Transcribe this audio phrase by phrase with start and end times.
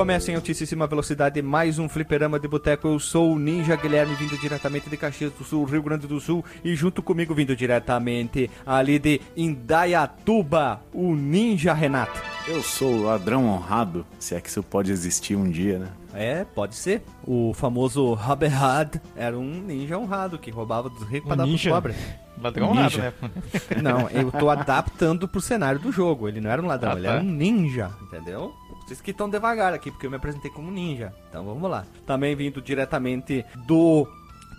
[0.00, 2.88] Recomeça em altíssima velocidade mais um fliperama de boteco.
[2.88, 6.42] Eu sou o Ninja Guilherme, vindo diretamente de Caxias do Sul, Rio Grande do Sul,
[6.64, 12.18] e junto comigo, vindo diretamente ali de Indaiatuba, o Ninja Renato.
[12.48, 15.88] Eu sou o ladrão honrado, se é que isso pode existir um dia, né?
[16.14, 17.02] É, pode ser.
[17.26, 21.96] O famoso Raberhad era um ninja honrado que roubava dos ricos pra dar pros pobres.
[22.42, 23.14] Ladrão Ninja.
[23.20, 23.34] nada,
[23.76, 23.82] né?
[23.82, 26.26] Não, eu tô adaptando pro cenário do jogo.
[26.26, 27.12] Ele não era um ladrão, Ah, ele tá.
[27.12, 28.54] era um ninja, entendeu?
[28.90, 31.12] Vocês que estão devagar aqui, porque eu me apresentei como ninja.
[31.28, 31.84] Então vamos lá.
[32.04, 34.04] Também vindo diretamente do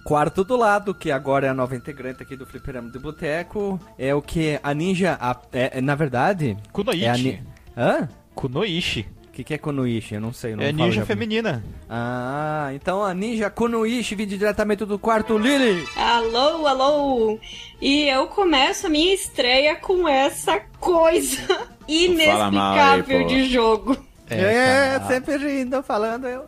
[0.06, 3.78] quarto do lado, que agora é a nova integrante aqui do Fliperama de Boteco.
[4.00, 5.18] É o que a ninja.
[5.20, 6.56] a- é, é, na verdade.
[6.72, 7.04] Kunoichi.
[7.06, 7.44] É a ni...
[7.76, 8.08] Hã?
[8.34, 9.06] Kunoichi.
[9.28, 10.16] O que, que é Konoichi?
[10.16, 10.54] Eu não sei.
[10.54, 11.08] eu Não É ninja japonês.
[11.08, 11.62] feminina.
[11.90, 15.86] Ah, então a ninja Konoichi vindo diretamente do quarto Lily.
[15.98, 17.40] Alô, alô!
[17.82, 23.28] E eu começo a minha estreia com essa coisa aí, inexplicável pô.
[23.28, 23.98] de jogo.
[24.36, 25.08] É, cara.
[25.08, 26.46] sempre rindo, falando eu.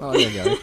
[0.00, 0.58] Olha, olha.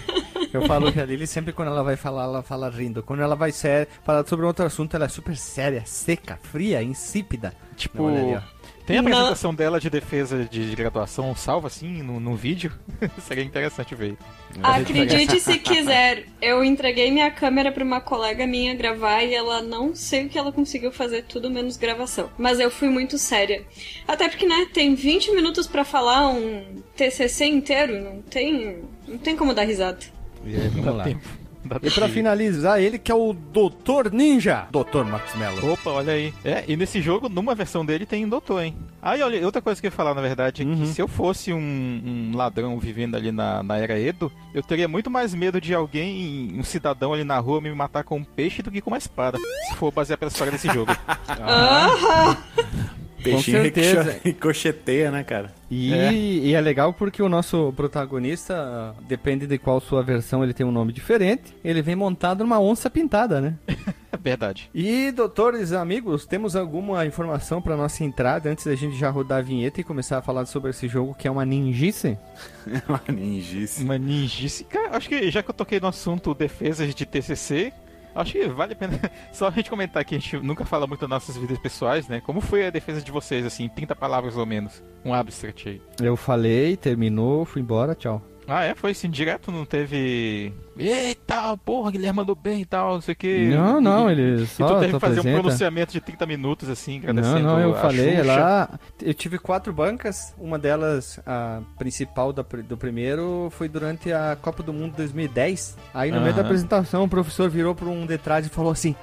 [0.54, 3.02] Eu falo que a Lily sempre quando ela vai falar, ela fala rindo.
[3.02, 7.54] Quando ela vai séria, falar sobre outro assunto, ela é super séria, seca, fria, insípida.
[7.76, 8.53] Tipo, Olha ali, ó.
[8.86, 9.10] Tem a Não.
[9.12, 12.72] apresentação dela de defesa de graduação salva assim no, no vídeo.
[13.20, 14.18] Seria interessante ver.
[14.62, 19.96] Acredite se quiser, eu entreguei minha câmera pra uma colega minha gravar e ela não
[19.96, 22.30] sei o que ela conseguiu fazer, tudo menos gravação.
[22.38, 23.64] Mas eu fui muito séria.
[24.08, 29.36] Até porque, né, tem 20 minutos pra falar um TCC inteiro, não tem, não tem
[29.36, 30.00] como dar risada.
[30.46, 31.04] E aí, vamos lá.
[31.06, 31.43] Tempo.
[31.66, 32.10] E pra tempo.
[32.10, 35.74] finalizar, ele que é o Doutor Ninja, Doutor Max Mello.
[35.74, 36.34] Opa, olha aí.
[36.44, 38.76] É, e nesse jogo, numa versão dele, tem doutor, hein?
[39.02, 40.86] Aí, olha, outra coisa que eu ia falar, na verdade, é que Uhum.
[40.86, 45.10] se eu fosse um, um ladrão vivendo ali na, na era Edo, eu teria muito
[45.10, 48.72] mais medo de alguém, um cidadão ali na rua, me matar com um peixe do
[48.72, 49.38] que com uma espada.
[49.70, 50.92] Se for basear pela história desse jogo.
[51.28, 52.38] Aham!
[53.24, 54.02] Peixinho certeza.
[54.04, 55.52] ricoche- ricocheteia, né, cara?
[55.70, 56.14] E É.
[56.14, 60.72] e é legal porque o nosso protagonista, depende de qual sua versão, ele tem um
[60.72, 61.56] nome diferente.
[61.64, 63.56] Ele vem montado numa onça pintada, né?
[64.12, 64.70] É verdade.
[64.74, 69.42] E, doutores, amigos, temos alguma informação para nossa entrada antes da gente já rodar a
[69.42, 72.18] vinheta e começar a falar sobre esse jogo que é uma ninjice?
[72.88, 73.84] Uma ninjice.
[73.84, 74.64] Uma ninjice.
[74.66, 77.74] Cara, acho que já que eu toquei no assunto defesas de TCC,
[78.16, 79.00] acho que vale a pena
[79.32, 82.22] só a gente comentar que a gente nunca fala muito das nossas vidas pessoais, né?
[82.22, 84.84] Como foi a defesa de vocês, assim, em 30 palavras ou menos?
[85.04, 85.82] Um abstract aí.
[86.02, 88.22] Eu falei, terminou, fui embora, tchau.
[88.48, 88.76] Ah, é?
[88.76, 90.54] Foi assim, direto, não teve.
[90.78, 93.48] Eita, porra, Guilherme mandou bem e tal, não sei o que.
[93.50, 95.42] Não, não, ele E só tu teve que fazer um apresenta.
[95.42, 98.24] pronunciamento de 30 minutos, assim, Não, agradecendo não, eu a falei Xuxa.
[98.36, 98.70] lá.
[99.02, 100.34] Eu tive quatro bancas.
[100.38, 105.78] Uma delas, a principal da do primeiro, foi durante a Copa do Mundo 2010.
[105.94, 108.96] Aí no meio da apresentação, o professor virou para um de trás e falou assim: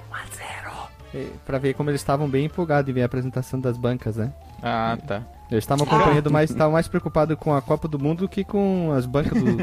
[1.14, 4.32] 1 Pra ver como eles estavam bem empolgados em ver a apresentação das bancas, né?
[4.62, 5.22] Ah, tá.
[5.50, 8.92] Eles estavam acompanhando mais, estavam mais preocupados com a Copa do Mundo do que com
[8.96, 9.56] as bancas do-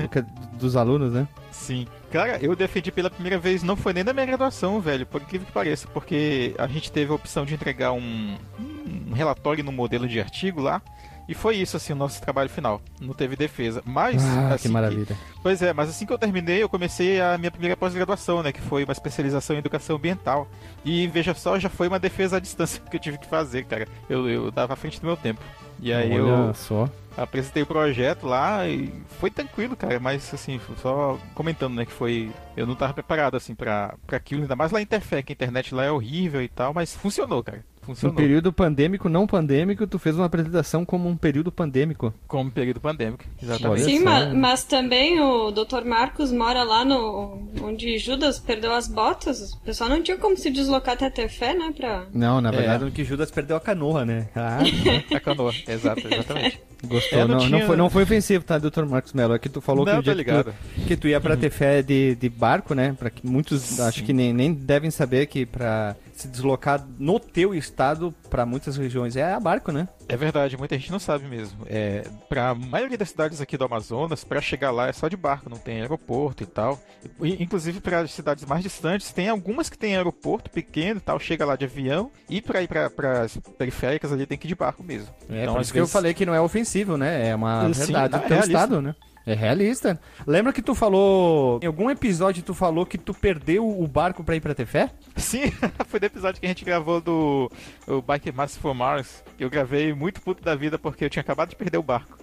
[0.57, 1.27] dos alunos, né?
[1.51, 1.87] Sim.
[2.11, 5.47] Cara, eu defendi pela primeira vez, não foi nem na minha graduação, velho, por incrível
[5.47, 8.35] que pareça, porque a gente teve a opção de entregar um,
[9.09, 10.81] um relatório no modelo de artigo lá,
[11.27, 12.81] e foi isso, assim, o nosso trabalho final.
[13.01, 13.81] Não teve defesa.
[13.85, 15.15] Mas, Ah, assim que maravilha.
[15.43, 18.51] Pois é, mas assim que eu terminei, eu comecei a minha primeira pós-graduação, né?
[18.51, 20.47] Que foi uma especialização em educação ambiental.
[20.85, 23.87] E veja só, já foi uma defesa à distância que eu tive que fazer, cara.
[24.09, 25.41] Eu, eu dava à frente do meu tempo.
[25.79, 26.89] E aí Olha eu só.
[27.15, 29.99] apresentei o projeto lá e foi tranquilo, cara.
[29.99, 31.85] Mas assim, só comentando, né?
[31.85, 32.31] Que foi.
[32.55, 34.41] Eu não tava preparado, assim, pra, pra aquilo.
[34.41, 36.73] Ainda mais lá em Interfé, que a internet lá é horrível e tal.
[36.73, 37.63] Mas funcionou, cara.
[37.87, 38.15] Um Funcionou.
[38.17, 42.13] período pandêmico, não pandêmico, tu fez uma apresentação como um período pandêmico.
[42.27, 43.23] Como período pandêmico.
[43.41, 43.83] Exatamente.
[43.85, 44.03] Sim, só.
[44.05, 45.85] ma- mas também o Dr.
[45.85, 49.53] Marcos mora lá no onde Judas perdeu as botas.
[49.53, 51.73] O pessoal não tinha como se deslocar até Tefé, né?
[51.75, 52.05] Pra...
[52.13, 52.51] Não, na É.
[52.51, 54.27] verdade, o que Judas perdeu a canoa, né?
[54.35, 54.59] Ah,
[55.15, 55.53] A canoa.
[55.67, 56.61] Exato, exatamente.
[56.85, 57.19] gostou.
[57.19, 58.83] É, não não, não tinha- foi, não foi ofensivo, tá, Dr.
[58.85, 59.33] Marcos Mello?
[59.33, 60.53] É que tu falou Não, que o que tu,
[60.87, 62.95] que tu ia pra ter fé de, de barco, né?
[62.97, 67.53] Pra que muitos acho que nem, nem devem saber que pra se deslocar no teu
[67.53, 69.87] estado pra muitas regiões é a barco, né?
[70.09, 71.59] É verdade, muita gente não sabe mesmo.
[71.67, 75.49] É, pra maioria das cidades aqui do Amazonas, pra chegar lá é só de barco,
[75.49, 76.79] não tem aeroporto e tal.
[77.21, 81.19] E, inclusive para as cidades mais distantes, tem algumas que tem aeroporto pequeno e tal,
[81.19, 84.55] chega lá de avião, e pra ir para as periféricas ali tem que ir de
[84.55, 85.09] barco mesmo.
[85.29, 87.29] É, Então, por isso que eu vezes- falei que não é ofensivo, né?
[87.29, 88.53] É uma Sim, verdade do é teu realista.
[88.53, 88.95] estado, né?
[89.27, 89.99] É realista.
[90.25, 91.59] Lembra que tu falou.
[91.61, 94.89] Em algum episódio tu falou que tu perdeu o barco pra ir pra Tefé?
[95.17, 95.51] Sim,
[95.87, 97.51] foi do episódio que a gente gravou do
[97.85, 99.21] o Bike Master for Mars.
[99.37, 102.17] Eu gravei muito puto da vida porque eu tinha acabado de perder o barco.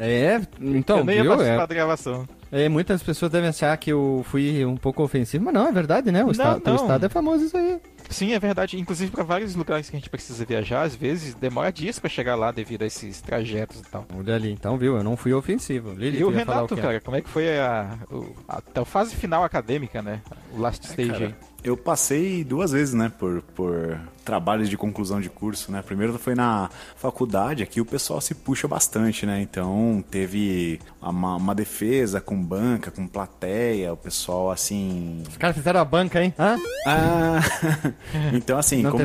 [0.00, 1.30] É, então, eu nem ia viu?
[1.32, 2.28] participar É, da gravação.
[2.52, 6.12] é, muitas pessoas devem achar que eu fui um pouco ofensivo, mas não, é verdade,
[6.12, 6.20] né?
[6.22, 6.74] O, Não, estado, não.
[6.76, 7.80] estado é famoso isso aí.
[8.10, 8.78] Sim, é verdade.
[8.78, 12.34] Inclusive para vários lugares que a gente precisa viajar, às vezes demora dias para chegar
[12.36, 14.06] lá devido a esses trajetos e tal.
[14.16, 15.92] Olha ali, então viu, eu não fui ofensivo.
[15.92, 19.44] Lili, E o Renato, cara, como é que foi a, o- a, a fase final
[19.44, 20.20] acadêmica, né?
[20.52, 21.34] O last stage cara, aí.
[21.62, 25.82] Eu passei duas vezes, né, por, por trabalhos de conclusão de curso, né?
[25.82, 29.40] Primeiro foi na faculdade, aqui o pessoal se puxa bastante, né?
[29.40, 35.22] Então teve uma, uma defesa com banca, com plateia, o pessoal assim.
[35.28, 36.32] Os caras fizeram a banca, hein?
[36.38, 36.58] Hã?
[36.86, 37.40] Ah,
[38.32, 39.02] então assim, Não como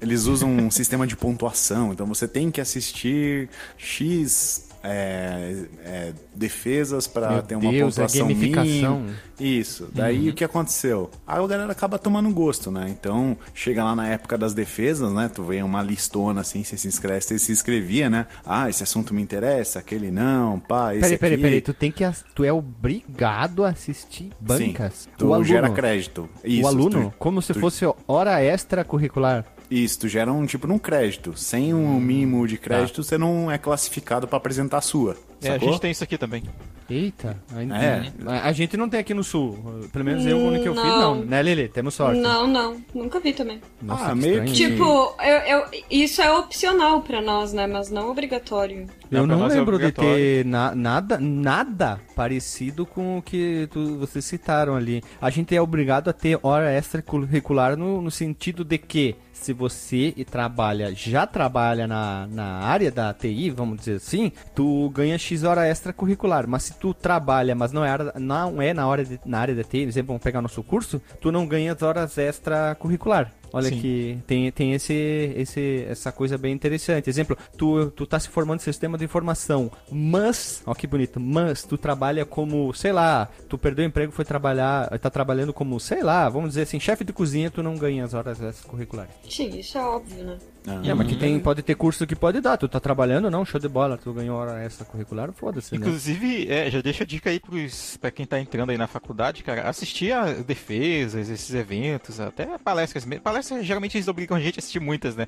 [0.00, 7.06] eles usam um sistema de pontuação, então você tem que assistir X é, é, defesas
[7.06, 9.14] para ter uma Deus, é pontuação mínima.
[9.38, 9.88] Isso.
[9.92, 11.10] Daí o que aconteceu?
[11.26, 12.86] Aí a galera acaba tomando gosto, né?
[12.88, 15.30] Então, chega lá na época das defesas, né?
[15.32, 18.26] Tu vê uma listona assim, você se inscreve, você se inscrevia, né?
[18.44, 21.42] Ah, esse assunto me interessa, aquele não, pá, esse Peraí, peraí, aqui...
[21.42, 22.02] peraí, tu tem que.
[22.34, 24.94] Tu é obrigado a assistir bancas.
[24.94, 25.48] Sim, tu o aluno.
[25.48, 26.28] gera crédito.
[26.44, 29.44] Isso, o aluno, tu- como se tu- fosse hora extracurricular.
[29.72, 31.32] Isso, tu gera um tipo num crédito.
[31.36, 35.16] Sem um mínimo de crédito, você não é classificado pra apresentar a sua.
[35.40, 35.68] É, a sacou?
[35.70, 36.42] gente tem isso aqui também.
[36.90, 38.12] Eita, ainda- É.
[38.26, 39.58] a, a gente não tem aqui no sul.
[39.92, 41.14] Pelo menos eu, o único que eu fiz, Não.
[41.16, 41.24] não.
[41.24, 41.68] Né, Lili?
[41.68, 42.20] Temos sorte.
[42.20, 42.76] Não, não.
[42.94, 43.60] Nunca vi também.
[43.80, 47.66] Nossa, Ah, meio que- Tipo, eu, eu- isso é opcional pra nós, né?
[47.66, 48.86] Mas não obrigatório.
[49.10, 50.14] Eu Não, não é lembro de obrigatório.
[50.16, 55.02] ter na- nada, nada parecido com o que tu- vocês citaram ali.
[55.20, 60.14] A gente é obrigado a ter hora extracurricular no, no sentido de que se você
[60.30, 65.68] trabalha, já trabalha na, na área da TI, vamos dizer assim, tu ganha X hora
[65.68, 66.46] extracurricular.
[66.48, 69.62] Mas se tu trabalha, mas não é, não é na, hora de- na área da
[69.64, 73.32] TI, por exemplo, vamos pegar nosso curso, tu não ganha as horas extracurricular.
[73.52, 73.80] Olha Sim.
[73.80, 74.92] que tem, tem esse,
[75.36, 77.08] esse, essa coisa bem interessante.
[77.08, 81.62] Exemplo, tu, tu tá se formando em sistema de informação, mas, ó que bonito, mas
[81.62, 86.02] tu trabalha como, sei lá, tu perdeu o emprego, foi trabalhar, tá trabalhando como, sei
[86.02, 89.12] lá, vamos dizer assim, chefe de cozinha, tu não ganha as horas extras curriculares.
[89.28, 90.38] Sim, isso é óbvio, né?
[90.66, 93.44] Ah, É, mas que tem, pode ter curso que pode dar, tu tá trabalhando, não,
[93.44, 95.78] show de bola, tu ganhou hora extra curricular, foda-se, né?
[95.80, 99.42] Inclusive, é, já deixa a dica aí pros, pra quem tá entrando aí na faculdade,
[99.42, 103.04] cara, assistir a defesas, esses eventos, até palestras.
[103.04, 103.22] mesmo.
[103.22, 105.26] Palestras, geralmente eles obrigam a gente a assistir muitas, né?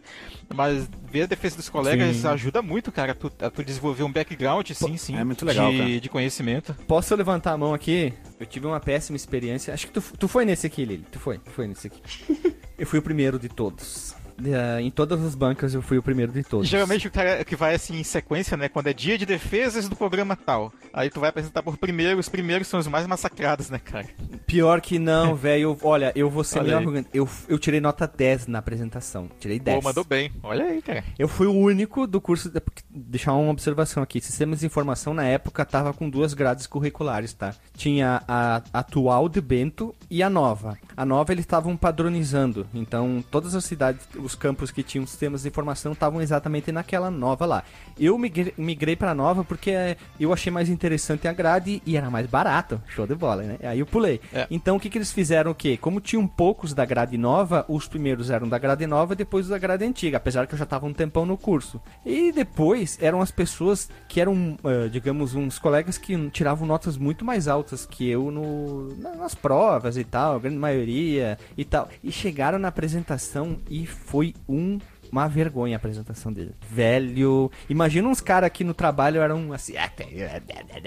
[0.54, 2.28] Mas ver a defesa dos colegas Sim.
[2.28, 5.16] ajuda muito, cara, a tu, a tu desenvolver um background, sim, sim.
[5.16, 6.00] é muito legal, de, cara.
[6.00, 6.74] de conhecimento.
[6.86, 8.12] Posso levantar a mão aqui?
[8.38, 9.74] Eu tive uma péssima experiência.
[9.74, 11.04] Acho que tu, tu foi nesse aqui, Lili.
[11.10, 12.00] Tu foi, tu foi nesse aqui.
[12.78, 14.13] eu fui o primeiro de todos.
[14.42, 16.68] Eh, em todas as bancas eu fui o primeiro de todos.
[16.68, 18.68] Geralmente o cara que vai assim em sequência, né?
[18.68, 20.72] Quando é dia de defesas do programa tal.
[20.92, 24.06] Aí tu vai apresentar por primeiro, os primeiros são os mais massacrados, né, cara?
[24.46, 25.76] Pior que não, velho.
[25.82, 27.08] Olha, eu vou ser meio arrogante.
[27.12, 29.28] Eu, eu tirei nota 10 na apresentação.
[29.38, 29.78] Tirei 10.
[29.78, 30.30] Pô, mandou bem.
[30.42, 31.04] Olha aí, cara.
[31.18, 32.50] Eu fui o único do curso.
[32.50, 34.20] de- Deixar uma observação aqui.
[34.20, 37.54] Sistemas de informação na época tava com duas grades curriculares, tá?
[37.76, 40.78] Tinha a atual de Bento e a nova.
[40.96, 42.66] A nova eles estavam padronizando.
[42.74, 47.46] Então, todas as cidades, os campos que tinham sistemas de informação estavam exatamente naquela nova
[47.46, 47.62] lá.
[47.98, 52.26] Eu migrei, pra nova porque eh, eu achei mais interessante a grade e era mais
[52.26, 52.80] barato.
[52.88, 53.58] Show de bola, né?
[53.62, 54.20] Aí eu pulei.
[54.32, 54.46] É.
[54.50, 55.50] Então, o que, que eles fizeram?
[55.50, 55.76] O quê?
[55.76, 59.58] Como tinham poucos da grade nova, os primeiros eram da grade nova e depois da
[59.58, 61.80] grade antiga, apesar que eu já tava um tempão no curso.
[62.04, 67.24] E depois eram as pessoas que eram, eh, digamos, uns colegas que tiravam notas muito
[67.24, 71.88] mais altas que eu no, na- nas provas e tal, a grande maioria e tal.
[72.02, 74.78] E chegaram na apresentação e foi um
[75.10, 76.52] uma vergonha a apresentação dele.
[76.70, 77.50] Velho.
[77.68, 79.74] Imagina uns caras aqui no trabalho eram assim.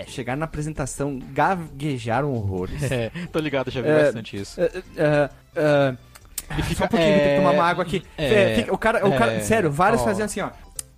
[0.08, 2.82] Chegaram na apresentação, gaguejaram horrores.
[2.90, 4.60] É, tô ligado, já vi É, bastante isso.
[4.62, 4.66] É,
[4.98, 5.96] é, é,
[6.74, 8.02] Só um pouquinho, é, tem que tomar uma água aqui.
[8.18, 10.06] é, É, fica- o cara, o cara, é, sério, vários ó.
[10.06, 10.50] faziam assim, ó.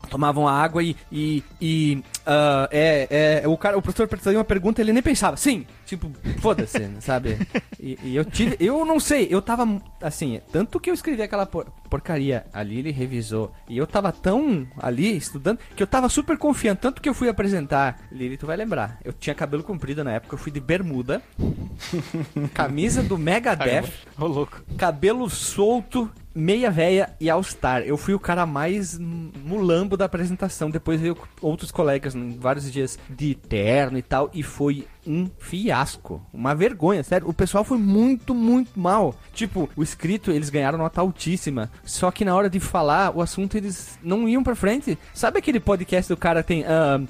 [0.10, 0.96] Tomavam a água e.
[1.12, 5.36] e, e ah, é, é, o, cara, o professor fazia uma pergunta ele nem pensava.
[5.38, 7.38] Sim, tipo, foda-se, sabe?
[7.80, 8.56] E, e eu tive.
[8.60, 9.82] Eu não sei, eu tava.
[10.02, 13.52] Assim, tanto que eu escrevi aquela por- porcaria ali, ele revisou.
[13.68, 16.80] E eu tava tão ali estudando que eu tava super confiante.
[16.82, 18.00] Tanto que eu fui apresentar.
[18.12, 18.98] Lili, tu vai lembrar.
[19.04, 21.22] Eu tinha cabelo comprido na época, eu fui de bermuda,
[22.54, 24.62] camisa do Megadeth Ô, louco.
[24.78, 27.82] cabelo solto, meia véia e all-star.
[27.82, 30.70] Eu fui o cara mais mulambo da apresentação.
[30.70, 34.30] Depois veio outros colegas em vários dias de terno e tal.
[34.34, 36.22] E foi um fiasco.
[36.34, 37.28] Uma vergonha, sério.
[37.28, 39.16] O pessoal foi muito, muito mal.
[39.34, 41.72] Tipo, o escrito, eles ganharam nota altíssima.
[41.84, 44.98] Só que na hora de falar, o assunto eles não iam pra frente.
[45.14, 46.64] Sabe aquele podcast do cara tem.
[46.66, 47.02] ah,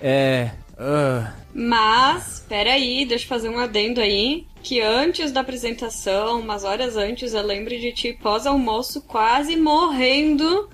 [0.00, 0.50] é.
[0.78, 4.46] ah, Mas, peraí, deixa eu fazer um adendo aí.
[4.62, 10.68] Que antes da apresentação, umas horas antes, eu lembro de ti pós-almoço quase morrendo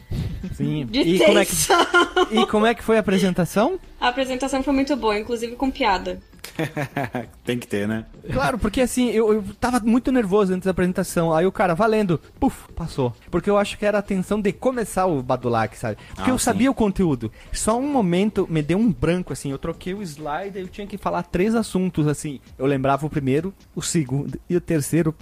[0.55, 0.87] sim.
[0.87, 1.87] de E como, é que, tensão.
[2.31, 3.79] e como é que foi a apresentação?
[4.01, 6.21] A apresentação foi muito boa, inclusive com piada.
[7.45, 8.05] Tem que ter, né?
[8.33, 11.33] Claro, porque assim, eu, eu tava muito nervoso antes da apresentação.
[11.33, 13.15] Aí o cara, valendo, puf, passou.
[13.31, 15.97] Porque eu acho que era a tensão de começar o Badulac, sabe?
[16.15, 16.45] Porque Ah, eu sim.
[16.45, 17.31] sabia o conteúdo.
[17.53, 19.51] Só um momento me deu um branco, assim.
[19.51, 22.41] Eu troquei o slide e eu tinha que falar três assuntos, assim.
[22.59, 25.15] Eu lembrava o primeiro, o segundo e o terceiro.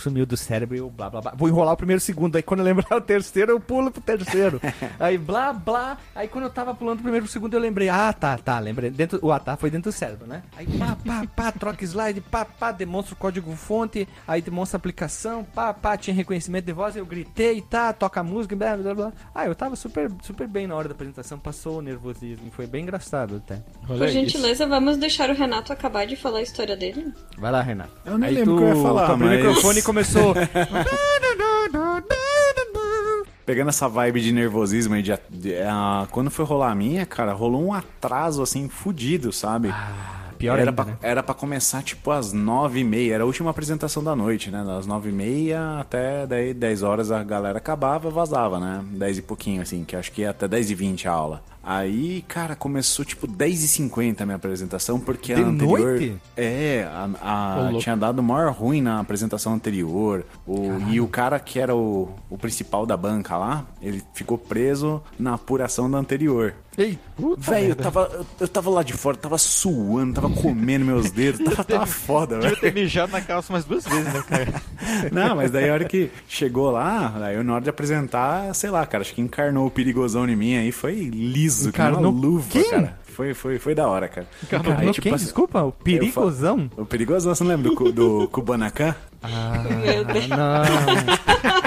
[0.00, 1.32] Sumiu do cérebro e eu blá blá blá.
[1.36, 2.36] Vou enrolar o primeiro segundo.
[2.36, 4.60] Aí quando eu lembrar o terceiro, eu pulo pro terceiro.
[4.98, 5.98] aí blá blá.
[6.14, 7.88] Aí quando eu tava pulando o primeiro e o segundo, eu lembrei.
[7.88, 8.58] Ah, tá, tá.
[8.58, 8.90] Lembrei.
[8.90, 10.42] Dentro, o ah, tá foi dentro do cérebro, né?
[10.56, 14.08] Aí pá, pá, pá, troca slide, pá, pá, demonstra o código fonte.
[14.26, 16.96] Aí demonstra a aplicação, pá, pá, tinha reconhecimento de voz.
[16.96, 19.12] Eu gritei, tá, toca a música, blá blá blá.
[19.34, 21.38] Ah, eu tava super, super bem na hora da apresentação.
[21.38, 22.50] Passou o nervosismo.
[22.50, 23.62] Foi bem engraçado até.
[23.88, 24.12] Olha Por isso.
[24.14, 27.12] gentileza, vamos deixar o Renato acabar de falar a história dele?
[27.38, 27.90] Vai lá, Renato.
[28.04, 30.34] Eu nem Aí lembro o que eu ia falar, mas- o microfone e começou.
[33.44, 37.32] Pegando essa vibe de nervosismo aí, de, de- ah, quando foi rolar a minha, cara,
[37.32, 39.74] rolou um atraso assim, fudido, sabe?
[40.38, 40.96] Pior era, ainda, pra, né?
[41.02, 44.62] era pra começar tipo às nove e meia, era a última apresentação da noite, né?
[44.64, 48.82] Das nove e meia até daí, 10 horas a galera acabava e vazava, né?
[48.92, 51.42] 10 e pouquinho, assim, que acho que ia até 10 e 20 a aula.
[51.62, 55.78] Aí, cara, começou tipo 10 e 50 a minha apresentação, porque De a anterior.
[55.80, 56.16] noite?
[56.36, 60.24] É, a, a- tinha dado maior ruim na apresentação anterior.
[60.46, 65.02] O, e o cara que era o, o principal da banca lá, ele ficou preso
[65.18, 66.54] na apuração da anterior.
[66.78, 70.84] Ei, Puta Velho, eu tava, eu, eu tava lá de fora, tava suando, tava comendo
[70.84, 72.56] meus dedos, tava, tava foda, velho.
[72.56, 74.62] ter mijado na calça umas duas vezes, né, cara?
[75.12, 78.70] Não, mas daí a hora que chegou lá, aí eu, na hora de apresentar, sei
[78.70, 82.20] lá, cara, acho que encarnou o perigosão em mim aí, foi liso, que Encarnou uma
[82.20, 82.70] luva, quem?
[82.70, 82.98] cara.
[83.20, 84.26] Foi, foi, foi da hora, cara.
[84.42, 85.12] Encarnou Aí, tipo quem?
[85.12, 86.70] assim, Desculpa, o perigosão?
[86.74, 88.94] O perigosão, você não lembra do, do Kubanacan?
[89.22, 90.26] Ah, Meu Deus.
[90.28, 90.62] não.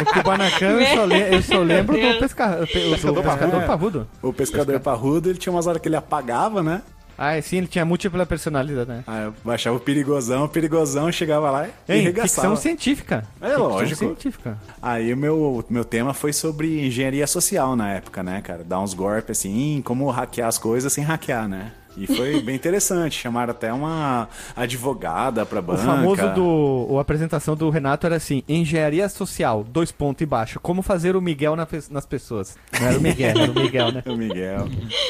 [0.01, 2.63] O Kubanacan eu só, le- eu só lembro do pesca...
[2.63, 3.67] o pe- o Pescador pescador parrudo.
[3.67, 4.07] parrudo.
[4.24, 6.81] O pescador parrudo, ele tinha umas horas que ele apagava, né?
[7.17, 9.03] Ah, sim, ele tinha múltipla personalidade, né?
[9.05, 12.27] Aí eu baixava o perigosão, o perigosão chegava lá e Ei, arregaçava.
[12.27, 13.24] ficção científica.
[13.41, 13.96] É Ficção lógico.
[14.00, 14.58] científica.
[14.82, 18.63] Aí o meu, meu tema foi sobre engenharia social na época, né, cara?
[18.63, 21.72] Dar uns golpes assim, como hackear as coisas sem hackear, né?
[21.97, 23.19] E foi bem interessante.
[23.19, 25.83] Chamaram até uma advogada pra O banca.
[25.83, 26.97] famoso do.
[26.97, 30.59] A apresentação do Renato era assim: engenharia social, dois pontos e baixo.
[30.59, 32.55] Como fazer o Miguel na nas pessoas.
[32.79, 34.03] Não era o Miguel, era o Miguel, né?
[34.13, 34.67] O Miguel.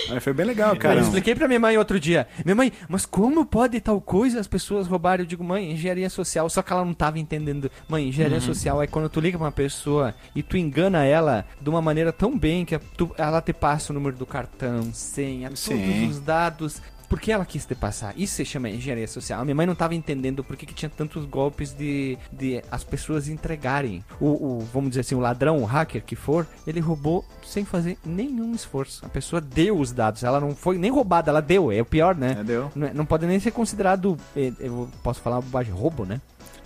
[0.10, 1.00] Aí foi bem legal, Eu cara.
[1.02, 2.28] expliquei pra minha mãe outro dia.
[2.46, 5.24] Minha mãe, mas como pode tal coisa as pessoas roubarem?
[5.24, 6.50] Eu digo, mãe, engenharia social.
[6.50, 7.70] Só que ela não tava entendendo.
[7.88, 8.44] Mãe, engenharia Uhum.
[8.44, 12.12] social é quando tu liga pra uma pessoa e tu engana ela de uma maneira
[12.14, 15.78] tão bem que tu- ela te passa o número do cartão, senha, Sim.
[15.78, 16.73] todos os dados.
[17.14, 18.12] Por que ela quis te passar?
[18.18, 19.40] Isso se chama engenharia social.
[19.40, 22.84] A minha mãe não tava entendendo por que, que tinha tantos golpes de, de as
[22.84, 24.04] pessoas entregarem.
[24.20, 28.00] O, o- vamos dizer assim, o ladrão, o hacker que for, ele roubou sem fazer
[28.04, 29.06] nenhum esforço.
[29.06, 30.24] A pessoa deu os dados.
[30.24, 31.72] Ela não foi nem roubada, ela deu.
[31.72, 32.38] É o pior, né?
[32.40, 32.72] É, deu.
[32.76, 36.20] Não, é- não pode nem ser considerado, eh, eu posso falar bobagem, roubo, né?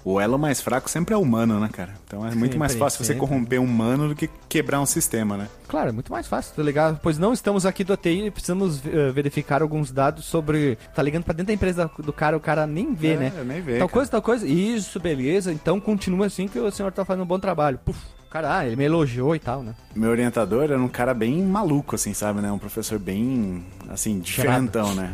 [0.10, 1.94] O elo mais fraco sempre é o humano, né, cara?
[2.08, 5.36] Então é muito mais Sempre, fácil você corromper um humano do que quebrar um sistema,
[5.36, 5.50] né?
[5.68, 6.98] Claro, é muito mais fácil, tá ligado?
[7.04, 10.78] Pois não, estamos aqui do ATI e precisamos eh, verificar alguns dados sobre.
[10.96, 13.34] Tá ligando pra dentro da empresa do cara, o cara nem vê, É, né?
[13.46, 13.90] nem vê, Tal cara.
[13.90, 14.48] coisa, tal coisa.
[14.48, 15.52] Isso, beleza.
[15.52, 17.78] Então continua assim que o senhor tá fazendo um bom trabalho.
[17.84, 18.00] Puf,
[18.30, 19.74] cara, ah, ele me elogiou e tal, né?
[19.96, 22.52] Meu orientador era um cara bem maluco, assim, sabe, né?
[22.52, 25.14] Um professor bem, assim, diferentão, né?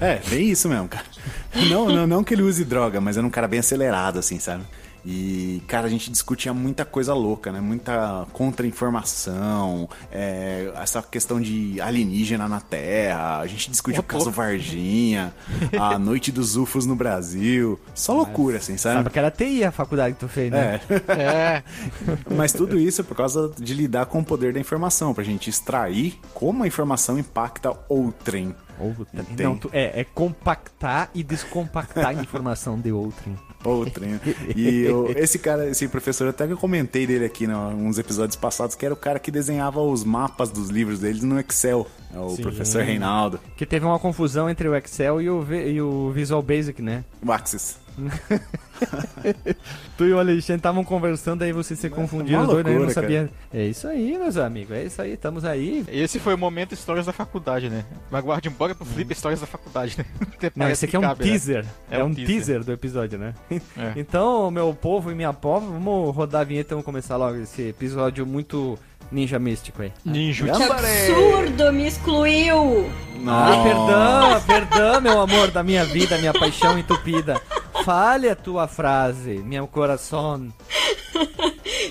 [0.00, 1.04] É, bem isso mesmo, cara.
[1.70, 4.64] Não, não, não que ele use droga, mas era um cara bem acelerado, assim, sabe?
[5.06, 7.60] E, cara, a gente discutia muita coisa louca, né?
[7.60, 13.38] Muita contra-informação, é, essa questão de alienígena na Terra.
[13.40, 15.34] A gente discutiu o caso Varginha,
[15.78, 17.78] a noite dos UFOs no Brasil.
[17.94, 18.96] Só loucura, assim, sabe?
[18.96, 20.80] Sabe que era TI a faculdade que tu fez, né?
[21.08, 21.12] É.
[21.12, 21.62] É,
[22.34, 25.50] Mas tudo isso é por causa de lidar com o poder da informação, pra gente
[25.50, 28.54] extrair como a informação impacta outrem.
[28.78, 28.94] Ou-
[29.36, 29.46] Tem.
[29.46, 33.36] não, tu- é, é compactar e descompactar a informação de outrem.
[33.64, 34.20] Outrem.
[34.54, 38.74] E eu- esse cara, esse professor, até que eu comentei dele aqui nos episódios passados,
[38.74, 41.86] que era o cara que desenhava os mapas dos livros deles no Excel.
[42.14, 42.42] É o Sim.
[42.42, 43.40] professor Reinaldo.
[43.56, 47.04] Que teve uma confusão entre o Excel e o, e o Visual Basic, né?
[47.24, 47.76] O Axis.
[49.96, 52.78] Tu e o Alexandre estavam conversando, aí você se confundiu uma os dois, né?
[52.78, 53.30] Não sabia.
[53.52, 54.76] É isso aí, meus amigos.
[54.76, 55.84] É isso aí, estamos aí.
[55.88, 57.84] esse foi o momento Histórias da Faculdade, né?
[58.10, 60.04] Mas guarde embora pro Flip Histórias da Faculdade, né?
[60.56, 61.30] Não, esse aqui é um cabe, né?
[61.30, 61.64] teaser.
[61.90, 62.26] É, É um teaser.
[62.26, 63.34] teaser do episódio, né?
[63.50, 63.92] É.
[63.96, 67.68] Então, meu povo e minha pova, vamos rodar a vinheta e vamos começar logo esse
[67.68, 68.76] episódio muito
[69.10, 69.92] ninja místico aí.
[70.04, 70.44] Ninja.
[70.44, 72.90] Que absurdo, me excluiu!
[73.26, 77.40] Ah, perdão, perdão, meu amor da minha vida, minha paixão entupida.
[77.84, 80.52] Fale a tua frase, meu coração.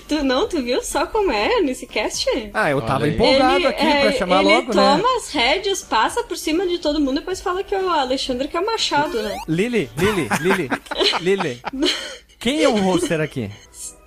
[0.08, 2.28] Tu não, tu viu só como é nesse cast?
[2.52, 3.14] Ah, eu tava aí.
[3.14, 5.04] empolgado aqui é, pra chamar ele logo, toma né?
[5.16, 8.48] as rédeas, passa por cima de todo mundo e depois fala que é o Alexandre
[8.48, 9.36] que é o Machado, né?
[9.48, 10.70] Lili, Lili, Lili,
[11.20, 11.62] Lili.
[12.38, 13.50] Quem é o roster aqui?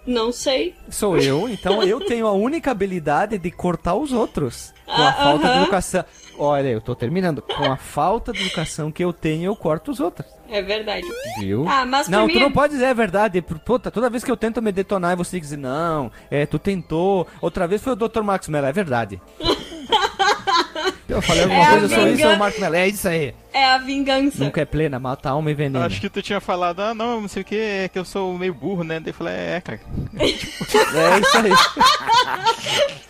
[0.08, 0.74] Não sei.
[0.90, 4.74] Sou eu, então eu tenho a única habilidade de cortar os outros.
[4.86, 5.62] Com a Ah, falta de aham.
[5.64, 6.06] educação.
[6.40, 7.42] Olha, eu tô terminando.
[7.42, 10.26] Com a falta de educação que eu tenho, eu corto os outros.
[10.50, 11.06] É verdade.
[11.40, 11.66] Viu?
[11.68, 13.42] Ah, mas não, mim tu é- não pode dizer a verdade.
[13.42, 16.58] Puta, toda vez que eu tento me detonar, você tem que dizer, não, é, tu
[16.58, 17.28] tentou.
[17.42, 18.22] Outra vez foi o Dr.
[18.22, 19.20] Max Mello, é verdade.
[21.10, 22.34] eu falei alguma É coisa, eu sou isso, vingança.
[22.34, 22.75] é o Marco Mello.
[22.75, 23.34] É isso aí.
[23.53, 24.44] É a vingança.
[24.44, 25.84] Nunca é plena, mata a alma e veneno.
[25.84, 28.38] Acho que tu tinha falado, ah, não, não sei o que, é que eu sou
[28.38, 29.00] meio burro, né?
[29.00, 29.79] Daí eu falei, é, cara.
[30.20, 31.51] É isso aí.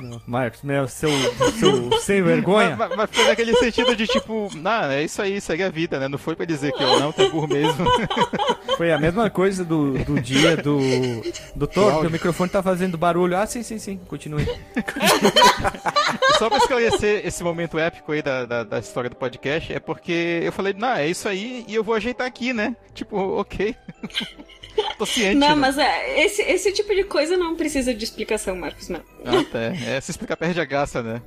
[0.00, 1.10] Não, Marcos, meu, seu,
[1.58, 2.76] seu sem vergonha.
[2.76, 6.08] Mas, mas foi naquele sentido de tipo, não, é isso aí, segue a vida, né?
[6.08, 7.86] Não foi pra dizer que eu não, é burro mesmo.
[8.76, 10.78] Foi a mesma coisa do, do dia do.
[11.54, 13.36] Doutor, teu microfone tá fazendo barulho.
[13.36, 14.00] Ah, sim, sim, sim.
[14.08, 14.46] Continue.
[16.38, 20.40] Só pra esclarecer esse momento épico aí da, da, da história do podcast, é porque
[20.42, 22.74] eu falei, não, é isso aí e eu vou ajeitar aqui, né?
[22.94, 23.76] Tipo, ok.
[24.98, 25.36] Tô ciente.
[25.36, 25.54] Não, né?
[25.54, 29.04] mas é, esse, esse tipo de coisa não precisa de explicação, Marcos Melo.
[29.24, 29.58] Ah, tá.
[29.58, 31.22] É, se explicar perde a graça, né?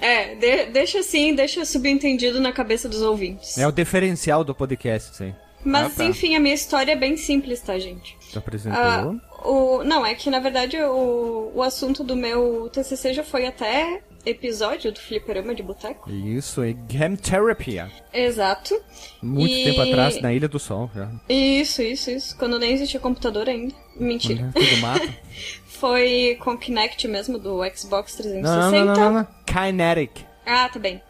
[0.00, 3.56] É, de- deixa assim, deixa subentendido na cabeça dos ouvintes.
[3.58, 5.34] É o diferencial do podcast, aí.
[5.64, 6.04] Mas Ah, tá.
[6.04, 8.16] enfim, a minha história é bem simples, tá, gente?
[8.32, 8.78] Tu apresentou.
[8.80, 13.46] Ah, o, não, é que na verdade o, o assunto do meu TCC já foi
[13.46, 16.10] até episódio do Fliperama de Boteco.
[16.10, 17.76] Isso, é Game Therapy.
[18.12, 18.80] Exato.
[19.22, 20.90] Muito E- tempo atrás, na Ilha do Sol.
[20.94, 21.10] Já.
[21.28, 22.36] Isso, isso, isso.
[22.36, 23.74] Quando nem existia computador ainda.
[23.96, 24.50] Mentira.
[24.54, 25.08] Tudo mato.
[25.66, 28.42] Foi com o Kinect mesmo do Xbox 360.
[28.42, 29.28] Não, não, não, não, não.
[29.46, 30.24] Kinetic.
[30.44, 31.00] Ah, tá bem.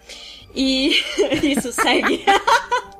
[0.54, 0.92] E.
[1.42, 2.24] Isso, segue.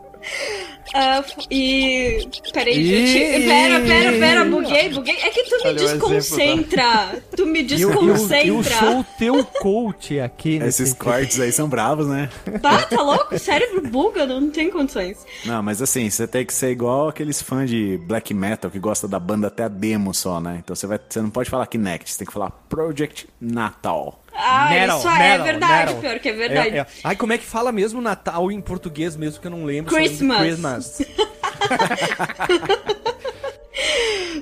[0.95, 2.27] Ah, e.
[2.53, 3.47] Peraí, gente.
[3.47, 5.17] Pera, pera, pera, buguei, buguei.
[5.17, 6.15] É que tu me Olha o exemplo, tá?
[6.15, 7.23] desconcentra.
[7.37, 8.47] Tu me Eu, eu, desconcentra.
[8.49, 10.59] eu sou o teu coach aqui.
[10.59, 12.31] nesse- Esses cortes aí são bravos, né?
[12.63, 13.35] Tá, tá louco?
[13.35, 15.19] O cérebro buga, não tem condições.
[15.45, 19.07] Não, mas assim, você tem que ser igual aqueles fãs de black metal que gosta
[19.07, 20.57] da banda até a demo só, né?
[20.65, 24.23] Então você, vai, você não pode falar Kinect, você tem que falar Project Natal.
[24.41, 26.01] Ah, Metal, isso é metal, verdade, metal.
[26.01, 26.77] pior que é verdade.
[26.77, 26.87] É, é.
[27.03, 29.93] Ai, como é que fala mesmo Natal em português mesmo que eu não lembro?
[29.93, 30.39] Christmas.
[30.39, 31.03] Christmas.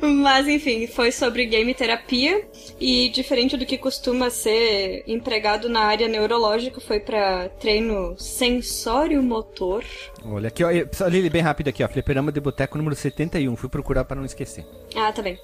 [0.01, 2.47] Mas enfim, foi sobre game terapia
[2.81, 9.85] e diferente do que costuma ser empregado na área neurológica, foi pra treino sensório motor.
[10.25, 10.69] Olha aqui, ó.
[10.93, 11.89] só Lili, bem rápido aqui, ó.
[11.89, 13.55] Fliperama de Boteco número 71.
[13.57, 14.65] Fui procurar pra não esquecer.
[14.95, 15.39] Ah, tá bem.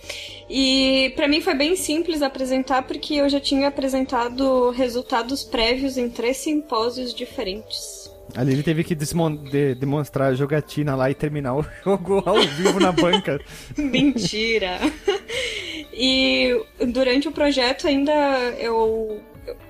[0.49, 6.11] E pra mim foi bem simples apresentar porque eu já tinha apresentado resultados prévios em
[6.11, 8.12] três simpósios diferentes.
[8.35, 8.95] A Lili teve que
[9.37, 13.41] de- demonstrar a jogatina lá e terminar o jogo ao vivo na banca.
[13.77, 14.79] Mentira!
[15.93, 16.51] e
[16.89, 18.13] durante o projeto ainda
[18.59, 19.21] eu,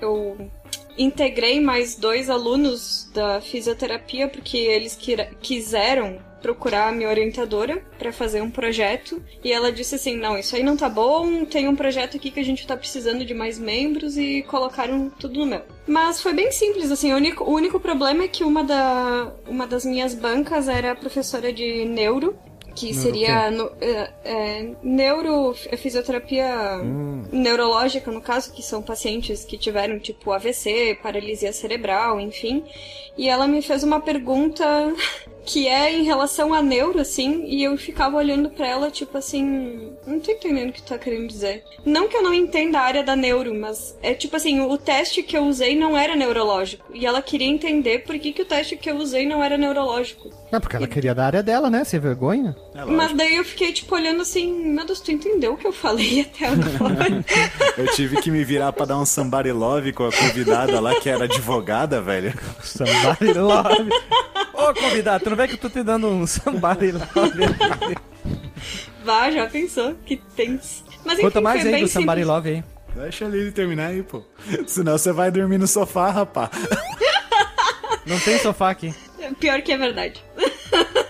[0.01, 0.51] eu
[0.97, 4.97] integrei mais dois alunos da fisioterapia porque eles
[5.41, 10.57] quiseram procurar a minha orientadora para fazer um projeto e ela disse assim não isso
[10.57, 13.59] aí não tá bom tem um projeto aqui que a gente tá precisando de mais
[13.59, 15.63] membros e colocaram tudo no meu.
[15.87, 19.67] Mas foi bem simples assim o único, o único problema é que uma da uma
[19.67, 22.37] das minhas bancas era professora de neuro
[22.75, 26.79] que seria no, é, é, neuro fisioterapia
[27.31, 32.65] neurológica no caso que são pacientes que tiveram tipo AVC paralisia cerebral enfim.
[33.17, 34.65] E ela me fez uma pergunta
[35.45, 39.93] que é em relação a neuro assim e eu ficava olhando pra ela tipo assim
[40.07, 42.83] não tô entendendo o que tu tá querendo dizer não que eu não entenda a
[42.83, 46.85] área da neuro mas é tipo assim o teste que eu usei não era neurológico
[46.95, 50.31] e ela queria entender por que, que o teste que eu usei não era neurológico
[50.53, 51.83] Ah, porque ela queria da área dela, né?
[51.85, 52.55] Sem vergonha.
[52.87, 56.21] mas daí eu fiquei, tipo, olhando assim, meu Deus, tu entendeu o que eu falei
[56.29, 57.25] até agora?
[57.79, 61.09] Eu tive que me virar pra dar um somebody love com a convidada lá que
[61.09, 62.35] era advogada, velho.
[62.63, 63.89] Somebody love.
[64.53, 67.97] Ô, convidado, não vê que eu tô te dando um somebody love?
[69.05, 69.95] Vá, já pensou?
[70.07, 70.85] Que tens.
[71.05, 72.27] Mas enfim, Conta mais aí do somebody simples.
[72.27, 72.65] love aí.
[72.95, 74.23] Deixa Lili terminar aí, pô.
[74.67, 76.51] Senão você vai dormir no sofá, rapá.
[78.07, 78.95] Não tem sofá aqui.
[79.41, 80.23] Pior que é verdade.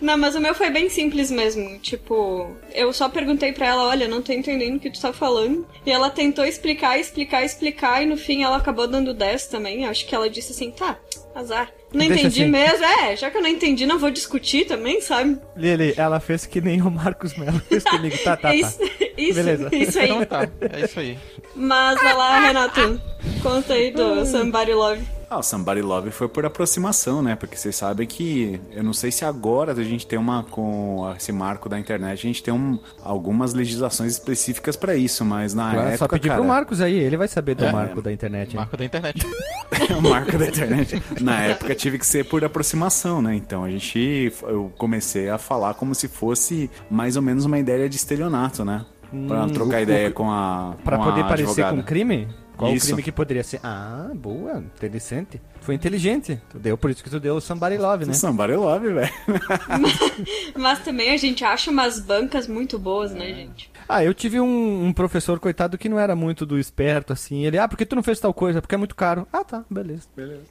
[0.00, 1.78] Não, mas o meu foi bem simples mesmo.
[1.80, 5.66] Tipo, eu só perguntei pra ela, olha, não tô entendendo o que tu tá falando.
[5.84, 9.86] E ela tentou explicar, explicar, explicar, e no fim ela acabou dando 10 também.
[9.86, 10.96] Acho que ela disse assim, tá,
[11.40, 11.70] azar.
[11.92, 12.50] Não Deixa entendi assim.
[12.50, 12.84] mesmo.
[12.84, 15.38] É, já que eu não entendi, não vou discutir também, sabe?
[15.56, 18.16] Lili, ela fez que nem o Marcos Mello fez comigo.
[18.18, 18.54] Tá, tá, tá.
[18.54, 18.78] isso,
[19.16, 19.68] isso, Beleza.
[19.74, 20.10] isso aí.
[20.10, 21.18] Então tá, é isso aí.
[21.54, 23.00] Mas vai lá, Renato.
[23.42, 25.02] Conta aí do Somebody Love.
[25.30, 27.36] Ah, o Somebody Love foi por aproximação, né?
[27.36, 31.30] Porque vocês sabem que eu não sei se agora a gente tem uma com esse
[31.32, 35.78] marco da internet, a gente tem um, algumas legislações específicas pra isso, mas na Claro,
[35.80, 37.70] época, só pedir cara, pro Marcos aí, ele vai saber do É.
[37.72, 38.50] marco da internet.
[38.52, 38.56] hein?
[38.56, 39.26] Marco da internet.
[39.98, 41.02] o marco da internet.
[41.28, 43.34] Na época tive que ser por aproximação, né?
[43.34, 47.88] Então a gente eu comecei a falar como se fosse mais ou menos uma ideia
[47.88, 48.84] de estelionato, né?
[49.26, 51.76] Pra Hum, trocar o- ideia com a Pra com poder a parecer advogada.
[51.76, 52.28] com crime?
[52.58, 52.86] Qual Isso.
[52.86, 53.60] o crime que poderia ser?
[53.62, 55.40] Ah, boa, interessante.
[55.60, 56.40] Foi inteligente.
[56.50, 58.12] Tu deu, por isso que tu deu o Somebody Love, né?
[58.12, 59.12] Somebody Love, velho.
[60.58, 63.70] Mas também a gente acha umas bancas muito boas, né, gente?
[63.88, 67.44] Ah, eu tive um, um professor, coitado, que não era muito do esperto, assim.
[67.44, 68.60] Ele, ah, por que tu não fez tal coisa?
[68.60, 69.26] Porque é muito caro.
[69.32, 70.02] Ah, tá, beleza.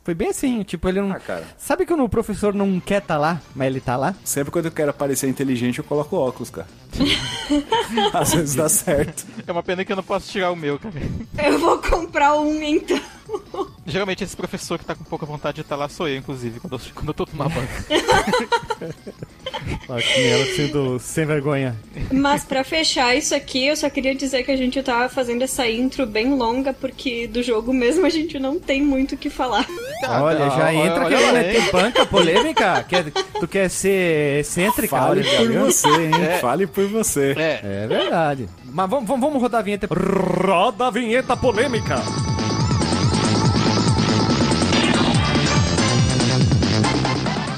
[0.03, 1.11] Foi bem assim, tipo, ele não...
[1.11, 1.43] Ah, cara.
[1.57, 4.15] Sabe quando o professor não quer tá lá, mas ele tá lá?
[4.23, 6.67] Sempre quando eu quero parecer inteligente, eu coloco óculos, cara.
[8.13, 9.25] Às vezes dá certo.
[9.45, 10.95] É uma pena que eu não posso tirar o meu, cara.
[11.37, 12.99] Eu vou comprar um então.
[13.85, 16.73] Geralmente esse professor que tá com pouca vontade de estar lá sou eu, inclusive, quando
[16.73, 17.85] eu, quando eu tô numa banca.
[19.89, 21.75] Ó, que ela sendo sem vergonha.
[22.11, 25.67] Mas pra fechar isso aqui, eu só queria dizer que a gente tava fazendo essa
[25.69, 29.65] intro bem longa, porque do jogo mesmo a gente não tem muito o que falar.
[30.07, 31.69] olha, já olha- entra olha querendo meter hein?
[31.71, 32.83] banca polêmica.
[32.87, 33.05] Quer,
[33.39, 34.97] tu quer ser excêntrica?
[34.97, 36.11] Fale olha, por você, hein?
[36.41, 37.33] Fale por você.
[37.37, 38.49] É, É verdade.
[38.65, 39.87] Mas vamos, vamos, vamos rodar a vinheta.
[39.89, 41.95] Roda a vinheta polêmica.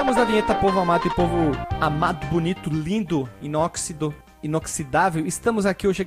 [0.00, 5.26] Voltamos à vinheta Povo Amado e Povo Amado, Bonito, Lindo, Inóxido, Inoxidável.
[5.26, 6.06] Estamos aqui hoje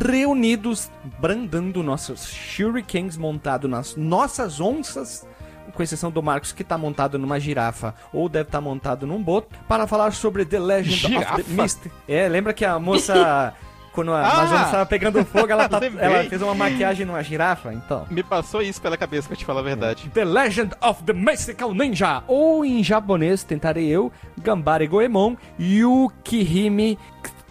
[0.00, 5.26] reunidos, brandando nossos shurikens montados nas nossas onças,
[5.74, 9.48] com exceção do Marcos que está montado numa girafa ou deve estar montado num boto,
[9.66, 11.42] para falar sobre The Legend of Girafa?
[11.42, 11.90] the Mist.
[12.06, 13.54] É, lembra que a moça...
[13.92, 14.32] Quando a Ah!
[14.32, 18.06] Amazônia estava pegando fogo, ela, tá- ela fez uma maquiagem numa girafa, então.
[18.10, 20.08] me passou isso pela cabeça, pra te falar a verdade.
[20.14, 26.98] The Legend of the Mystical Ninja, ou em japonês, tentarei eu, Gambare Goemon Yukihime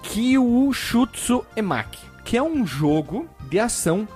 [0.01, 4.07] Kyushutsu Emaki, que é um jogo de ação,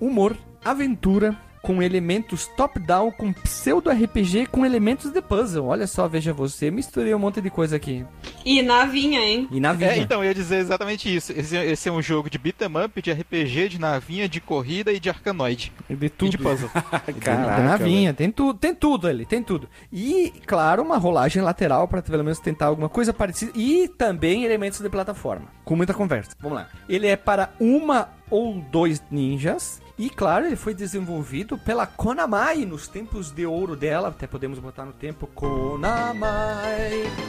[0.00, 1.34] humor, aventura,
[1.68, 5.66] com elementos top-down, com pseudo-RPG, com elementos de puzzle.
[5.66, 8.06] Olha só, veja você, misturei um monte de coisa aqui.
[8.42, 9.46] E navinha, hein?
[9.52, 9.92] E na vida.
[9.92, 11.30] É, então, eu ia dizer exatamente isso.
[11.30, 14.98] Esse, esse é um jogo de beat'em up, de RPG, de navinha, de corrida e
[14.98, 15.70] de arcanoide.
[15.90, 16.30] de E tudo.
[16.30, 16.70] de puzzle.
[17.04, 19.68] tem navinha, tem tudo, tem tudo ali, tem tudo.
[19.92, 23.52] E, claro, uma rolagem lateral para pelo menos tentar alguma coisa parecida.
[23.54, 26.30] E também elementos de plataforma, com muita conversa.
[26.40, 26.68] Vamos lá.
[26.88, 29.82] Ele é para uma ou dois ninjas.
[29.98, 34.08] E, claro, ele foi desenvolvido pela Konami nos tempos de ouro dela.
[34.08, 36.22] Até podemos botar no tempo Konami.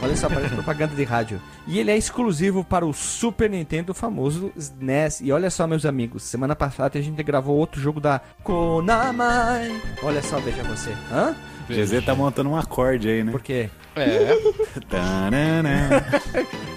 [0.03, 1.41] Olha só, parece propaganda de rádio.
[1.65, 5.21] E ele é exclusivo para o Super Nintendo, o famoso SNES.
[5.21, 9.81] E olha só, meus amigos, semana passada a gente gravou outro jogo da Konami.
[10.03, 10.91] Olha só, veja você.
[11.11, 11.35] Hã?
[11.67, 13.31] GZ tá montando um acorde aí, né?
[13.31, 13.69] Por quê?
[14.03, 14.37] É.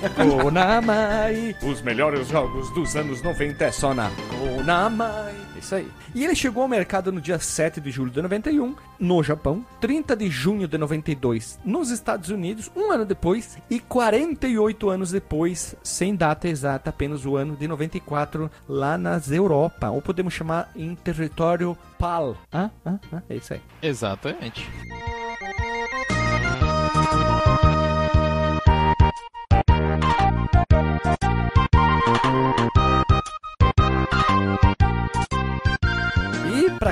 [0.17, 1.57] Konami.
[1.63, 5.53] Os melhores jogos dos anos 90 é só na Konami.
[5.57, 5.89] Isso aí.
[6.15, 10.17] E ele chegou ao mercado no dia 7 de julho de 91, no Japão, 30
[10.17, 16.17] de junho de 92 nos Estados Unidos, um ano depois, e 48 anos depois, sem
[16.17, 21.79] data exata, apenas o ano de 94, lá nas Europa, ou podemos chamar em território
[21.97, 22.37] PAL.
[22.53, 23.61] Ah, ah, ah, é isso aí.
[23.81, 24.69] exatamente.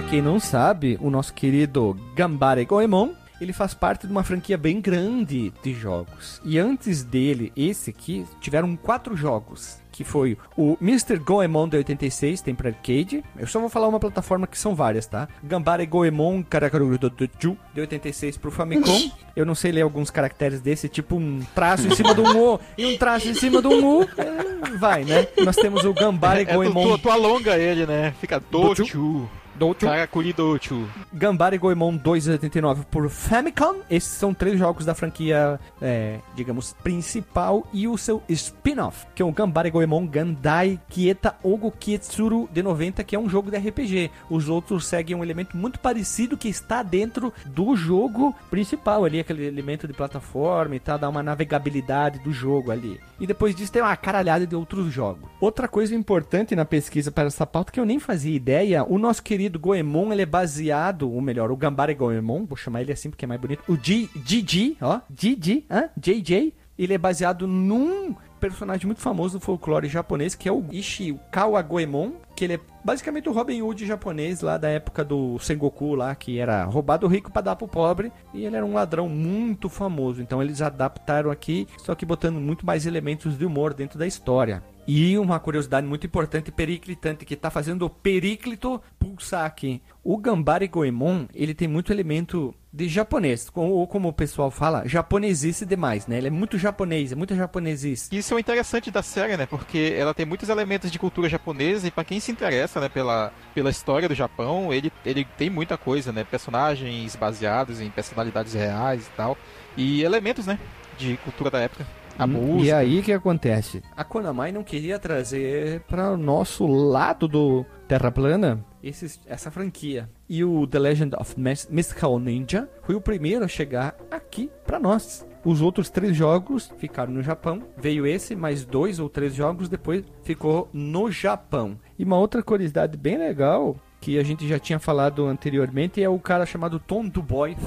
[0.00, 4.56] Pra quem não sabe, o nosso querido Gambare Goemon, ele faz parte de uma franquia
[4.56, 6.40] bem grande de jogos.
[6.42, 11.18] E antes dele, esse aqui, tiveram quatro jogos que foi o Mr.
[11.18, 13.22] Goemon de 86, tem pra arcade.
[13.38, 15.28] Eu só vou falar uma plataforma que são várias, tá?
[15.42, 16.90] Gambare Goemon Karakaru
[17.38, 19.10] Ju de 86 pro Famicom.
[19.36, 22.60] Eu não sei ler alguns caracteres desse, tipo um traço em cima de um O
[22.78, 24.02] e um traço em cima de um U.
[24.16, 25.26] É, vai, né?
[25.44, 26.82] Nós temos o Gambare É, Goemon.
[26.82, 28.14] tu, tu, tu alonga ele, né?
[28.20, 29.28] Fica Dochu.
[29.60, 29.80] Dochu.
[29.80, 29.86] Dochu.
[29.86, 30.88] Karakuri Dochu.
[31.12, 33.80] Gambare Goemon 2,89 por Famicom.
[33.90, 39.24] Esses são três jogos da franquia, é, digamos, principal e o seu spin-off, que é
[39.24, 44.10] o Gambare Goemon Gandai Kieta Ogo Kietsuru de 90, que é um jogo de RPG.
[44.30, 49.46] Os outros seguem um elemento muito parecido que está dentro do jogo principal ali, aquele
[49.46, 52.98] elemento de plataforma e tal, dá uma navegabilidade do jogo ali.
[53.20, 55.28] E depois disso tem uma caralhada de outros jogos.
[55.38, 59.22] Outra coisa importante na pesquisa para essa pauta que eu nem fazia ideia, o nosso
[59.22, 63.24] querido Goemon, ele é baseado, ou melhor, o Gambare Goemon, vou chamar ele assim porque
[63.24, 65.88] é mais bonito, o GG, ó, GG, hã?
[65.96, 71.60] JJ, ele é baseado num personagem muito famoso do folclore japonês, que é o Ishikawa
[71.62, 76.14] Goemon, que ele é basicamente o Robin Hood japonês lá da época do Sengoku lá,
[76.14, 80.22] que era roubado rico para dar pro pobre, e ele era um ladrão muito famoso.
[80.22, 84.62] Então eles adaptaram aqui, só que botando muito mais elementos de humor dentro da história.
[84.86, 89.82] E uma curiosidade muito importante periclitante que tá fazendo o Periclito pulsar aqui.
[90.02, 95.66] O Gambare Goemon, ele tem muito elemento de japonês, ou como o pessoal fala, japonesice
[95.66, 96.18] demais, né?
[96.18, 98.16] Ele é muito japonês, é muito japonesice.
[98.16, 99.44] Isso é interessante da série, né?
[99.44, 103.32] Porque ela tem muitos elementos de cultura japonesa e pra quem se interessa, né, pela,
[103.54, 106.24] pela história do Japão, ele, ele tem muita coisa, né?
[106.24, 109.36] Personagens baseados em personalidades reais e tal.
[109.76, 110.58] E elementos, né?
[110.98, 111.86] De cultura da época.
[112.18, 112.66] A Hum, música.
[112.66, 113.82] E aí o que acontece?
[113.96, 120.08] A Konami não queria trazer para o nosso lado do Terra Plana esses- essa franquia.
[120.28, 124.78] E o The Legend of Mys- Mystical Ninja foi o primeiro a chegar aqui para
[124.78, 125.26] nós.
[125.42, 127.62] Os outros três jogos ficaram no Japão.
[127.78, 131.78] Veio esse, mais dois ou três jogos depois ficou no Japão.
[132.00, 136.18] E uma outra curiosidade bem legal que a gente já tinha falado anteriormente é o
[136.18, 137.58] cara chamado Tom Dubois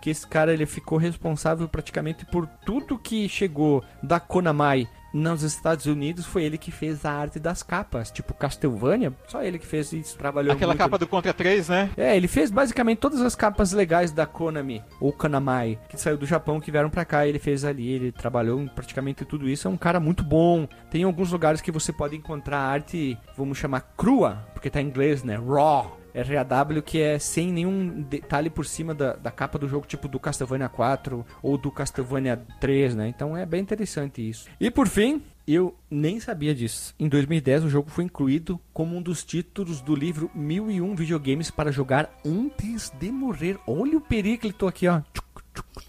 [0.00, 5.86] que esse cara ele ficou responsável praticamente por tudo que chegou da Konami nos Estados
[5.86, 9.92] Unidos foi ele que fez a arte das capas, tipo Castlevania, só ele que fez
[9.92, 10.78] isso, trabalhou Aquela muito.
[10.78, 11.90] capa do Contra 3, né?
[11.96, 16.26] É, ele fez basicamente todas as capas legais da Konami, ou Konami, que saiu do
[16.26, 19.70] Japão, que vieram pra cá, ele fez ali, ele trabalhou em praticamente tudo isso, é
[19.70, 20.68] um cara muito bom.
[20.90, 25.22] Tem alguns lugares que você pode encontrar arte, vamos chamar crua, porque tá em inglês,
[25.22, 25.36] né?
[25.36, 25.99] Raw.
[26.14, 30.18] RAW que é sem nenhum detalhe por cima da, da capa do jogo, tipo do
[30.18, 33.08] Castlevania 4 ou do Castlevania 3, né?
[33.08, 34.48] Então é bem interessante isso.
[34.60, 36.94] E por fim, eu nem sabia disso.
[36.98, 41.72] Em 2010, o jogo foi incluído como um dos títulos do livro 1001 videogames para
[41.72, 43.58] jogar antes de morrer.
[43.66, 45.02] Olha o periclito aqui, ó.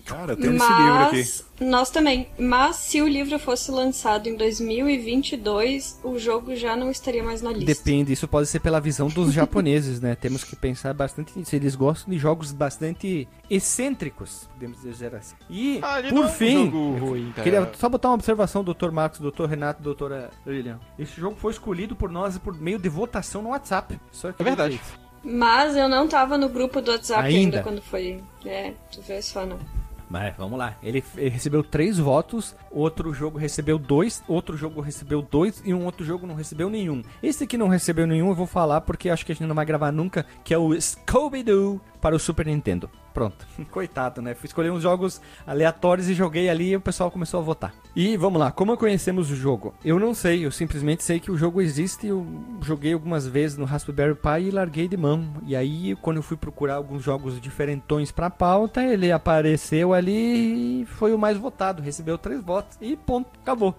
[0.06, 1.17] Cara, eu tenho esse livro aqui.
[1.17, 2.28] Mas nós também.
[2.38, 7.52] Mas se o livro fosse lançado em 2022, o jogo já não estaria mais na
[7.52, 7.65] lista.
[7.65, 10.15] Depende, isso pode ser pela visão dos japoneses, né?
[10.15, 11.56] Temos que pensar bastante nisso.
[11.56, 15.36] Eles gostam de jogos bastante excêntricos, podemos dizer assim.
[15.50, 19.19] E, Ah, por não é um fim, ruim, queria só botar uma observação, doutor Marcos,
[19.19, 20.80] doutor Renato, doutora William.
[20.97, 24.00] Esse jogo foi escolhido por nós por meio de votação no WhatsApp.
[24.12, 24.82] Só É verdade.
[25.23, 27.63] Mas eu não tava no grupo do WhatsApp ainda, Ainda?
[27.63, 28.21] quando foi.
[28.45, 29.60] É, tu vê só não.
[30.10, 30.75] Mas vamos lá.
[30.84, 35.86] Ele, ele recebeu três votos, outro jogo recebeu dois, outro jogo recebeu dois e um
[35.86, 37.01] outro jogo não recebeu nenhum.
[37.23, 39.65] Esse aqui não recebeu nenhum, eu vou falar porque acho que a gente não vai
[39.65, 42.89] gravar nunca, que é o Scooby-Doo para o Super Nintendo.
[43.13, 43.45] Pronto.
[43.71, 44.34] Coitado, né?
[44.34, 47.74] Fui escolher uns jogos aleatórios e joguei ali e o pessoal começou a votar.
[47.95, 49.74] E vamos lá, como conhecemos o jogo?
[49.84, 52.26] Eu não sei, eu simplesmente sei que o jogo existe, eu
[52.62, 55.28] joguei algumas vezes no Raspberry Pi e larguei de mão.
[55.45, 60.86] E aí, quando eu fui procurar alguns jogos diferentões pra pauta, ele apareceu ali e
[60.86, 63.76] foi o mais votado, recebeu três votos e ponto, acabou.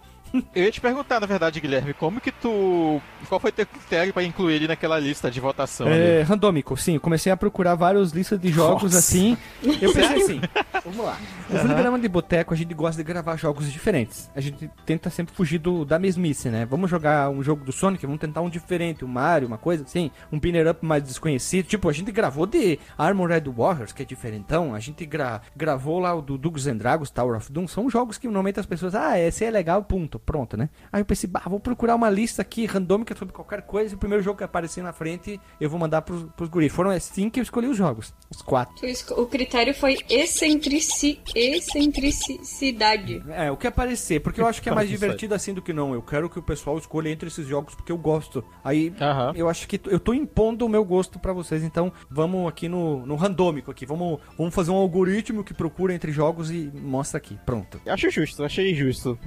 [0.54, 3.00] Eu ia te perguntar, na verdade, Guilherme, como que tu.
[3.28, 5.88] Qual foi teu critério pra incluir ele naquela lista de votação?
[5.88, 6.22] É, ali?
[6.22, 6.94] randômico, sim.
[6.94, 8.98] Eu comecei a procurar várias listas de jogos Nossa.
[8.98, 9.36] assim.
[9.62, 10.40] Eu pensei assim,
[10.84, 11.18] vamos lá.
[11.50, 14.30] No Fliperama de Boteco, a gente gosta de gravar jogos diferentes.
[14.34, 16.64] A gente tenta sempre fugir do, da mesmice, né?
[16.64, 20.10] Vamos jogar um jogo do Sonic, vamos tentar um diferente, um Mario, uma coisa assim.
[20.30, 21.66] Um pinner up mais desconhecido.
[21.66, 24.74] Tipo, a gente gravou de Armored Warriors, que é diferentão.
[24.74, 27.68] A gente gra gravou lá o do Dungeons and Dragons, Tower of Doom.
[27.68, 30.21] São jogos que normalmente as pessoas, ah, esse é legal, ponto.
[30.24, 30.70] Pronto, né?
[30.92, 33.94] Aí eu pensei, bah, vou procurar uma lista aqui randômica sobre qualquer coisa.
[33.94, 36.72] E o primeiro jogo que aparecer na frente, eu vou mandar pros, pros guris.
[36.72, 38.14] Foram assim que eu escolhi os jogos.
[38.30, 38.74] Os quatro.
[39.16, 41.20] O critério foi excentrici...
[41.34, 43.22] excentricidade.
[43.28, 45.92] É, o que aparecer, porque eu acho que é mais divertido assim do que não.
[45.94, 48.44] Eu quero que o pessoal escolha entre esses jogos porque eu gosto.
[48.62, 49.32] Aí Aham.
[49.34, 53.04] eu acho que eu tô impondo o meu gosto pra vocês, então vamos aqui no,
[53.06, 53.84] no randômico aqui.
[53.86, 57.38] Vamos, vamos fazer um algoritmo que procura entre jogos e mostra aqui.
[57.44, 57.80] Pronto.
[57.86, 59.18] Acho justo, achei justo.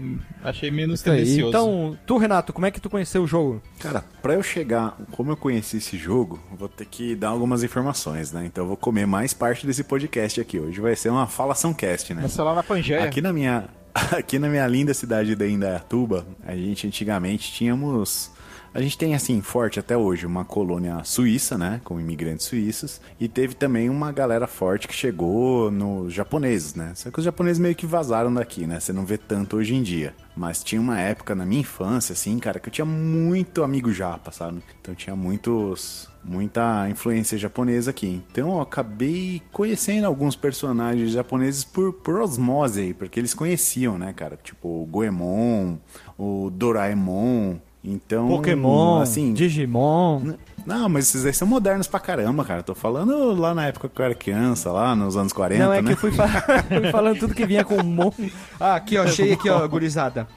[0.43, 1.49] Achei menos tendencioso.
[1.49, 3.61] Então, tu, Renato, como é que tu conheceu o jogo?
[3.79, 8.31] Cara, pra eu chegar, como eu conheci esse jogo, vou ter que dar algumas informações,
[8.31, 8.45] né?
[8.45, 10.59] Então eu vou comer mais parte desse podcast aqui.
[10.59, 12.21] Hoje vai ser uma falação cast, né?
[12.21, 13.03] Começou lá na Pangeia.
[13.03, 13.65] Aqui na minha
[14.11, 18.31] aqui na minha linda cidade de Indaiatuba, a gente antigamente tínhamos
[18.75, 23.25] a gente tem assim forte até hoje uma colônia suíça, né, com imigrantes suíços, e
[23.25, 26.91] teve também uma galera forte que chegou nos japoneses, né?
[26.93, 28.81] Só que os japoneses meio que vazaram daqui, né?
[28.81, 30.13] Você não vê tanto hoje em dia.
[30.35, 34.31] Mas tinha uma época na minha infância assim, cara, que eu tinha muito amigo japa,
[34.31, 34.61] sabe?
[34.81, 38.21] Então tinha muitos muita influência japonesa aqui.
[38.31, 44.37] Então eu acabei conhecendo alguns personagens japoneses por, por osmose porque eles conheciam, né, cara?
[44.43, 45.77] Tipo o Goemon,
[46.17, 47.57] o Doraemon.
[47.87, 50.33] Então, Pokémon, assim, Digimon.
[50.65, 52.63] Não, mas esses aí são modernos pra caramba, cara.
[52.63, 55.81] Tô falando lá na época que eu era criança, lá nos anos 40, Não, é
[55.81, 55.87] né?
[55.87, 56.27] que eu fui, fa-
[56.67, 58.33] fui falando tudo que vinha com um monte.
[58.59, 60.27] Ah, aqui, ó, achei aqui, ó, gurizada.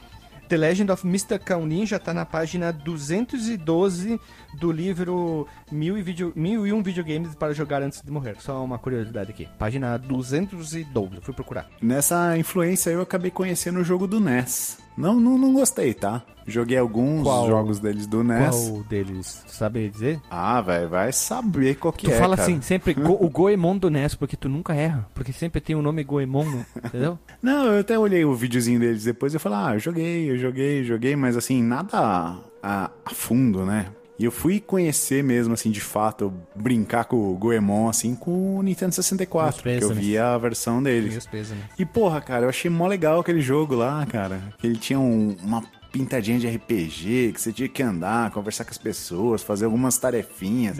[0.48, 1.38] The Legend of Mr.
[1.38, 4.18] Cão Ninja tá na página 212
[4.58, 8.36] do livro Mil e, video, Mil e um Videogames para Jogar Antes de Morrer.
[8.40, 9.46] Só uma curiosidade aqui.
[9.58, 11.66] Página 212, eu fui procurar.
[11.82, 14.78] Nessa influência eu acabei conhecendo o jogo do NES.
[14.98, 16.22] Não, não, não gostei, tá?
[16.46, 17.46] Joguei alguns Qual?
[17.46, 18.50] jogos deles do NES.
[18.70, 19.44] Qual deles?
[19.46, 20.18] Sabe dizer?
[20.30, 22.48] Ah, velho, vai saber qual que Tu é, fala cara.
[22.48, 25.06] assim, sempre Go- o Goemon do NES, porque tu nunca erra.
[25.14, 26.46] Porque sempre tem o nome Goemon,
[26.84, 27.18] entendeu?
[27.42, 30.37] Não, eu até olhei o videozinho deles depois e eu falei, ah, eu joguei, eu
[30.38, 33.87] joguei, joguei, mas assim, nada a, a fundo, né?
[34.18, 38.62] E eu fui conhecer mesmo, assim, de fato, brincar com o Goemon, assim, com o
[38.62, 40.04] Nintendo 64, Meus porque eu pêsames.
[40.04, 40.83] vi a versão
[41.26, 41.62] pêsames.
[41.78, 44.40] E porra, cara, eu achei mó legal aquele jogo lá, cara.
[44.59, 48.70] Que ele tinha um- uma pintadinha de RPG, que você tinha que andar, conversar com
[48.70, 50.76] as pessoas, fazer algumas tarefinhas,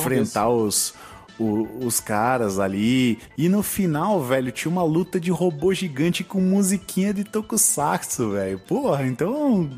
[0.00, 0.94] enfrentar os,
[1.40, 3.18] o- os caras ali.
[3.36, 8.58] E no final, velho, tinha uma luta de robô gigante com musiquinha de tokusatsu, velho.
[8.58, 9.68] Porra, então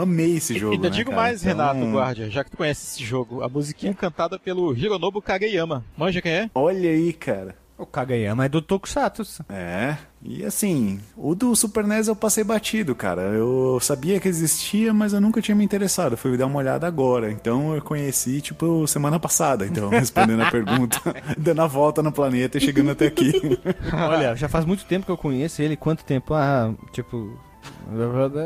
[0.00, 0.74] amei esse jogo.
[0.74, 1.22] Ainda né, digo cara?
[1.22, 3.42] mais, Então, Renato Guardia, já que tu conhece esse jogo.
[3.42, 5.84] A musiquinha cantada pelo Hironobu Kageyama.
[5.96, 6.50] Manja quem é?
[6.54, 7.56] Olha aí, cara.
[7.76, 9.44] O Kageyama é do Tokusatsu.
[9.48, 13.22] É, e assim, o do Super NES eu passei batido, cara.
[13.22, 16.16] Eu sabia que existia, mas eu nunca tinha me interessado.
[16.16, 17.32] Fui dar uma olhada agora.
[17.32, 19.66] Então eu conheci, tipo, semana passada.
[19.66, 21.00] Então, respondendo a pergunta,
[21.36, 23.32] dando a volta no planeta e chegando até aqui.
[23.92, 25.76] Olha, já faz muito tempo que eu conheço ele.
[25.76, 26.32] Quanto tempo?
[26.32, 27.36] Ah, tipo.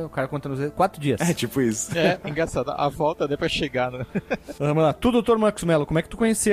[0.05, 1.21] O cara conta nos quatro dias.
[1.21, 1.97] É, tipo isso.
[1.97, 2.71] É, engraçado.
[2.71, 4.07] A volta deu pra chegar, né?
[4.59, 4.93] Vamos lá.
[4.93, 6.49] Tu, doutor Marcos Mello, como é que tu conheceu?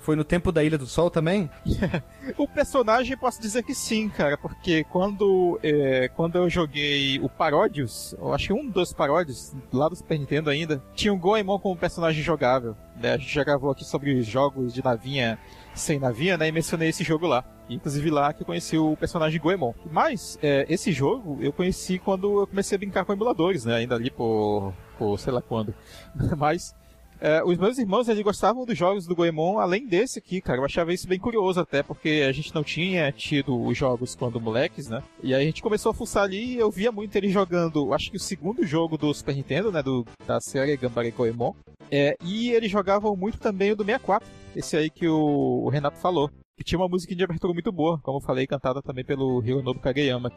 [0.00, 1.50] Foi no tempo da Ilha do Sol também?
[2.36, 8.14] O personagem, posso dizer que sim, cara, porque quando, é, quando eu joguei o Paródios,
[8.18, 11.76] eu acho que um dos Paródios, lá do Super Nintendo ainda, tinha o Goemon como
[11.76, 12.76] personagem jogável.
[12.94, 13.14] Né?
[13.14, 15.38] A gente já gravou aqui sobre jogos de navinha
[15.80, 16.48] sem navinha, né?
[16.48, 17.44] E mencionei esse jogo lá.
[17.68, 19.72] Inclusive lá que eu conheci o personagem Goemon.
[19.90, 23.76] Mas é, esse jogo eu conheci quando eu comecei a brincar com emuladores, né?
[23.76, 25.74] Ainda ali por, por sei lá quando.
[26.36, 26.74] Mas
[27.20, 30.58] é, os meus irmãos, eles gostavam dos jogos do Goemon, além desse aqui, cara.
[30.58, 34.40] Eu achava isso bem curioso até, porque a gente não tinha tido os jogos quando
[34.40, 35.02] moleques, né?
[35.22, 38.10] E aí a gente começou a fuçar ali e eu via muito ele jogando, acho
[38.10, 39.82] que o segundo jogo do Super Nintendo, né?
[39.82, 41.52] Do, da série Gambare Goemon.
[41.90, 45.98] É, e eles jogavam muito também o do 64, esse aí que o, o Renato
[45.98, 46.30] falou.
[46.56, 49.80] Que tinha uma musiquinha de abertura muito boa, como eu falei, cantada também pelo Hironobu
[49.80, 50.30] Kageyama.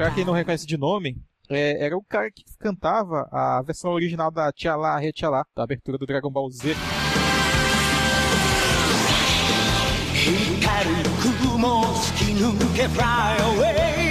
[0.00, 1.16] Pra quem não reconhece de nome,
[1.48, 5.44] é, era o cara que cantava a versão original da Tia Lá, Re Tia Lá,
[5.54, 6.74] da abertura do Dragon Ball Z.
[10.26, 10.94] 光る
[11.54, 13.02] 雲を突き抜け Fly
[13.38, 14.09] away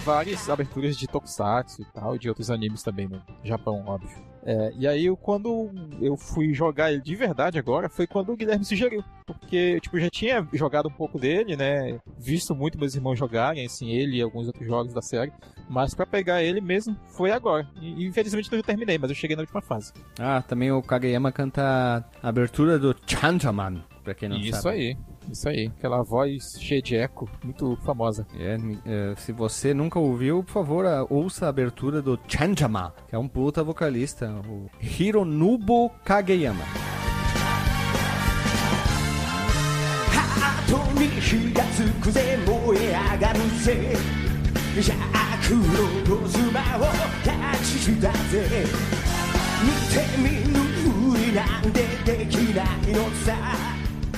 [0.00, 4.30] várias aberturas de Tokusatsu e tal, de outros animes também no Japão, óbvio.
[4.42, 8.36] É, e aí, eu- quando eu fui jogar ele de verdade agora, foi quando o
[8.36, 9.04] Guilherme sugeriu.
[9.26, 12.00] Porque, tipo, eu já tinha jogado um pouco dele, né?
[12.18, 15.30] Visto muito meus irmãos jogarem, assim, ele e alguns outros jogos da série.
[15.68, 17.68] Mas pra pegar ele mesmo, foi agora.
[17.80, 19.92] E, infelizmente não terminei, mas eu cheguei na última fase.
[20.18, 24.74] Ah, também o Kageyama canta a abertura do Chanjaman, pra quem não Isso sabe.
[24.76, 24.96] aí.
[25.30, 28.26] Isso aí, aquela voz cheia de eco, muito famosa.
[28.38, 33.18] É, é, se você nunca ouviu, por favor, ouça a abertura do Chanjama, que é
[33.18, 36.64] um puta vocalista, o Hironobu Kageyama.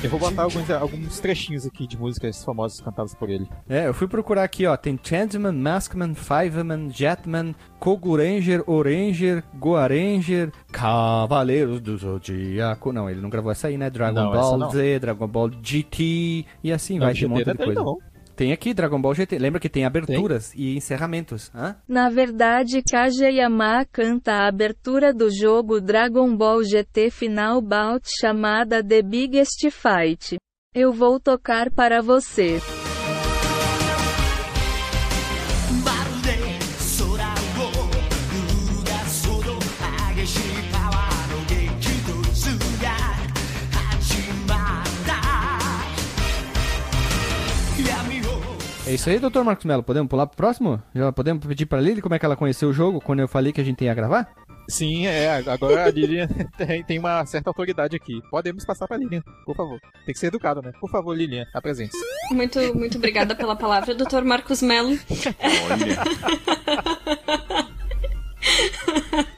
[0.03, 3.49] Eu vou botar alguns, alguns trechinhos aqui de músicas famosas cantadas por ele.
[3.69, 4.77] É, eu fui procurar aqui, ó.
[4.77, 12.93] Tem Changeman, Maskman, Fiveman, Jetman, Koguranger, Oranger, Goaranger, Cavaleiros do Zodíaco.
[12.93, 13.89] Não, ele não gravou essa aí, né?
[13.91, 17.15] Dragon não, Ball Z, Dragon Ball GT e assim não, vai.
[17.15, 17.75] Tem um monte de coisa.
[17.75, 18.12] Não.
[18.37, 19.39] Tem aqui Dragon Ball GT.
[19.39, 21.77] Lembra que tem aberturas e encerramentos, hã?
[21.87, 29.03] Na verdade, Kageyama canta a abertura do jogo Dragon Ball GT Final Bout chamada The
[29.03, 30.37] Biggest Fight.
[30.75, 32.59] Eu vou tocar para você.
[48.93, 49.41] É isso aí, Dr.
[49.43, 49.83] Marcos Mello.
[49.83, 50.83] Podemos pular pro próximo?
[50.95, 53.51] Já podemos pedir pra Lili como é que ela conheceu o jogo quando eu falei
[53.51, 54.31] que a gente ia gravar?
[54.69, 56.29] Sim, é, agora a Lilian
[56.59, 58.21] tem, tem uma certa autoridade aqui.
[58.31, 59.81] Podemos passar pra Lilian, por favor.
[60.05, 60.73] Tem que ser educado, né?
[60.79, 61.97] Por favor, Lilian, apresente-se.
[62.33, 64.25] Muito, muito obrigada pela palavra, Dr.
[64.27, 64.99] Marcos Mello.
[65.71, 66.03] Olha,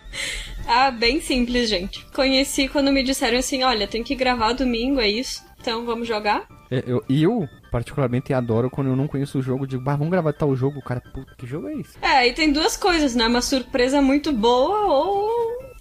[0.66, 2.04] Ah, bem simples, gente.
[2.06, 5.44] Conheci quando me disseram assim: olha, tem que gravar domingo, é isso.
[5.64, 6.46] Então vamos jogar?
[6.70, 9.66] É, Eu, eu, particularmente, adoro quando eu não conheço o jogo.
[9.66, 10.78] Digo, bah, vamos gravar tal jogo.
[10.78, 11.96] O cara, puta, que jogo é esse?
[12.02, 13.26] É, aí tem duas coisas, né?
[13.26, 15.30] Uma surpresa muito boa ou.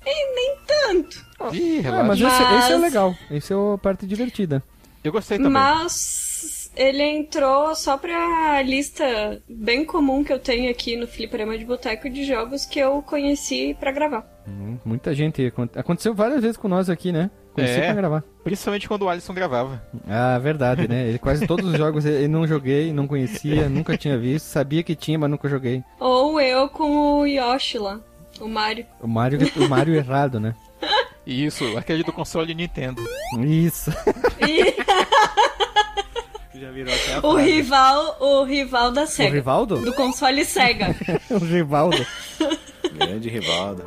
[0.05, 1.25] E nem tanto.
[1.53, 2.03] Ih, Ah, relaxa.
[2.05, 3.15] mas, Esse, Mas- esse é legal.
[3.29, 4.63] Esse é a parte divertida.
[5.03, 5.51] Eu gostei também.
[5.51, 11.65] Mas ele entrou só pra lista bem comum que eu tenho aqui no Fliperama de
[11.65, 14.25] Boteco de jogos que eu conheci pra gravar.
[14.47, 15.45] Hum, Muita gente.
[15.45, 17.29] acon- Aconteceu várias vezes com nós aqui, né?
[17.54, 17.86] Conheci É.
[17.86, 18.24] pra gravar.
[18.43, 19.82] Principalmente quando o Alisson gravava.
[20.08, 21.08] Ah, verdade, né?
[21.08, 24.45] Ele, quase todos os jogos eu não joguei, não conhecia, nunca tinha visto.
[24.45, 25.84] Sabia que tinha, mas nunca joguei.
[25.99, 27.99] Ou eu com o Yoshi lá,
[28.41, 28.86] o Mario.
[29.01, 30.56] O Mario, o Mario errado, né?
[31.26, 33.01] Isso, aquele do console Nintendo.
[33.39, 33.91] Isso.
[36.54, 39.34] Já virou até a o rival, o rival da O SEGA.
[39.34, 39.78] Rivaldo?
[39.80, 40.95] Do console SEGA.
[41.30, 42.06] o Rivaldo.
[42.93, 43.84] grande rivalda.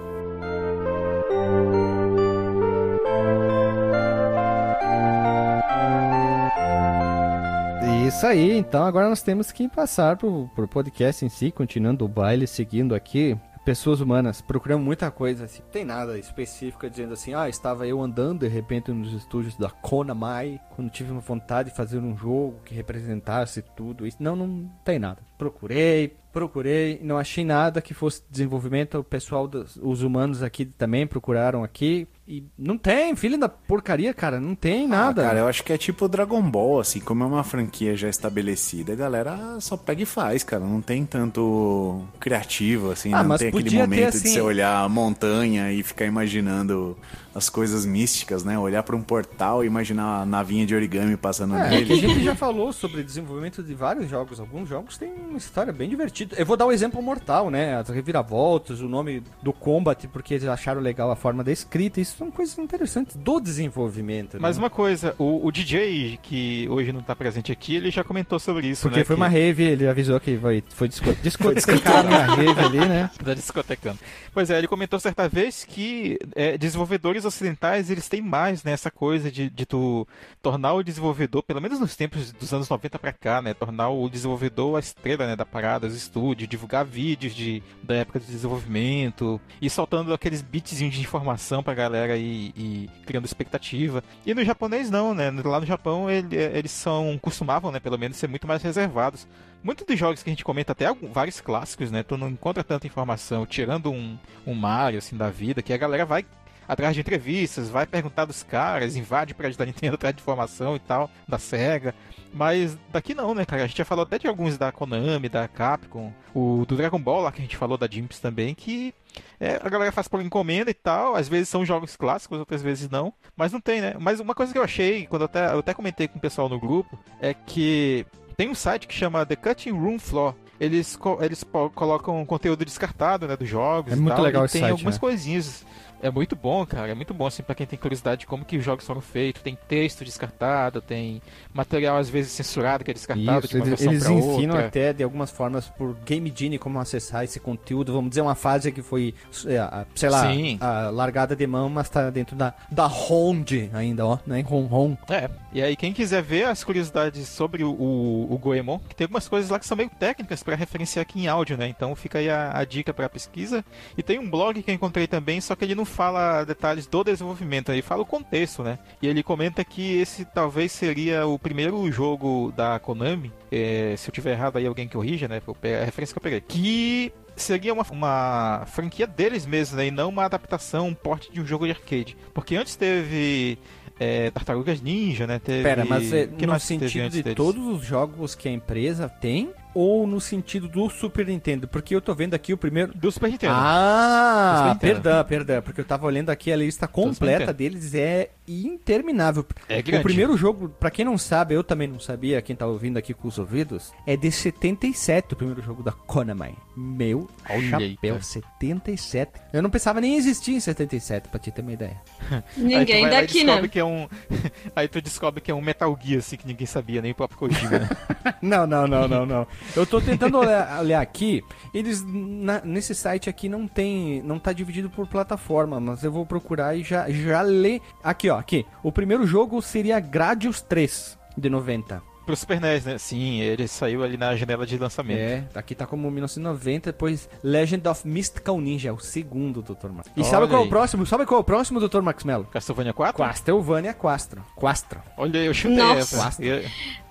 [7.86, 12.08] Isso aí, então agora nós temos que passar pro, pro podcast em si, continuando o
[12.08, 13.38] baile, seguindo aqui.
[13.64, 18.00] Pessoas humanas, procuramos muita coisa, assim, não tem nada específico dizendo assim, ah, estava eu
[18.00, 22.60] andando de repente nos estúdios da Konami, quando tive uma vontade de fazer um jogo
[22.64, 24.18] que representasse tudo isso.
[24.20, 25.20] Não, não tem nada.
[25.36, 28.98] Procurei, procurei, não achei nada que fosse desenvolvimento.
[28.98, 32.06] O pessoal, dos, os humanos aqui também procuraram aqui.
[32.28, 35.22] E não tem, filho da porcaria, cara, não tem nada.
[35.22, 38.08] Ah, cara, eu acho que é tipo Dragon Ball, assim, como é uma franquia já
[38.08, 40.64] estabelecida, a galera só pega e faz, cara.
[40.64, 44.82] Não tem tanto criativo, assim, Ah, não tem aquele ter, momento assim- de você olhar
[44.82, 46.96] a montanha e ficar imaginando
[47.32, 48.58] as coisas místicas, né?
[48.58, 51.92] Olhar pra um portal e imaginar a navinha de origami passando É, nele.
[51.92, 54.40] a gente já falou sobre desenvolvimento de vários jogos.
[54.40, 56.34] Alguns jogos têm uma história bem divertida.
[56.38, 57.76] Eu vou dar o exemplo mortal, né?
[57.76, 62.00] As reviravoltas, o nome do combat, porque eles acharam legal a forma da escrita.
[62.00, 64.38] Isso são coisas interessantes do desenvolvimento.
[64.40, 64.62] Mas né?
[64.64, 68.68] uma coisa, o, o DJ, que hoje não tá presente aqui, ele já comentou sobre
[68.68, 69.04] isso, Porque né?
[69.04, 73.10] foi que- uma rave, ele avisou que foi, foi disco, discotecar na rave ali, né?
[73.22, 73.98] da discotecando.
[74.32, 78.90] Pois é, ele comentou certa vez que é, desenvolvedores ocidentais eles têm mais né, essa
[78.90, 80.06] coisa de, de tu
[80.42, 84.08] tornar o desenvolvedor, pelo menos nos tempos dos anos 90 pra cá, né, tornar o
[84.08, 89.40] desenvolvedor a estrela né, da parada, os estúdios, divulgar vídeos de, da época de desenvolvimento
[89.60, 94.04] e soltando aqueles bitzinhos de informação pra galera e, e criando expectativa.
[94.26, 95.30] E no japonês não, né?
[95.42, 99.26] Lá no Japão ele- eles são costumavam, né, pelo menos ser muito mais reservados.
[99.64, 102.02] Muitos dos jogos que a gente comenta, até algum- vários clássicos, né?
[102.02, 106.04] Tu não encontra tanta informação, tirando um, um Mario, assim, da vida, que a galera
[106.04, 106.24] vai
[106.68, 110.76] atrás de entrevistas, vai perguntar dos caras, invade o prédio da Nintendo atrás de informação
[110.76, 111.94] e tal, da SEGA.
[112.32, 113.64] Mas daqui não, né, cara?
[113.64, 117.22] A gente já falou até de alguns da Konami, da Capcom, o do Dragon Ball
[117.22, 118.92] lá que a gente falou da Jimps também, que
[119.40, 122.90] é, a galera faz por encomenda e tal, às vezes são jogos clássicos, outras vezes
[122.90, 123.94] não, mas não tem, né?
[123.98, 126.48] Mas uma coisa que eu achei, quando eu até, eu até comentei com o pessoal
[126.48, 128.04] no grupo, é que
[128.36, 131.44] tem um site que chama The Cutting Room Floor, eles, co- eles
[131.74, 133.92] colocam conteúdo descartado, né, dos jogos.
[133.92, 135.00] É muito tal, legal e esse tem site, algumas né?
[135.00, 135.64] coisinhas.
[136.02, 136.90] É muito bom, cara.
[136.92, 139.42] É muito bom, assim, pra quem tem curiosidade de como que os jogos foram feitos.
[139.42, 141.22] Tem texto descartado, tem
[141.52, 144.66] material às vezes censurado que é descartado de Isso, uma eles, eles pra ensinam outra.
[144.68, 147.92] até de algumas formas por Game Genie como acessar esse conteúdo.
[147.92, 149.14] Vamos dizer uma fase que foi,
[149.46, 150.58] é, sei lá, Sim.
[150.60, 154.40] a largada de mão, mas tá dentro da, da Honda ainda, ó, né?
[154.46, 154.96] Ron Ron.
[155.08, 159.04] É, e aí quem quiser ver as curiosidades sobre o, o, o Goemon, que tem
[159.06, 161.68] algumas coisas lá que são meio técnicas pra referenciar aqui em áudio, né?
[161.68, 163.64] Então fica aí a, a dica pra pesquisa.
[163.96, 167.02] E tem um blog que eu encontrei também, só que ele não fala detalhes do
[167.04, 168.78] desenvolvimento, ele fala o contexto, né?
[169.00, 174.12] E ele comenta que esse talvez seria o primeiro jogo da Konami, é, se eu
[174.12, 175.40] tiver errado aí alguém que corrija, né?
[175.80, 176.40] A referência que eu peguei.
[176.40, 179.86] Que seria uma, uma franquia deles mesmos, né?
[179.86, 182.16] E não uma adaptação, um porte de um jogo de arcade.
[182.34, 183.58] Porque antes teve
[183.98, 185.38] é, Tartarugas Ninja, né?
[185.38, 185.62] Teve...
[185.62, 187.36] Pera, mas é, que no sentido de deles?
[187.36, 191.68] todos os jogos que a empresa tem ou no sentido do Super Nintendo?
[191.68, 192.92] Porque eu tô vendo aqui o primeiro.
[192.94, 193.52] Do Super Nintendo.
[193.54, 195.02] Do Ah, Super Nintendo.
[195.02, 199.44] perdão, perdão, porque eu tava olhando aqui a lista completa deles é interminável.
[199.68, 200.02] É o grande.
[200.04, 203.28] primeiro jogo, pra quem não sabe, eu também não sabia, quem tá ouvindo aqui com
[203.28, 206.54] os ouvidos, é de 77 o primeiro jogo da Konami.
[206.76, 208.22] Meu Olha aí, chapéu, cara.
[208.22, 209.32] 77.
[209.52, 212.00] Eu não pensava nem existir em 77, pra te ter uma ideia.
[212.30, 213.68] Aí Ninguém vai daqui, descobre né?
[213.68, 214.08] que é um...
[214.76, 217.38] Aí tu descobre que é um Metal Gear, assim, que ninguém sabia, nem o próprio
[217.38, 217.88] Kojima, né?
[218.42, 219.46] Não, não, não, não, não.
[219.74, 221.42] Eu tô tentando olhar, aqui.
[221.74, 226.24] Eles na- nesse site aqui não tem, não tá dividido por plataforma, mas eu vou
[226.24, 228.64] procurar e já já ler aqui, ó, aqui.
[228.82, 232.02] O primeiro jogo seria Gradius 3 de 90.
[232.26, 232.98] Pro Super NES, né?
[232.98, 235.18] Sim, ele saiu ali na janela de lançamento.
[235.18, 239.88] É, aqui tá como 1990, depois Legend of Mystical Ninja, é o segundo, Dr.
[239.90, 240.10] Max.
[240.16, 240.68] E Olha sabe qual é o aí.
[240.68, 241.06] próximo?
[241.06, 242.00] Sabe qual é o próximo, Dr.
[242.02, 242.44] Max Mello?
[242.44, 243.24] Castlevania 4?
[243.24, 244.44] Castlevania Quastro.
[244.54, 245.00] Quastro.
[245.16, 246.26] Olha, eu chutei Nossa.
[246.26, 246.44] essa.
[246.44, 246.66] E-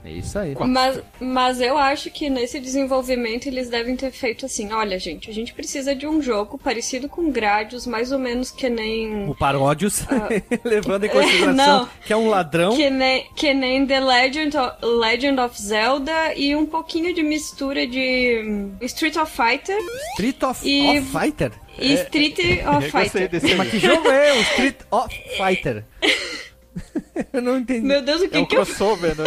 [0.06, 0.56] É isso aí.
[0.68, 5.34] Mas, mas eu acho que nesse desenvolvimento eles devem ter feito assim: olha, gente, a
[5.34, 9.28] gente precisa de um jogo parecido com Gradius, mais ou menos que nem.
[9.28, 10.04] O Paródios,
[10.64, 11.90] levando em consideração não.
[12.06, 12.76] que é um ladrão.
[12.76, 14.76] Que nem, que nem The Legend of,
[15.06, 19.78] Legend of Zelda e um pouquinho de mistura de hum, Street of Fighter
[20.14, 21.52] Street of, E- of Fighter?
[21.78, 23.30] e Street Eu of Fighter.
[23.30, 25.84] desse Mas que jogo é o Street of Fighter?
[27.34, 27.86] eu não entendi.
[27.86, 29.24] Meu Deus, o É que o que eu crossover, né?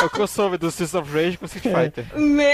[0.00, 2.04] É o crossover do Streets of Rage com Street Fighter.
[2.18, 2.48] Meu...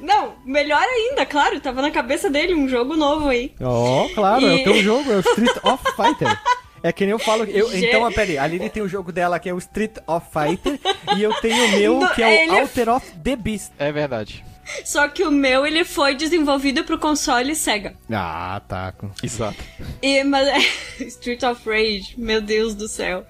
[0.00, 3.52] Não, melhor ainda, claro, tava na cabeça dele um jogo novo aí.
[3.60, 6.38] Ó, claro, é o E- teu jogo, é o Street of Fighter.
[6.84, 7.44] É que nem eu falo.
[7.44, 10.78] Eu, então, peraí, a Lili tem o jogo dela que é o Street of Fighter
[11.16, 13.72] e eu tenho o meu que é o ele- Alter of the Beast.
[13.78, 14.44] É verdade.
[14.84, 17.94] Só que o meu, ele foi desenvolvido pro console Sega.
[18.10, 18.94] Ah, tá.
[19.22, 19.56] Exato.
[20.02, 20.46] E, mas
[21.00, 23.26] Street of Rage, meu Deus do céu.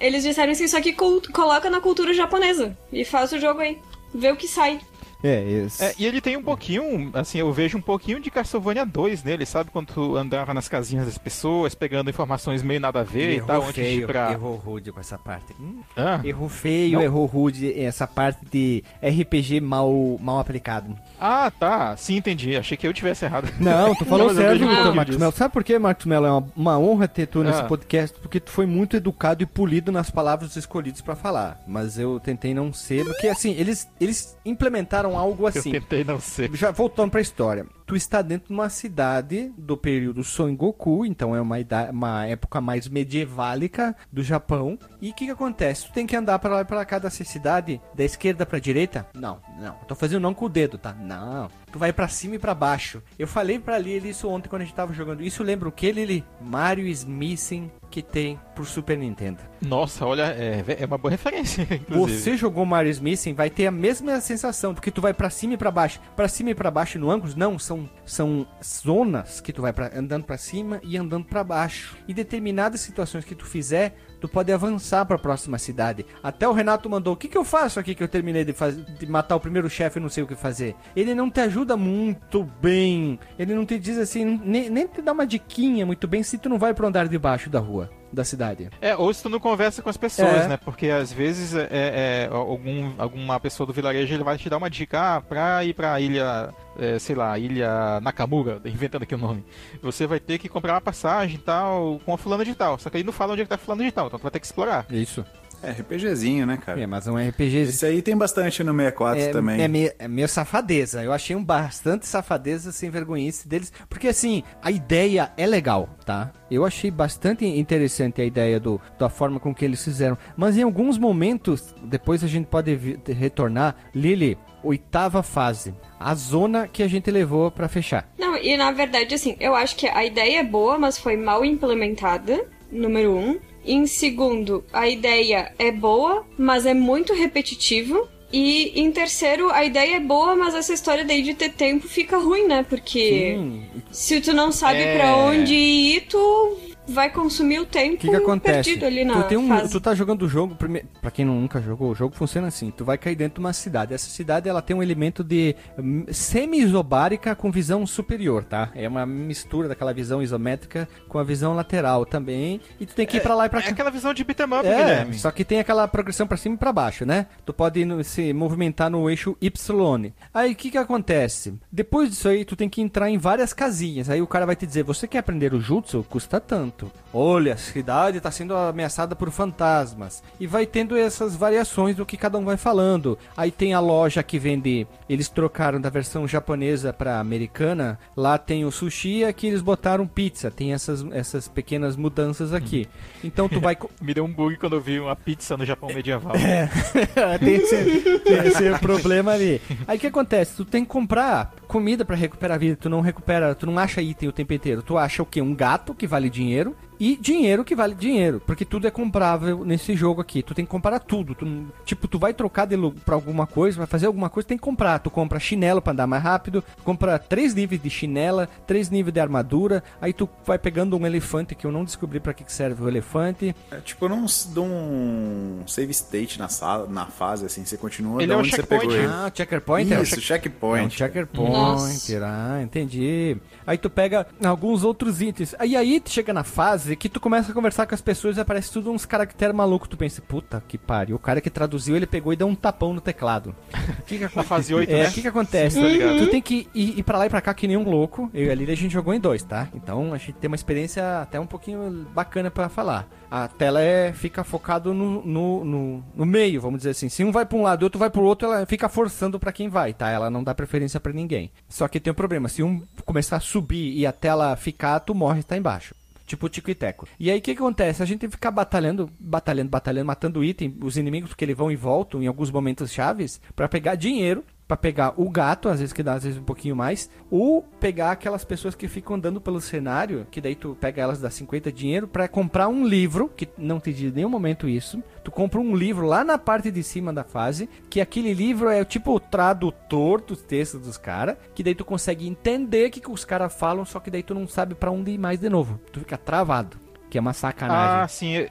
[0.00, 3.78] Eles disseram assim, só que coloca na cultura japonesa e faz o jogo aí.
[4.14, 4.80] Vê o que sai.
[5.22, 5.82] É, isso.
[5.82, 9.44] É, e ele tem um pouquinho, assim, eu vejo um pouquinho de Castlevania 2 nele,
[9.44, 9.70] sabe?
[9.70, 13.56] Quando tu andava nas casinhas das pessoas, pegando informações meio nada a ver e tal,
[13.56, 14.32] errou antes de feio, pra...
[14.32, 15.54] errou rude com essa parte.
[15.60, 17.02] Hum, Ah, errou feio, Não.
[17.02, 20.96] errou rude essa parte de RPG mal, mal aplicado.
[21.20, 21.96] ah, tá.
[21.96, 22.56] Sim, entendi.
[22.56, 23.48] Achei que eu tivesse errado.
[23.58, 25.18] Não, tu falou certo, um Marcos disso.
[25.18, 25.32] Melo.
[25.32, 26.26] Sabe por quê, Marcos Melo?
[26.26, 27.64] É uma, uma honra ter tu nesse Ah.
[27.64, 31.60] podcast, porque tu foi muito educado e polido nas palavras escolhidas pra falar.
[31.66, 35.70] Mas eu tentei não ser, porque assim, eles, eles implementaram algo Eu assim.
[35.70, 36.50] tentei não ser.
[36.54, 37.66] Já voltando pra história.
[37.88, 42.60] Tu está dentro de uma cidade do período Songoku, então é uma, ida- uma época
[42.60, 44.78] mais medieválica do Japão.
[45.00, 45.86] E o que, que acontece?
[45.86, 49.06] Tu tem que andar pra lá e pra cá dessa cidade, da esquerda pra direita?
[49.14, 49.74] Não, não.
[49.80, 50.92] Eu tô fazendo não com o dedo, tá?
[50.92, 51.48] Não.
[51.72, 53.02] Tu vai pra cima e pra baixo.
[53.18, 55.22] Eu falei pra Lili isso ontem quando a gente tava jogando.
[55.22, 56.24] Isso lembra o que, Lili?
[56.40, 59.38] Mario is Missing que tem pro Super Nintendo.
[59.62, 62.20] Nossa, olha, é, é uma boa referência, inclusive.
[62.20, 65.56] Você jogou Mario Missing, vai ter a mesma sensação, porque tu vai pra cima e
[65.56, 66.00] pra baixo.
[66.16, 69.90] Pra cima e pra baixo no ângulo, não, são, são zonas que tu vai pra,
[69.94, 71.96] andando pra cima e andando pra baixo.
[72.08, 76.06] E determinadas situações que tu fizer, tu pode avançar pra próxima cidade.
[76.22, 78.76] Até o Renato mandou: "O que que eu faço aqui que eu terminei de, faz,
[78.76, 80.74] de matar o primeiro chefe e não sei o que fazer?".
[80.96, 83.18] Ele não te ajuda muito bem.
[83.38, 86.48] Ele não te diz assim, nem, nem te dá uma diquinha muito bem se tu
[86.48, 88.70] não vai pro andar de baixo da rua, da cidade.
[88.80, 90.48] É, ou se tu não conversa com as pessoas, É.
[90.48, 90.56] né?
[90.56, 94.70] Porque às vezes é, é, algum, alguma pessoa do vilarejo ele vai te dar uma
[94.70, 99.44] dica ah, pra ir pra ilha, é, sei lá, ilha Nakamura, inventando aqui o nome.
[99.82, 102.78] Você vai ter que comprar uma passagem e tal com a fulana de tal.
[102.78, 104.22] Só que aí não fala onde é que tá a fulana de tal, então tu
[104.22, 104.86] vai ter que explorar.
[104.90, 105.24] Isso.
[105.60, 106.80] É, RPGzinho, né, cara?
[106.80, 107.56] É, mas é um RPG.
[107.62, 109.60] Esse aí tem bastante no 64 É, também.
[109.60, 111.02] é, meio, é meio safadeza.
[111.02, 113.72] Eu achei um bastante safadeza sem vergonhice deles.
[113.88, 116.30] Porque assim, a ideia é legal, tá?
[116.48, 120.16] Eu achei bastante interessante a ideia do, da forma com que eles fizeram.
[120.36, 123.74] Mas em alguns momentos, depois a gente pode retornar.
[123.92, 125.74] Lily, oitava fase.
[125.98, 128.08] A zona que a gente levou pra fechar.
[128.18, 131.44] Não, e na verdade, assim, eu acho que a ideia é boa, mas foi mal
[131.44, 133.38] implementada, número um.
[133.64, 138.08] Em segundo, a ideia é boa, mas é muito repetitivo.
[138.32, 142.18] E em terceiro, a ideia é boa, mas essa história daí de ter tempo fica
[142.18, 142.64] ruim, né?
[142.68, 143.62] Porque Sim.
[143.90, 144.96] se tu não sabe É.
[144.98, 146.56] pra onde ir, tu
[146.88, 148.70] vai consumir o tempo O que, que acontece?
[148.70, 149.70] perdido ali na tu, tem um, fase.
[149.72, 150.84] tu tá jogando o jogo, prime...
[151.00, 153.94] pra quem nunca jogou, o jogo funciona assim: tu vai cair dentro de uma cidade.
[153.94, 158.70] Essa cidade ela tem um elemento de hum, semi-isobárica com visão superior, tá?
[158.74, 162.60] É uma mistura daquela visão isométrica com a visão lateral também.
[162.80, 163.70] E tu tem que ir pra lá e pra É cá.
[163.70, 165.14] aquela visão de beat'em up, É, Guilherme.
[165.18, 167.26] só que tem aquela progressão pra cima e pra baixo, né?
[167.44, 170.12] Tu pode ir no- se movimentar no eixo Y.
[170.32, 171.54] Aí o que que acontece?
[171.70, 174.08] Depois disso aí, tu tem que entrar em várias casinhas.
[174.10, 176.04] Aí o cara vai te dizer: "Você quer aprender o jutsu?
[176.08, 176.77] Custa tanto.
[177.12, 182.16] Olha, a cidade tá sendo ameaçada por fantasmas." E vai tendo essas variações do que
[182.16, 183.18] cada um vai falando.
[183.36, 187.98] Aí tem a loja que vende, eles trocaram da versão japonesa pra americana.
[188.16, 190.50] Lá tem o sushi, aqui eles botaram pizza.
[190.50, 192.88] Tem essas essas pequenas mudanças aqui.
[193.22, 196.34] Então tu vai Me deu um bug quando eu vi uma pizza no Japão medieval.
[196.36, 196.68] É,
[197.38, 199.60] tem esse, tem esse problema ali.
[199.86, 200.56] Aí o que acontece?
[200.56, 202.74] Tu tem que comprar comida pra recuperar a vida.
[202.74, 204.82] Tu não recupera, tu não acha item o tempo inteiro.
[204.82, 205.40] Tu acha o quê?
[205.40, 208.40] Um gato que vale dinheiro e dinheiro que vale dinheiro.
[208.46, 210.42] Porque tudo é comprável nesse jogo aqui.
[210.42, 211.34] Tu tem que comprar tudo.
[211.34, 214.56] Tu não- tipo, tu vai trocar de pra alguma coisa, vai fazer alguma coisa, tem
[214.58, 214.98] que comprar.
[214.98, 219.20] Tu compra chinelo pra andar mais rápido, compra três níveis de chinela, três níveis de
[219.20, 219.82] armadura.
[220.00, 222.88] Aí tu vai pegando um elefante que eu não descobri pra que que serve o
[222.88, 223.54] elefante.
[223.70, 228.32] É tipo num, num save state na, sala, na fase, assim, você continua Ele de
[228.32, 229.06] é um onde você checkpoint, pegou ele.
[229.06, 230.82] Ah, checkpoint é Isso, check- checkpoint.
[230.82, 232.24] É um checkpoint, Nossa.
[232.24, 233.36] ah, entendi.
[233.66, 235.54] Aí tu pega alguns outros itens.
[235.58, 238.40] Aí aí tu chega na fase que tu começa a conversar com as pessoas e
[238.40, 239.88] aparece tudo uns caracteres malucos.
[239.88, 241.16] Tu pensa, puta que pariu.
[241.16, 243.54] O cara que traduziu, ele pegou e deu um tapão no teclado.
[243.98, 244.48] O que que acontece?
[244.48, 245.10] fase 8, É, né?
[245.10, 245.76] que que acontece?
[245.76, 246.18] Sim, ligado.
[246.18, 248.30] Tu tem que ir, ir pra lá e pra cá que nem um louco.
[248.32, 249.68] Eu e a Lili a gente jogou em dois, tá?
[249.74, 253.06] Então a gente tem uma experiência até um pouquinho bacana pra falar.
[253.30, 257.08] A tela é, fica focado no, no, no, no meio, vamos dizer assim.
[257.08, 259.52] Se um vai pra um lado e outro vai pro outro, ela fica forçando pra
[259.52, 260.08] quem vai, tá?
[260.10, 261.50] Ela não dá preferência pra ninguém.
[261.68, 265.14] Só que tem um problema, se um começar a subir e a tela ficar, tu
[265.14, 265.94] morre e tá embaixo.
[266.28, 267.08] Tipo Tico e Teco.
[267.18, 268.02] E aí o que, acontece?
[268.02, 271.72] A gente tem que ficar batalhando, batalhando, batalhando, matando item, os inimigos, porque eles vão
[271.72, 275.94] e voltam em alguns momentos chaves, pra pegar dinheiro, pra pegar o gato, às vezes
[275.94, 279.62] que dá às vezes um pouquinho mais, ou pegar aquelas pessoas que ficam andando pelo
[279.62, 283.80] cenário, que daí tu pega elas dá 50 dinheiro, pra comprar um livro, que não
[283.80, 285.02] te diz em nenhum momento isso.
[285.24, 288.84] Tu compra um livro lá na parte de cima da fase, que aquele livro é
[288.84, 293.10] tipo o tradutor dos textos dos caras, que daí tu consegue entender o que, que
[293.10, 295.80] os caras falam, só que daí tu não sabe pra onde ir mais de novo.
[295.90, 296.76] Tu fica travado,
[297.08, 298.02] que é uma sacanagem.
[298.02, 298.46] Ah, sim.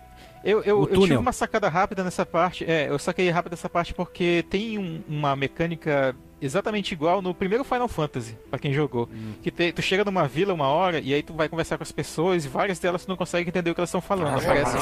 [0.50, 2.64] Eu, eu, O eu tive uma sacada rápida nessa parte.
[2.66, 7.64] É, eu saquei rápido essa parte porque tem um- uma mecânica exatamente igual no primeiro
[7.64, 9.10] Final Fantasy, pra quem jogou.
[9.12, 9.34] Hum.
[9.42, 11.92] Que te- tu chega numa vila uma hora e aí tu vai conversar com as
[11.92, 14.38] pessoas e várias delas tu não consegue entender o que elas estão falando.
[14.38, 14.78] Aparece,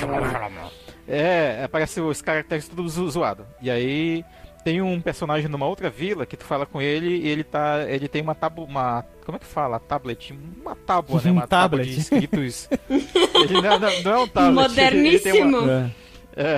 [1.07, 3.45] é, aparece os caracteres tudo zo- zoado.
[3.61, 4.24] E aí
[4.66, 7.86] tem um personagem numa outra vila que tu fala com ele e ele tá.
[7.88, 8.66] Ele tem uma tábua.
[8.66, 9.80] Uma, como é que fala?
[9.80, 10.34] Tablet?
[10.61, 11.30] Uma tábua, né?
[11.30, 11.93] Um Uma tábua tablet.
[11.93, 12.68] de escritos.
[12.89, 14.34] ele não, não- não é um tablet.
[14.34, 15.57] tem uma- Moderníssimo.
[16.38, 16.55] É.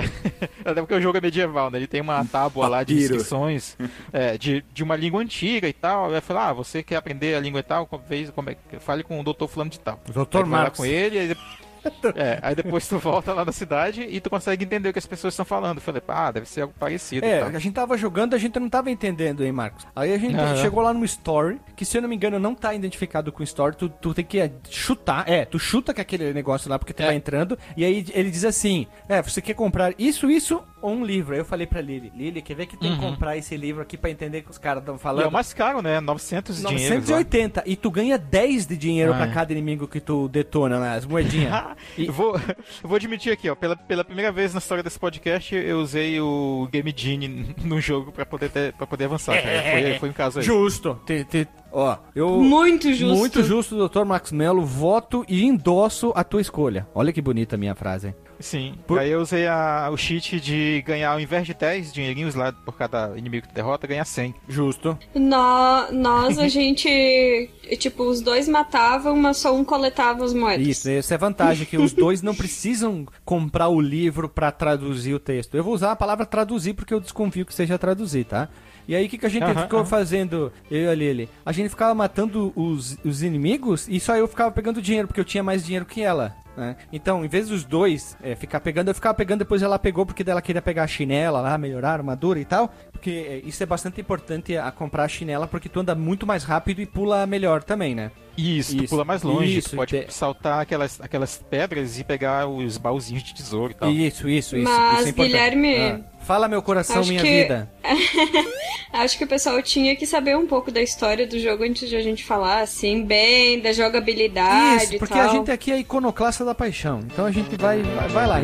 [0.64, 1.78] até porque o jogo é medieval, né?
[1.78, 3.76] Ele tem uma tábua lá de inscrições
[4.12, 6.12] é, de, de uma língua antiga e tal.
[6.12, 7.88] Aí fala, ah, você quer aprender a língua e tal?
[8.08, 10.00] Vez, como é, que- fale com o doutor fulano de tal.
[10.04, 10.78] Vai lá Marcos.
[10.78, 11.36] com ele, aí,
[12.16, 15.06] é, aí depois tu volta lá na cidade e tu consegue entender o que as
[15.06, 15.80] pessoas estão falando.
[15.80, 18.90] Falei, ah, deve ser algo parecido É, a gente tava jogando, a gente não tava
[18.90, 19.86] entendendo, hein, Marcos?
[19.94, 20.56] Aí a gente Aham.
[20.56, 23.76] chegou lá no story, que se eu não me engano não tá identificado com story,
[23.76, 27.02] tu, tu tem que é, chutar, é, tu chuta com aquele negócio lá porque tu
[27.02, 27.06] É.
[27.06, 31.34] vai entrando, e aí ele diz assim, é, você quer comprar isso, isso um livro?
[31.34, 33.96] Aí eu falei pra Lili, Lili, quer ver que tem que comprar esse livro aqui
[33.96, 34.98] pra entender o que os caras estão Uhum.
[35.00, 35.24] E falando?
[35.24, 36.00] é o mais caro, né?
[36.00, 36.88] 900 dinheiros.
[36.88, 37.16] lá.
[37.16, 39.32] 980, e tu ganha 10 de dinheiro Ah, pra é.
[39.32, 41.48] cada inimigo que tu detona, né, as moedinhas.
[41.98, 44.98] E- Eu vou, eu vou admitir aqui, ó, pela, pela primeira vez na história desse
[44.98, 49.40] podcast, eu usei o Game Genie no jogo pra poder, ter, pra poder avançar.
[49.42, 49.62] cara.
[49.72, 50.44] Foi, foi um caso aí.
[50.44, 51.00] Justo.
[51.06, 52.40] Te- te- ó, eu...
[52.40, 53.16] Muito justo.
[53.16, 54.04] Muito justo, Dr.
[54.04, 54.64] Max Mello.
[54.64, 56.86] Voto e endosso a tua escolha.
[56.94, 58.08] Olha que bonita a minha frase.
[58.08, 58.14] hein?
[58.40, 58.74] Sim.
[58.86, 62.52] Por- Aí eu usei a- o cheat de ganhar, ao invés de 10 dinheirinhos lá
[62.52, 64.34] por cada inimigo que derrota, ganhar 100.
[64.48, 64.96] Justo.
[65.14, 66.88] Nó- Nós, a gente.
[66.88, 70.66] E, tipo, os dois matavam, mas só um coletava as moedas.
[70.66, 75.14] Isso, essa é a vantagem, que os dois não precisam comprar o livro pra traduzir
[75.14, 75.54] o texto.
[75.56, 78.48] Eu vou usar a palavra traduzir porque eu desconfio que seja traduzir, tá?
[78.88, 81.28] E aí o que, que a gente ficou fazendo, eu e a Lili?
[81.44, 85.26] A gente ficava matando os, os inimigos e só eu ficava pegando dinheiro, porque eu
[85.26, 86.34] tinha mais dinheiro que ela.
[86.56, 86.74] né?
[86.90, 90.24] Então, em vez dos dois é, ficar pegando, eu ficava pegando, depois ela pegou, porque
[90.24, 92.72] dela queria pegar a chinela lá, melhorar a armadura e tal.
[92.90, 96.42] Porque é, isso é bastante importante a comprar a chinela, porque tu anda muito mais
[96.42, 98.10] rápido e pula melhor também, né?
[98.40, 102.04] Isso, tu Isso, pula mais longe, isso, tu pode te- saltar aquelas, aquelas pedras e
[102.04, 103.90] pegar os baúzinhos de tesouro e tal.
[103.90, 104.70] Isso, isso, isso.
[104.70, 105.12] Mas, isso é.
[105.12, 107.68] Guilherme, Ah, fala meu coração, acho minha que- vida.
[108.90, 111.94] Acho que o pessoal tinha que saber um pouco da história do jogo antes de
[111.94, 115.28] a gente falar, assim, bem, da jogabilidade Isso, e porque tal.
[115.28, 117.00] a gente aqui é iconoclasta da paixão.
[117.04, 118.38] Então a gente vai, vai, vai lá.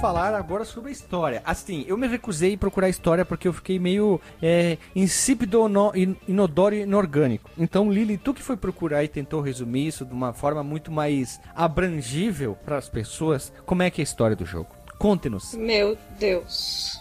[0.00, 1.42] Falar agora sobre a história.
[1.44, 6.16] Assim, eu me recusei a procurar história porque eu fiquei meio é, insípido, no- in-
[6.26, 7.50] inodoro e inorgânico.
[7.58, 11.40] Então, Lili, tu que foi procurar e tentou resumir isso de uma forma muito mais
[11.54, 14.68] abrangível para as pessoas, como é que é a história do jogo?
[14.98, 15.54] Conte-nos.
[15.54, 17.00] Meu Deus.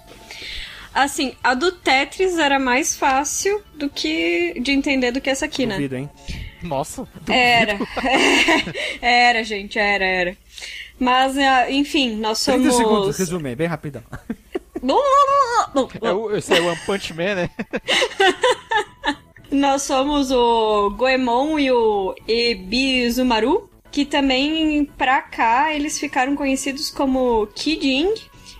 [0.93, 5.65] Assim, a do Tetris era mais fácil do que de entender do que essa aqui,
[5.65, 5.75] né?
[5.75, 6.09] Duvido, hein?
[6.63, 7.77] Nossa, Era.
[8.99, 10.37] era, gente, era, era.
[10.99, 12.75] Mas, ah, enfim, nós 30 somos.
[12.75, 14.03] segundos, resume, bem rapidão.
[16.01, 17.49] é o, esse é o One Punch Man, né?
[19.49, 27.47] Nós somos o Goemon e o Ebizumaru, que também pra cá eles ficaram conhecidos como
[27.55, 28.13] Kid Ing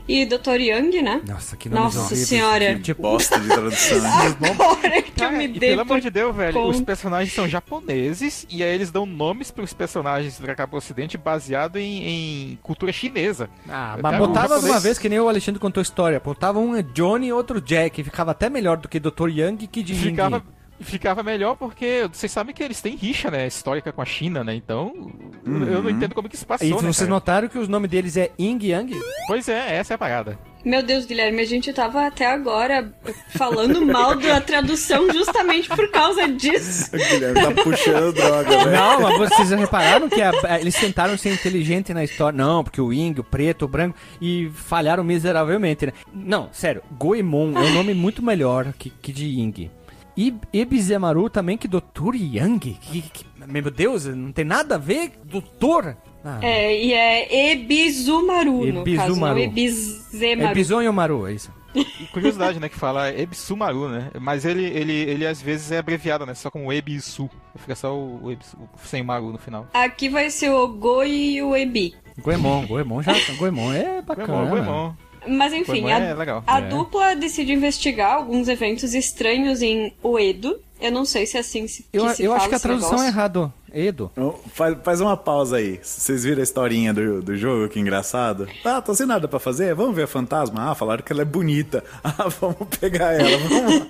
[0.08, 0.60] e Dr.
[0.60, 1.22] Young, né?
[1.28, 2.26] Nossa, que nome Nossa horrível.
[2.26, 2.80] senhora.
[2.80, 3.98] Que bosta de tradução.
[4.06, 6.68] Agora que eu me e dei pelo amor de Deus, velho, conta.
[6.70, 11.78] os personagens são japoneses e aí eles dão nomes pros personagens do Dragão Ocidente baseado
[11.78, 12.04] em,
[12.52, 13.50] em cultura chinesa.
[13.68, 14.84] Ah, Eu mas quero botava de uma japonês.
[14.84, 16.20] vez que nem o Alexandre contou a história.
[16.20, 18.04] Botava um Johnny e outro Jack.
[18.04, 19.30] Ficava até melhor do que Dr.
[19.30, 19.94] Young e Kid.
[19.94, 20.44] Ficava,
[20.80, 23.48] ficava melhor porque vocês sabem que eles têm rixa, né?
[23.48, 24.56] Histórica com a China, né?
[24.56, 25.12] Então,
[25.46, 27.10] eu não entendo como que isso passou, E né, vocês cara?
[27.10, 28.94] notaram que os nomes deles é Ying Yang?
[29.28, 30.38] Pois é, essa é a parada.
[30.66, 32.92] Meu Deus, Guilherme, a gente tava até agora
[33.30, 36.90] falando mal da tradução justamente por causa disso.
[36.94, 38.72] O Guilherme tá puxando droga, velho.
[38.72, 42.36] Não, mas vocês repararam que a- a- eles tentaram ser inteligentes na história.
[42.36, 45.94] Não, porque o Ying, o preto, o branco, e falharam miseravelmente, né?
[46.14, 49.72] Não, sério, Goemon é um nome muito melhor que, que de Ying.
[50.18, 52.16] E Ebizemaru também que Dr.
[52.16, 52.74] Yang.
[52.82, 55.96] Que, que- meu Deus, não tem nada a ver, doutor.
[56.26, 59.36] Ah, É, e é Ebizumaru, no caso, Ebizumaru.
[59.36, 60.56] não é Ebizemaru.
[60.56, 61.52] Bizonho Maru, é isso.
[61.76, 64.10] E curiosidade, né, que fala Ebsumaru, né?
[64.20, 66.34] Mas ele, ele, ele às vezes é abreviado, né?
[66.34, 67.30] Só com Ebisu.
[67.56, 69.68] Fica só o, o Ebisu, sem o Maru no final.
[69.74, 71.94] Aqui vai ser o Goi e o Ebi.
[72.20, 73.14] Goemon, Goemon já.
[73.38, 74.28] Goemon é bacana.
[74.28, 74.94] Goemon, Goemon.
[75.30, 76.44] Mas enfim, a, é legal.
[76.48, 76.62] a É.
[76.68, 80.60] dupla decide investigar alguns eventos estranhos em Oedo.
[80.80, 82.60] Eu não sei se é assim se, que Eu, se eu fala acho que a
[82.60, 83.06] tradução negócio.
[83.06, 83.54] é errada.
[83.74, 84.10] Edo.
[84.14, 85.80] Então, Faz, faz uma pausa aí.
[85.84, 87.68] Vocês viram a historinha do, do jogo?
[87.68, 88.48] Que engraçado.
[88.64, 89.74] Ah, tô sem nada pra fazer?
[89.76, 90.70] Vamos ver a fantasma?
[90.72, 91.84] Ah, falaram que ela é bonita.
[92.04, 93.38] Ah, vamos pegar ela.
[93.40, 93.88] Vamos lá.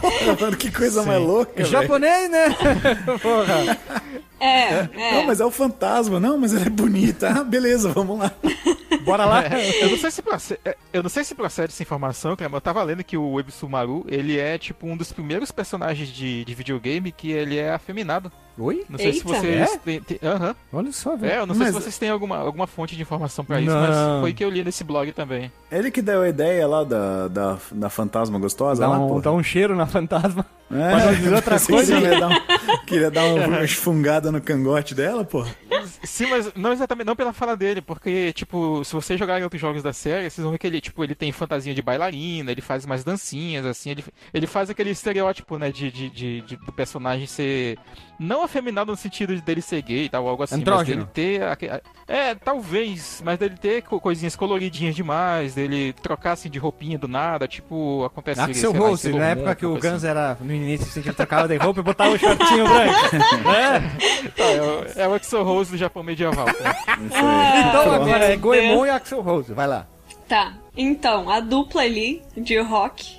[0.00, 1.68] Porra, mano, que coisa mais louca, velho.
[1.68, 2.46] Japonês, né?
[3.20, 3.78] Porra.
[4.40, 4.46] É,
[4.96, 5.12] é.
[5.14, 6.18] Não, mas é o fantasma.
[6.20, 7.28] Não, mas ela é bonita.
[7.40, 8.32] Ah, beleza, vamos lá.
[9.08, 9.38] Bora lá.
[9.48, 10.60] É, eu não sei se procede,
[10.92, 14.04] eu não sei se procede essa informação, cara, mas eu tava lendo que o Ebsumaru,
[14.08, 18.30] ele é tipo um dos primeiros personagens de, de videogame que ele é afeminado.
[18.58, 18.84] Oi?
[18.88, 19.28] Não sei se Eita.
[19.28, 19.78] vocês É?
[19.78, 20.54] têm, têm- aham.
[20.72, 21.32] Olha só, velho.
[21.32, 23.70] É, eu não sei Mas- se vocês têm alguma, alguma fonte de informação pra isso,
[23.70, 23.80] Não.
[23.80, 25.52] mas foi que eu li nesse blog também.
[25.70, 29.20] Ele que deu a ideia lá da, da, da fantasma gostosa Dá lá, um, pô.
[29.20, 30.44] dá um cheiro na fantasma.
[30.70, 31.94] É, não dizer outra coisa.
[31.98, 35.46] Queria dar, um, queria dar uma esfungada no cangote dela, pô.
[36.02, 39.82] Sim, mas não exatamente, não pela fala dele, porque, tipo, se vocês jogarem outros jogos
[39.82, 42.84] da série, vocês vão ver que ele, tipo, ele tem fantasia de bailarina, ele faz
[42.84, 44.04] umas dancinhas, assim, ele,
[44.34, 47.78] ele faz aquele estereótipo, né, de, de, de- de- do personagem ser,
[48.18, 51.06] não afeminado no sentido de dele ser gay e tal, algo assim, Andrógeno.
[51.06, 56.48] mas dele ter, é, talvez, mas dele ter co- coisinhas coloridinhas demais, dele trocar, assim,
[56.50, 58.40] de roupinha do nada, tipo, acontece...
[58.40, 59.88] Axel em Rose, na época que o assim.
[59.90, 63.48] Guns era no início, assim, que ele trocava de roupa e botava o shortinho branco.
[63.54, 64.28] É?
[64.30, 66.76] Tá, é, o- é o Axel Rose do Japão medieval, tá?
[66.98, 69.52] Então Ah, agora é Goemon e Axel Rose.
[69.52, 69.86] Vai lá.
[70.26, 73.17] Tá, então, a dupla ali, de rock,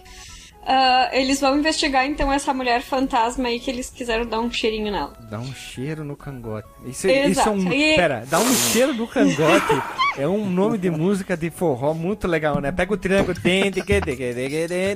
[0.65, 4.91] ah, eles vão investigar então essa mulher fantasma aí que eles quiseram dar um cheirinho
[4.91, 5.13] nela.
[5.29, 6.67] Dá um cheiro no cangote.
[6.85, 7.71] Isso, é- isso é um.
[7.73, 9.81] E- Pera, dá um cheiro no cangote.
[10.17, 12.71] É um nome de música de forró muito legal, né?
[12.71, 13.35] Pega o triângulo,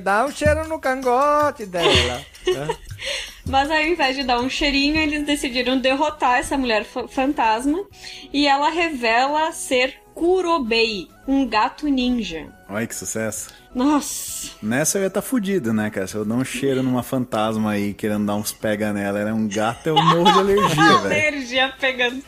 [0.02, 2.22] dá um cheiro no cangote dela.
[3.46, 7.84] Mas ao invés de dar um cheirinho, eles decidiram derrotar essa mulher fa- fantasma
[8.32, 12.48] e ela revela ser Kurobei, um gato ninja.
[12.70, 13.50] Olha que sucesso.
[13.76, 16.06] Nossa, Nessa eu ia estar tá fudido, né, cara?
[16.08, 19.48] Se eu dar um cheiro numa fantasma aí querendo dar uns pega nela, era um
[19.48, 21.14] gato, eu morro de alergia, velho.
[21.14, 22.22] energia pegando.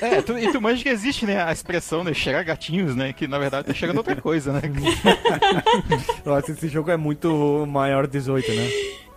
[0.00, 3.26] É, tu, e tu manja que existe, né, a expressão, né, cheirar gatinhos, né, que
[3.28, 4.60] na verdade tá cheirando outra coisa, né?
[6.24, 8.70] Nossa, esse jogo é muito maior de 18, né?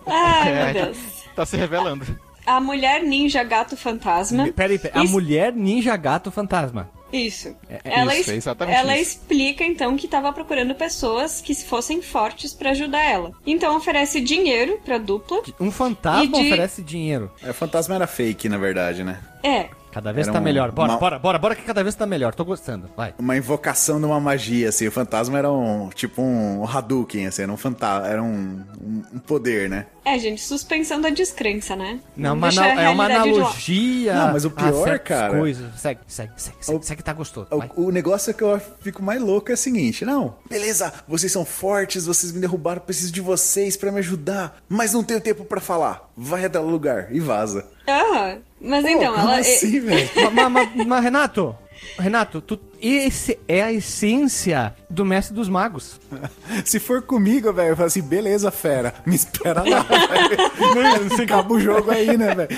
[0.06, 0.98] Ai, É, meu Deus.
[1.34, 2.04] Tá se revelando.
[2.46, 4.48] A mulher ninja gato fantasma.
[4.54, 5.00] Peraí, peraí.
[5.00, 6.90] A Isso- mulher ninja gato fantasma.
[7.12, 7.54] Isso.
[7.68, 9.10] É- ela, isso, es- é exatamente ela isso.
[9.10, 13.32] explica então que estava procurando pessoas que fossem fortes pra ajudar ela.
[13.46, 15.42] Então oferece dinheiro pra dupla.
[15.60, 17.30] Um fantasma de- oferece dinheiro.
[17.42, 19.20] É, o fantasma era fake, na verdade, né?
[19.42, 19.68] É.
[19.92, 20.70] Cada vez Era tá um- melhor.
[20.72, 22.34] Bora, uma- bora, bora, bora que cada vez tá melhor.
[22.34, 22.88] Tô gostando.
[22.96, 23.14] Vai.
[23.18, 24.86] Uma invocação de uma magia, assim.
[24.88, 27.42] O fantasma era um, tipo um Hadouken, assim.
[27.42, 29.86] Era um fantasma, era um, um, poder, né?
[30.04, 32.00] É, gente, suspensão da descrença, né?
[32.16, 34.14] Não, anal- a é uma analogia.
[34.14, 35.78] Não, mas o pior, cara- Coisas.
[35.80, 37.46] Segue, segue, segue, segue, O- segue que tá gostoso.
[37.76, 41.44] O, o negócio que eu fico mais louco é o seguinte: não, beleza, vocês são
[41.44, 45.60] fortes, vocês me derrubaram, preciso de vocês pra me ajudar, mas não tenho tempo pra
[45.60, 46.10] falar.
[46.16, 47.66] Vai até o lugar e vaza.
[47.88, 48.38] Aham.
[48.62, 49.38] Mas Pô, então, ela.
[49.38, 50.08] assim, velho?
[50.32, 51.56] mas, mas- mas, Renato,
[51.98, 56.00] Renato, tu, esse é a essência do mestre dos magos.
[56.64, 61.08] Se for comigo, velho, eu falo assim, beleza, fera, me espera lá, velho.
[61.10, 62.48] Você acaba o jogo aí, né, velho?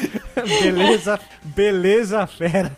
[0.60, 2.70] beleza, beleza, fera.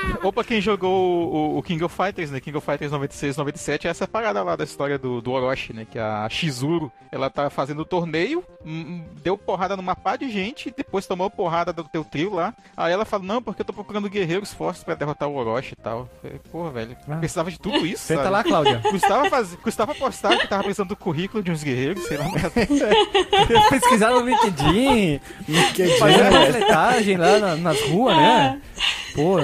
[0.22, 2.40] Ou pra quem jogou o, o King of Fighters, né?
[2.40, 5.86] King of Fighters 96, 97, é essa parada lá da história do, do Orochi, né?
[5.90, 10.72] Que a Shizuru, ela tá fazendo o torneio, hum, deu porrada numa pá de gente,
[10.76, 12.52] depois tomou porrada do teu trio lá.
[12.76, 15.82] Aí ela fala, não, porque eu tô procurando guerreiros fortes pra derrotar o Orochi e
[15.82, 16.08] tal.
[16.20, 17.16] Falei, Porra, velho, Ah.
[17.16, 18.32] precisava de tudo isso, Senta sabe?
[18.34, 18.80] lá, Cláudia.
[18.90, 22.26] Custava, fazer, custava postar que tava precisando do currículo de uns guerreiros, sei lá.
[23.70, 25.20] Pesquisar no LinkedIn,
[25.98, 26.52] fazer dia, velho.
[26.52, 28.60] panfletagem lá na- nas ruas, né?
[29.14, 29.36] Pô,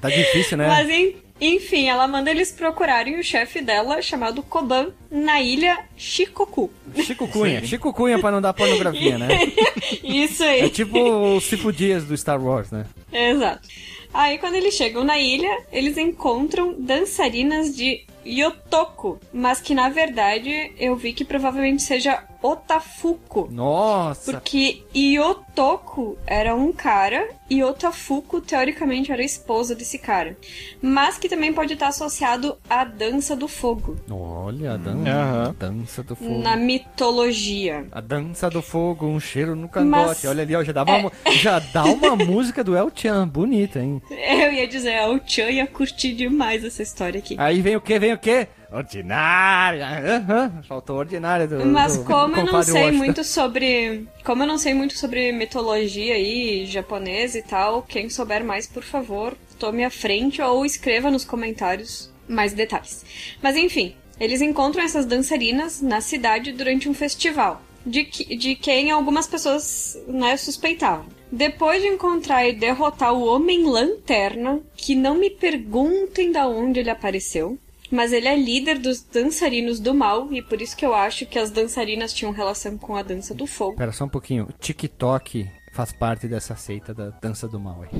[0.00, 0.66] tá difícil, né?
[0.66, 6.70] Mas en- enfim, ela manda eles procurarem o chefe dela, chamado Koban, na ilha Shikoku.
[7.02, 7.64] Chico Cunha.
[7.64, 9.28] Chico Cunha pra não dar pornografia, né?
[10.04, 10.60] Isso aí.
[10.62, 12.84] É tipo o Cipo Dias do Star Wars, né?
[13.12, 13.66] Exato.
[14.12, 20.72] Aí quando eles chegam na ilha, eles encontram dançarinas de Yotoko, mas que na verdade
[20.78, 23.48] eu vi que provavelmente seja Otafuku.
[23.50, 24.32] Nossa.
[24.32, 30.36] Porque Yotoko era um cara e Otafuku, teoricamente, era a esposa desse cara.
[30.80, 35.54] Mas que também pode estar associado à dança do fogo, Olha, a dança, Aham.
[35.58, 36.38] dança do fogo.
[36.38, 37.86] na mitologia.
[37.92, 40.06] A dança do fogo, um cheiro no cangote.
[40.06, 43.26] Mas- Olha ali, ó, já dá uma, mu- já dá uma música do El Chan,
[43.28, 44.00] bonita, hein?
[44.10, 47.34] Eu ia dizer, a Chan ia curtir demais essa história aqui.
[47.38, 48.46] Aí vem o que, vem o que?
[48.72, 49.86] Ordinária.
[50.16, 52.96] Aham, Faltou ordinária do Mas do como eu não sei Washington.
[52.98, 54.06] muito sobre.
[54.24, 58.82] Como eu não sei muito sobre mitologia aí, japonesa e tal, quem souber mais, por
[58.82, 63.04] favor, tome à frente ou escreva nos comentários mais detalhes.
[63.42, 67.62] Mas enfim, eles encontram essas dançarinas na cidade durante um festival.
[67.84, 71.06] De, que- de quem algumas pessoas né, suspeitavam.
[71.32, 76.90] Depois de encontrar e derrotar o Homem Lanterna, que não me perguntem da onde ele
[76.90, 77.58] apareceu,
[77.90, 81.38] mas ele é líder dos dançarinos do mal, e por isso que eu acho que
[81.38, 83.76] as dançarinas tinham relação com a dança do fogo.
[83.76, 84.44] Pera só um pouquinho.
[84.44, 87.90] O TikTok faz parte dessa seita da dança do mal aí.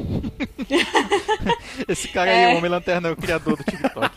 [1.88, 2.46] Esse cara É.
[2.46, 4.10] aí, o Homem Lanterna, é o criador do TikTok.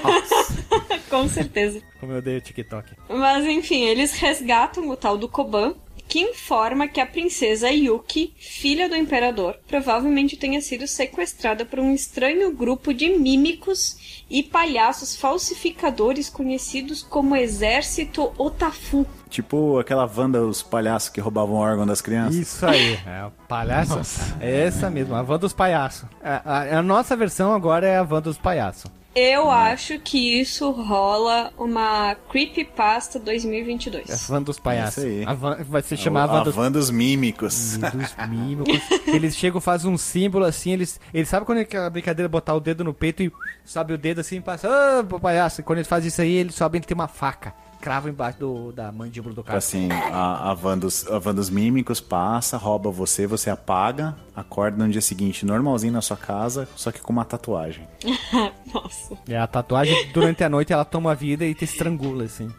[1.08, 1.80] com certeza.
[1.98, 2.92] Como eu odeio o TikTok.
[3.08, 5.74] Mas enfim, eles resgatam o tal do Koban,
[6.08, 11.94] que informa que a princesa Yuki, filha do imperador, provavelmente tenha sido sequestrada por um
[11.94, 13.96] estranho grupo de mímicos
[14.30, 19.04] e palhaços falsificadores conhecidos como Exército Otafu.
[19.28, 22.36] Tipo aquela Wanda, os palhaços que roubavam o órgão das crianças.
[22.36, 22.98] Isso aí.
[23.06, 23.98] É o palhaço.
[24.40, 26.08] É essa mesmo, a van dos palhaços.
[26.22, 28.90] A, a- a nossa versão agora é a van dos palhaços.
[29.14, 34.28] Eu acho que isso rola uma Creepypasta É a 2022.
[34.28, 34.98] van dos palhaços.
[35.02, 35.24] Isso aí.
[35.26, 37.76] A van, vai se A, chamar a van dos van dos mímicos.
[37.76, 38.80] dos mímicos.
[39.08, 41.00] Eles chegam, fazem um símbolo assim, eles.
[41.12, 43.32] Eles sabem quando é aquela brincadeira de botar o dedo no peito e
[43.64, 44.68] sobe o dedo assim e passa.
[44.68, 45.62] Ah, pô, palhaço.
[45.64, 47.52] Quando eles fazem isso aí, eles sobem e tem uma faca.
[47.80, 49.58] Crava embaixo do, da mandíbula do cara.
[49.58, 54.84] Assim, a, a, van dos, a van dos mímicos passa, rouba você, você apaga, acorda
[54.84, 57.88] no dia seguinte normalzinho na sua casa, só que com uma tatuagem.
[58.72, 59.16] Nossa.
[59.28, 62.52] É a tatuagem durante a noite ela toma vida e te estrangula, assim.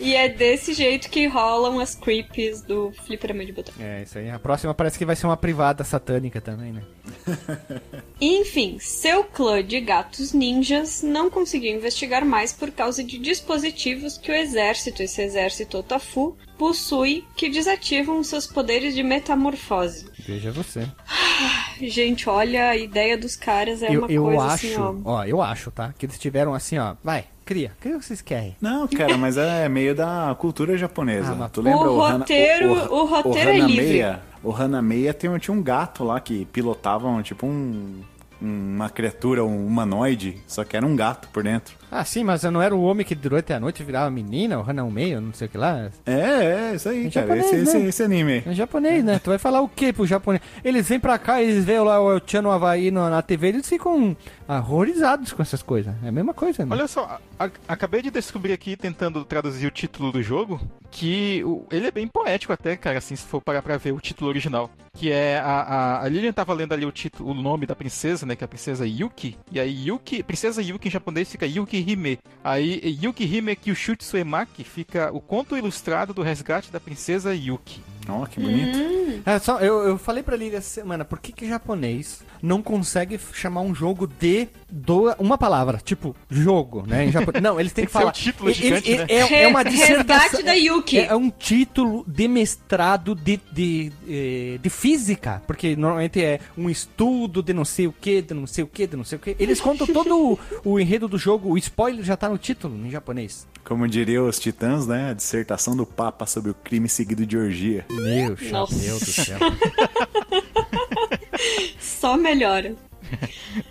[0.00, 3.74] E é desse jeito que rolam as creeps do Fliperama de Botão.
[3.78, 4.30] É, isso aí.
[4.30, 6.82] A próxima parece que vai ser uma privada satânica também, né?
[8.20, 14.18] Enfim, seu clã de gatos ninjas não conseguiu investigar mais por causa de dispositivos dispositivos
[14.18, 20.06] que o exército, esse exército Otafu, possui que desativam seus poderes de metamorfose.
[20.26, 20.86] Veja você.
[21.80, 24.94] Gente, olha, a ideia dos caras é eu uma eu coisa acho, assim, ó.
[25.04, 25.92] ó, eu acho, tá?
[25.98, 26.94] Que eles tiveram assim, ó.
[27.04, 28.56] Vai, cria, cria o que vocês querem.
[28.60, 31.36] Não, cara, mas é meio da cultura japonesa.
[31.40, 34.02] Ah, tu lembra O Hana- roteiro- o roteiro é livre.
[34.02, 38.00] Hanameia- O Hanameia tem, um- tinha um gato lá que pilotava um, tipo um,
[38.40, 41.74] uma criatura, um humanoide, só que era um gato por dentro.
[41.90, 44.90] Ah, sim, mas não era o homem que durante a noite virava menina, o Hanao
[44.90, 45.88] Meio, não sei o que lá.
[46.04, 47.26] É, é, isso aí, Em cara.
[47.26, 47.88] japonês, esse, esse, né?
[47.88, 48.42] esse anime.
[48.46, 49.18] É japonês, né?
[49.22, 50.42] Tu vai falar o que pro japonês?
[50.64, 53.48] Eles vêm pra cá, eles veem lá o El Chan no Havaí no- na TV,
[53.48, 54.16] eles ficam
[54.48, 55.94] horrorizados com essas coisas.
[56.04, 56.74] É a mesma coisa, né?
[56.74, 60.60] Olha só, a- a- acabei de descobrir aqui, tentando traduzir o título do jogo,
[60.90, 64.00] que o- ele é bem poético até, cara, assim, se for parar pra ver o
[64.00, 64.70] título original.
[64.94, 68.24] Que é a, a, a Lilian tava lendo ali o título, o nome da princesa,
[68.24, 69.36] né, que é a princesa Yuki.
[69.52, 72.18] E aí Yuki, princesa Yuki em japonês fica Yuki Hime.
[72.42, 77.80] Aí Yuki Hime Kyushutsu Emaki fica o conto ilustrado do resgate da princesa Yuki.
[78.08, 78.78] Ó, que bonito.
[79.24, 83.18] É, só, eu, eu falei pra Lili essa semana, por que que japonês não consegue
[83.32, 85.80] chamar um jogo de do, uma palavra?
[85.82, 87.06] Tipo, jogo, né?
[87.06, 87.42] Em japonês.
[87.42, 88.10] Não, eles têm que ser falar.
[88.10, 89.06] um título gigante, né?
[89.08, 90.42] é, é uma dissertação.
[90.42, 90.98] Da Yuki.
[90.98, 97.42] É um título de mestrado de, de, eh, de física, porque normalmente é um estudo
[97.42, 99.36] de não sei o que, de não sei o que, de não sei o que.
[99.38, 102.90] Eles contam todo o, o enredo do jogo, o spoiler já tá no título, em
[102.90, 103.46] japonês.
[103.64, 105.10] Como diriam os titãs, né?
[105.10, 107.84] A dissertação do Papa sobre o crime seguido de orgia.
[107.96, 108.74] Meu Nossa.
[108.74, 109.38] chapéu do céu.
[111.78, 112.74] Só melhora.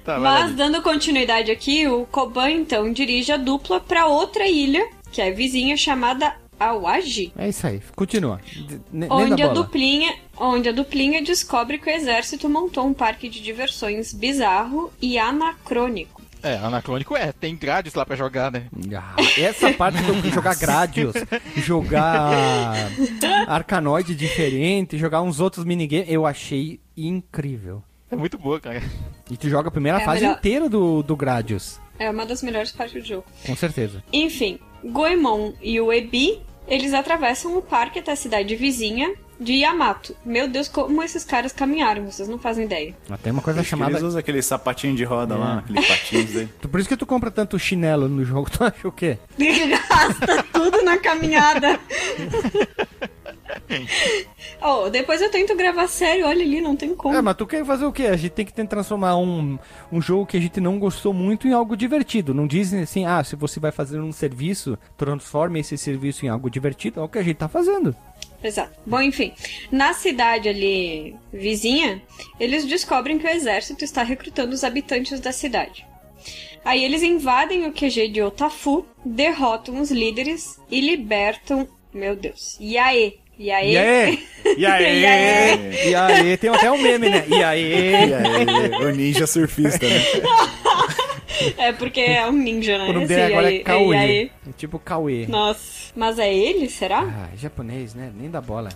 [0.03, 5.21] Tá, Mas dando continuidade aqui, o Koban então dirige a dupla pra outra ilha, que
[5.21, 7.33] é vizinha chamada Awaji.
[7.37, 8.39] É isso aí, continua.
[8.91, 13.41] Nem Onde a, duplinha, onde a duplinha descobre que o exército montou um parque de
[13.41, 16.14] diversões bizarro e anacrônico.
[16.47, 18.65] É, anacrônico é, tem grades lá pra jogar, né?
[18.95, 21.15] Ah, essa parte de eu jogar Gradius,
[21.57, 22.71] jogar
[23.47, 27.81] Arcanoide diferente, jogar uns outros minigames, eu achei incrível.
[28.11, 28.81] É muito boa, cara.
[29.29, 30.37] E tu joga a primeira É fase melhor.
[30.37, 33.25] inteira do, do Gradius, É uma das melhores partes do jogo.
[33.45, 34.03] com certeza.
[34.13, 40.15] Enfim, Goemon e o Ebi, eles atravessam o parque até a cidade vizinha de Yamato.
[40.25, 42.95] Meu Deus, como esses caras caminharam, vocês não fazem ideia.
[43.09, 43.91] Até uma coisa Acho chamada.
[43.91, 46.49] Eles usam aquele sapatinho de roda lá, aqueles patins dele.
[46.69, 49.17] Por isso que tu compra tanto chinelo no jogo, tu acha o quê?
[49.37, 51.79] Gasta tudo na caminhada.
[54.61, 57.15] oh, depois eu tento gravar sério, olha ali, não tem como.
[57.15, 58.03] É, mas tu quer fazer o quê?
[58.03, 59.57] A gente tem que tentar transformar um,
[59.91, 62.33] um jogo que a gente não gostou muito em algo divertido.
[62.33, 66.49] Não dizem assim, ah, se você vai fazer um serviço, transforme esse serviço em algo
[66.49, 66.99] divertido.
[66.99, 67.95] É o que a gente tá fazendo.
[68.45, 68.79] Exato.
[68.85, 69.33] Bom, enfim,
[69.71, 72.01] na cidade ali vizinha,
[72.39, 75.85] eles descobrem que o exército está recrutando os habitantes da cidade.
[76.63, 81.67] Aí eles invadem o QG de Otafu, derrotam os líderes e libertam.
[81.93, 82.57] Meu Deus.
[82.59, 83.19] Yae.
[83.39, 83.73] Yae.
[83.73, 84.19] E aí?
[84.57, 85.89] E aí?
[85.89, 86.37] E aí?
[86.37, 87.25] Tem até um meme, né?
[87.27, 87.91] E aí?
[88.09, 88.85] E aí?
[88.85, 90.01] O ninja surfista, né?
[91.57, 92.89] É porque é um ninja, né?
[92.89, 93.63] O nome dele agora é.
[93.63, 94.31] Yae.
[94.47, 95.25] É tipo Cauê.
[95.27, 95.91] Nossa.
[95.95, 97.01] Mas é ele, será?
[97.01, 98.11] Ah, é japonês, né?
[98.15, 98.69] Nem dá bola.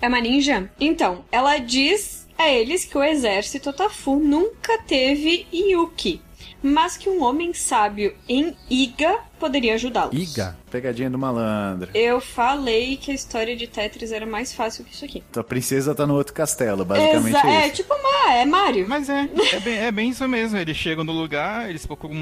[0.00, 0.70] É uma ninja?
[0.80, 6.22] Então, ela diz a eles que o exército Otafu nunca teve Yuki,
[6.62, 10.14] mas que um homem sábio em Iga poderia ajudá-los.
[10.14, 10.56] Iga.
[10.70, 11.90] Pegadinha do malandro.
[11.94, 15.22] Eu falei que a história de Tetris era mais fácil que isso aqui.
[15.32, 17.76] Tua princesa tá no outro castelo, basicamente Exa- é é, isso.
[17.76, 18.86] tipo, uma, é Mario.
[18.88, 20.56] Mas é, é bem, é bem isso mesmo.
[20.58, 22.14] Eles chegam no lugar, eles procuram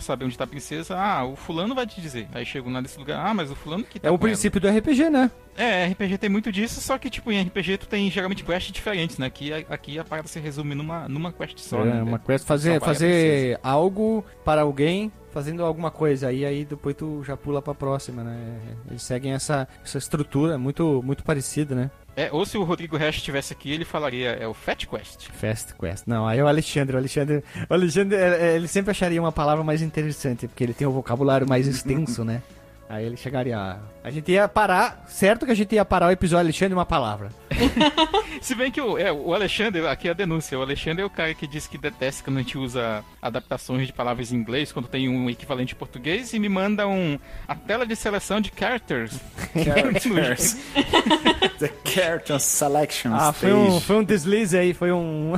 [0.00, 0.96] saber onde tá a princesa.
[0.96, 2.28] Ah, o fulano vai te dizer.
[2.32, 3.26] Aí chegam lá nesse lugar.
[3.26, 4.32] Ah, mas o fulano que tá É o com ela.
[4.32, 5.30] princípio do RPG, né?
[5.56, 9.18] É, RPG tem muito disso, só que, tipo, em RPG tu tem geralmente quests diferentes,
[9.18, 9.26] né?
[9.26, 11.98] Aqui, aqui a parada se resume numa, numa quest só, né?
[11.98, 16.94] é uma coisa fazer, a fazer algo para alguém fazendo alguma coisa aí aí depois
[16.94, 18.58] tu já pula pra próxima, né?
[18.90, 21.90] Eles seguem essa, essa estrutura muito muito parecida, né?
[22.14, 25.28] É, ou se o Rodrigo Hash estivesse aqui, ele falaria, é o Fat Quest.
[25.32, 26.04] Fast Quest.
[26.06, 29.32] Não, aí é o Alexandre, o Alexandre, o Alexandre, é, é, ele sempre acharia uma
[29.32, 32.42] palavra mais interessante, porque ele tem um vocabulário mais extenso, né?
[32.88, 36.10] Aí ele chegaria, a- a gente ia parar, certo que a gente ia parar o
[36.10, 37.30] episódio Alexandre uma palavra.
[38.40, 41.10] Se bem que o, é, o Alexandre, aqui é a denúncia, o Alexandre é o
[41.10, 44.88] cara que diz que detesta quando a gente usa adaptações de palavras em inglês, quando
[44.88, 49.18] tem um equivalente em português, e me manda um, a tela de seleção de characters.
[49.64, 50.56] Characters.
[51.58, 55.32] The Character Selection Ah, foi um, foi um deslize aí, foi um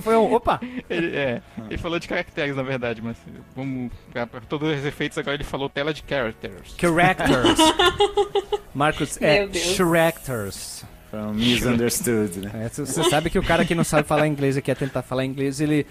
[0.00, 3.16] foi um, opa, Ele, é, ele falou de caracteres, na verdade, mas
[3.54, 6.74] vamos, pra, pra todos os efeitos, agora ele falou tela de characters.
[6.78, 7.58] characters.
[8.74, 10.84] Marcos, é characters.
[11.10, 12.66] From misunderstood, né?
[12.66, 15.24] É, Você sabe que o cara que não sabe falar inglês e quer tentar falar
[15.24, 15.84] inglês, ele,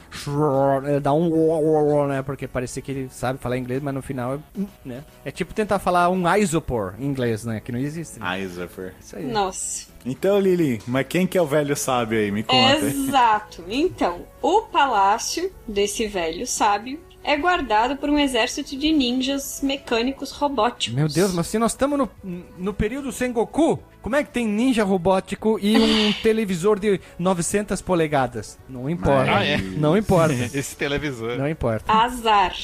[0.85, 2.21] ele dá um né?
[2.21, 4.39] Porque parecia que ele sabe falar inglês, mas no final é,
[4.85, 5.03] né?
[5.25, 7.59] É tipo tentar falar um isopor em inglês, né?
[7.59, 8.19] Que não existe.
[8.19, 8.41] Né?
[8.41, 8.93] Isopher.
[8.99, 9.25] Isso aí.
[9.25, 9.87] Nossa.
[10.05, 12.31] Então, Lili, mas quem que é o velho sábio aí?
[12.31, 12.85] Me conta.
[12.85, 13.63] Exato.
[13.67, 16.99] Então, o palácio desse velho sábio
[17.29, 20.95] é guardado por um exército de ninjas mecânicos robóticos.
[20.95, 22.09] Meu Deus, mas se nós estamos no,
[22.57, 28.57] no período Sengoku, como é que tem ninja robótico e um televisor de 900 polegadas?
[28.67, 29.31] Não importa.
[29.37, 29.57] Ah, é?
[29.57, 30.33] Não importa.
[30.51, 31.37] Esse televisor.
[31.37, 31.91] Não importa.
[31.93, 32.55] Azar.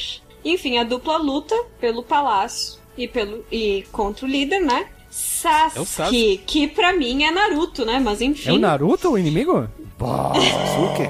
[0.44, 4.88] Enfim, a dupla luta pelo palácio e pelo e contra o líder, né?
[5.12, 6.38] Sasuke, É o Sasuke.
[6.46, 8.00] que pra mim é Naruto, né?
[8.04, 8.50] Mas enfim.
[8.50, 9.70] É o Naruto o inimigo?
[10.00, 11.04] Sasuke?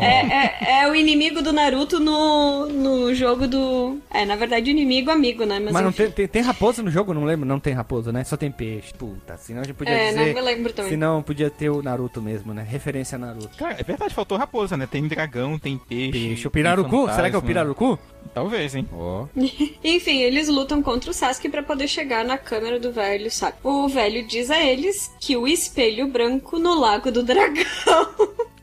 [0.00, 3.98] É, é, é o inimigo do Naruto no, no jogo do.
[4.10, 5.60] É, na verdade, inimigo amigo, né?
[5.60, 7.12] Mas, Mas não tem, tem, tem raposa no jogo?
[7.12, 7.46] Não lembro.
[7.46, 8.24] Não tem raposa, né?
[8.24, 8.92] Só tem peixe.
[8.94, 10.34] Puta, senão a gente podia É, não dizer...
[10.34, 10.90] me lembro também.
[10.90, 12.66] Senão podia ter o Naruto mesmo, né?
[12.68, 13.56] Referência a Naruto.
[13.56, 14.88] Cara, é verdade, faltou raposa, né?
[14.90, 16.10] Tem dragão, tem peixe.
[16.12, 16.46] Peixe.
[16.48, 17.08] O Pirarucu?
[17.12, 17.42] Será que é o.
[17.42, 17.98] Pirarucu?
[18.34, 18.88] Talvez, hein?
[18.92, 19.26] Ó.
[19.84, 23.56] Enfim, eles lutam contra o Sasuke pra poder chegar na câmera do velho, sabe?
[23.62, 27.99] O velho diz a eles que o espelho branco no Lago do Dragão.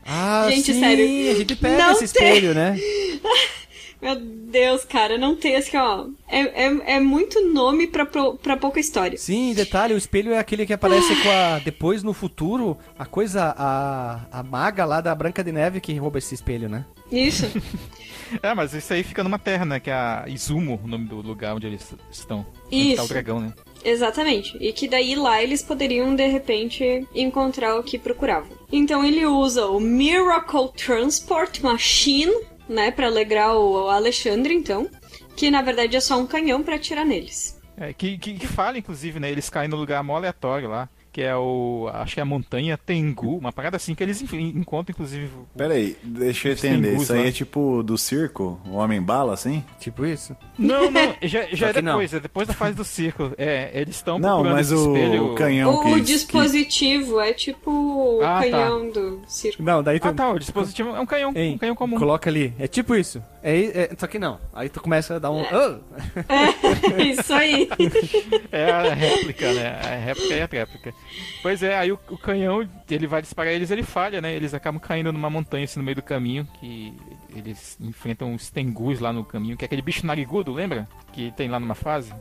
[0.04, 2.78] Ah, Gente, sim, sério, a gente pega não esse tem- espelho, né?
[4.00, 6.06] Meu Deus, cara, não tem assim, ó.
[6.28, 9.18] É, é, é muito nome pra, pra pouca história.
[9.18, 11.58] Sim, detalhe, o espelho é aquele que aparece com a.
[11.58, 13.52] Depois no futuro, a coisa.
[13.58, 16.84] A, a maga lá da Branca de Neve que rouba esse espelho, né?
[17.10, 17.46] Isso.
[18.42, 19.80] É, mas isso aí fica numa terra, né?
[19.80, 22.44] Que é a Izumo, o nome do lugar onde eles estão.
[22.66, 23.08] Onde tá o Isso.
[23.14, 23.54] dragão, né?
[23.84, 24.56] Exatamente.
[24.60, 28.56] E que daí lá eles poderiam, de repente, encontrar o que procuravam.
[28.72, 32.32] Então ele usa o Miracle Transport Machine,
[32.68, 34.88] né, Pra alegrar o Alexandre, então.
[35.36, 37.58] Que na verdade é só um canhão pra atirar neles.
[37.76, 39.30] É, que, que, que fala, inclusive, né?
[39.30, 40.88] Eles caem no lugar mó aleatório lá.
[41.10, 41.88] Que é o.
[41.92, 45.26] Acho que é a montanha Tengu, uma parada assim que eles encontram, inclusive.
[45.36, 46.88] o- Pera aí, deixa eu entender.
[46.90, 47.26] tengus Isso aí lá.
[47.26, 48.60] é tipo do circo?
[48.66, 49.64] O Homem-Bala, assim?
[49.80, 50.36] Tipo isso.
[50.58, 51.92] Não, não, já, já é que não.
[51.92, 53.32] depois, é depois da fase do circo.
[53.38, 55.34] É, eles estão Não, mas o espelho.
[55.34, 55.88] canhão que...
[55.90, 58.40] o que- dispositivo é tipo o Ah, tá.
[58.42, 59.62] canhão do circo.
[59.62, 60.08] Não, daí tu.
[60.08, 61.98] Ah, tá, o dispositivo é um canhão, Ei, um canhão comum.
[61.98, 62.52] Coloca ali.
[62.58, 63.22] É tipo isso.
[63.42, 64.40] É, é- só que não.
[64.52, 65.42] Aí tu começa a dar um.
[65.42, 65.78] "Ah!"
[67.02, 67.68] Isso aí.
[68.50, 69.78] É a réplica, né?
[69.82, 70.94] A réplica e a réplica.
[71.42, 74.34] Pois é, aí o, o canhão, ele vai disparar eles, ele falha, né?
[74.34, 76.92] Eles acabam caindo numa montanha assim no meio do caminho, que
[77.34, 80.88] eles enfrentam os tengus lá no caminho, que é aquele bicho narigudo, lembra?
[81.12, 82.12] Que tem lá numa fase.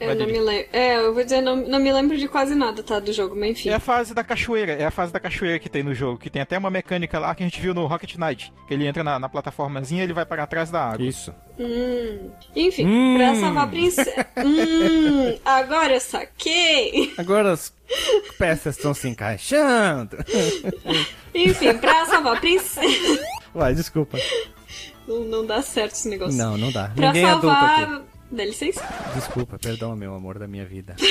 [0.00, 0.68] Eu Vai, não me lembro.
[0.72, 2.98] É, eu vou dizer, não, não me lembro de quase nada, tá?
[2.98, 3.68] Do jogo, mas enfim.
[3.68, 6.28] É a fase da cachoeira, é a fase da cachoeira que tem no jogo, que
[6.28, 9.04] tem até uma mecânica lá que a gente viu no Rocket Knight, que ele entra
[9.04, 11.06] na, na plataformazinha e ele vai para trás da água.
[11.06, 11.32] Isso.
[11.58, 12.30] Hum.
[12.56, 13.16] Enfim, Hum.
[13.16, 14.26] pra salvar a princesa.
[14.44, 17.12] hum, agora eu saquei.
[17.16, 17.72] Agora as
[18.38, 20.16] peças estão se encaixando.
[21.34, 23.22] Enfim, pra salvar a princesa.
[23.54, 24.18] Vai, desculpa.
[25.06, 26.36] Não, não dá certo esse negócio.
[26.36, 26.90] Não, não dá.
[26.94, 27.82] Pra Ninguém é adulto salvar.
[27.84, 28.02] aqui.
[28.32, 28.82] Dá licença.
[29.14, 30.96] Desculpa, perdão, meu amor da minha vida.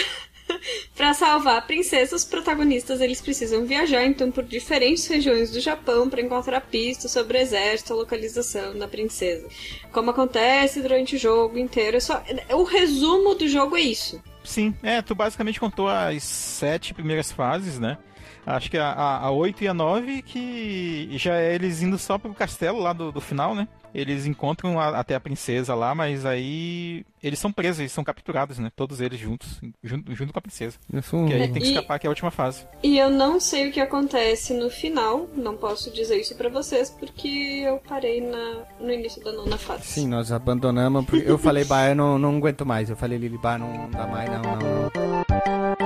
[0.97, 6.09] Pra salvar a princesa, os protagonistas eles precisam viajar então por diferentes regiões do Japão
[6.09, 9.47] para encontrar pistas sobre o exército, a localização da princesa.
[9.91, 14.22] Como acontece durante o jogo inteiro, é só o resumo do jogo é isso.
[14.43, 17.97] Sim, é, tu basicamente contou as sete primeiras fases, né?
[18.45, 22.17] Acho que a, a, a 8 e a 9 que já é eles indo só
[22.17, 23.67] pro castelo lá do, do final, né?
[23.93, 28.57] Eles encontram a- até a princesa lá, mas aí eles são presos, eles são capturados,
[28.57, 28.71] né?
[28.75, 30.77] Todos eles juntos, junto, junto com a princesa.
[30.93, 32.65] Isso, Que aí tem que E- escapar, que é a última fase.
[32.81, 36.89] E eu não sei o que acontece no final, não posso dizer isso pra vocês
[36.89, 39.83] porque eu parei na, no início da nona fase.
[39.85, 41.05] Sim, nós abandonamos.
[41.05, 42.89] porque Eu falei, bah, eu não, não aguento mais.
[42.89, 45.80] Eu falei, Lili, bah, não dá mais, não, não, não.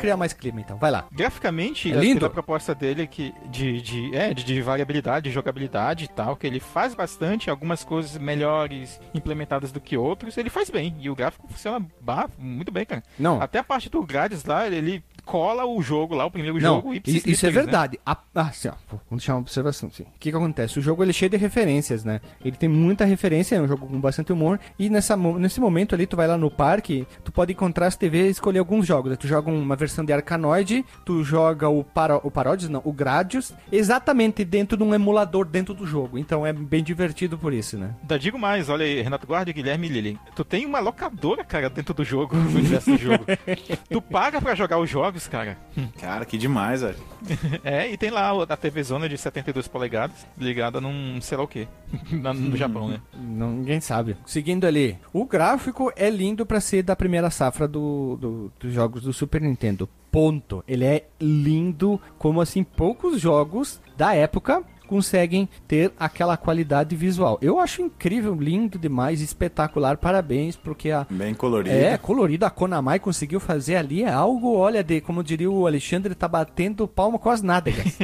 [0.00, 0.76] Criar mais clima, então.
[0.78, 1.06] Vai lá.
[1.12, 2.20] Graficamente, É a- lindo?
[2.20, 6.46] pela proposta dele que de, de, é, de, de variabilidade, de jogabilidade e tal, que
[6.46, 10.94] ele faz bastante, algumas coisas melhores implementadas do que outros, ele faz bem.
[11.00, 13.02] E o gráfico funciona bah, muito bem, cara.
[13.18, 16.76] Não, Até a parte do grades lá, ele cola o jogo lá, o primeiro Não,
[16.76, 17.62] jogo, e i- isso é ipsis literis, né?
[17.62, 18.00] verdade.
[18.04, 19.88] A- ah, assim, ó, vou deixar uma observação.
[19.92, 20.02] Assim.
[20.02, 20.78] O que, que acontece?
[20.78, 22.20] O jogo ele é cheio de referências, né?
[22.44, 24.58] Ele tem muita referência, é um jogo com bastante humor.
[24.78, 28.26] E nessa, nesse momento ali, tu vai lá no parque, tu pode encontrar as TV
[28.26, 29.10] e escolher alguns jogos.
[29.10, 29.16] né?
[29.16, 32.32] Tu joga uma versão de Arkanoid, tu joga o, para, o
[32.68, 36.18] não, o Gradius, exatamente dentro de um emulador dentro do jogo.
[36.18, 37.94] Então é bem divertido por isso, né?
[38.02, 40.18] Ainda digo mais, olha aí, Renato Guardi, Guilherme Lili.
[40.34, 43.24] Tu tem uma locadora, cara, dentro do jogo, no universo do jogo.
[43.90, 45.58] tu paga pra jogar os jogos, jogos, cara.
[46.00, 46.96] Cara, que demais, velho.
[47.62, 51.48] É, e tem lá a TV Zona de 72 polegadas, ligada num sei lá o
[51.48, 51.68] que,
[52.10, 53.00] no Japão, né?
[53.14, 54.16] Ninguém sabe.
[54.26, 59.02] Seguindo ali, o gráfico é lindo pra ser da primeira safra do, do- dos jogos
[59.02, 59.88] do Super Nintendo.
[60.10, 60.64] Ponto.
[60.66, 67.38] Ele é lindo, como assim poucos jogos da época conseguem ter aquela qualidade visual.
[67.40, 69.96] Eu acho incrível, lindo demais, espetacular.
[69.96, 71.76] Parabéns, porque a Bem colorido.
[71.76, 76.12] é colorido a Konami conseguiu fazer ali é algo, olha, de como diria o Alexandre,
[76.12, 77.96] tá batendo palma com as nádegas.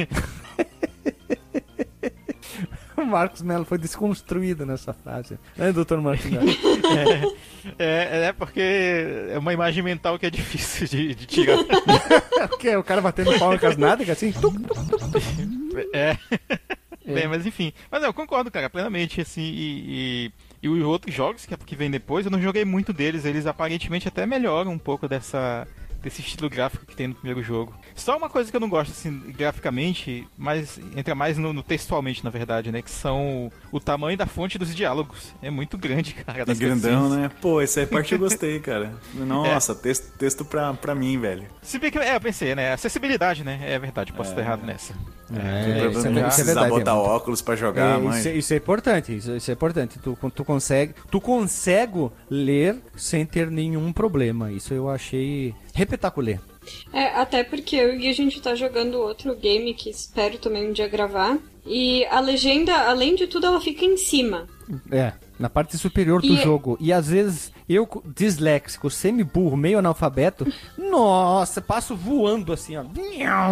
[2.97, 5.37] O Marcos Melo foi desconstruído nessa frase.
[5.55, 6.47] Né, doutor Marcos Melo?
[7.77, 8.61] É, é porque
[9.29, 11.57] é uma imagem mental que é difícil de, de tirar.
[12.41, 12.75] o?
[12.77, 14.31] O cara batendo palma com as nádegas assim?
[14.31, 15.56] Tuc, tuc, tuc, tuc.
[15.93, 16.17] É.
[17.05, 17.71] Bem, mas enfim.
[17.89, 19.85] Mas eu concordo, cara, plenamente, assim, e,
[20.27, 20.31] e,
[20.63, 24.07] e os outros jogos que, que vem depois, eu não joguei muito deles, eles aparentemente
[24.07, 25.65] até melhoram um pouco dessa
[26.01, 27.73] desse estilo gráfico que tem no primeiro jogo.
[27.97, 32.23] Só uma coisa que eu não gosto, assim, graficamente, mas entra mais no, no textualmente,
[32.23, 35.33] na verdade, né, que são o, o tamanho da fonte dos diálogos.
[35.41, 36.43] É muito grande, cara.
[36.43, 37.11] É grandão, cutscenes.
[37.11, 37.31] né?
[37.41, 38.93] Pô, essa aí parte eu gostei, cara.
[39.15, 41.45] Nossa, texto, texto pra, pra mim, velho.
[41.61, 44.93] Se bem que, é, eu pensei, né, acessibilidade, né, é verdade, posso estar errado nessa.
[45.33, 46.69] É, pra isso não é, isso é verdade.
[46.69, 48.19] botar é muito- óculos pra jogar, É, mãe.
[48.19, 49.99] isso, é- isso é importante, isso, isso é importante.
[49.99, 54.51] Tu, tu consegue, tu consegue ler sem ter nenhum problema.
[54.51, 56.39] Isso eu achei repetaculê.
[56.93, 60.73] É, até porque eu e a gente tá jogando outro game que espero também um
[60.73, 61.37] dia gravar.
[61.65, 64.47] E a legenda, além de tudo, ela fica em cima.
[64.91, 66.77] É, na parte superior do E- jogo.
[66.79, 72.83] E às vezes eu, co- disléxico, semi-burro, meio analfabeto, nossa, passo voando assim, ó.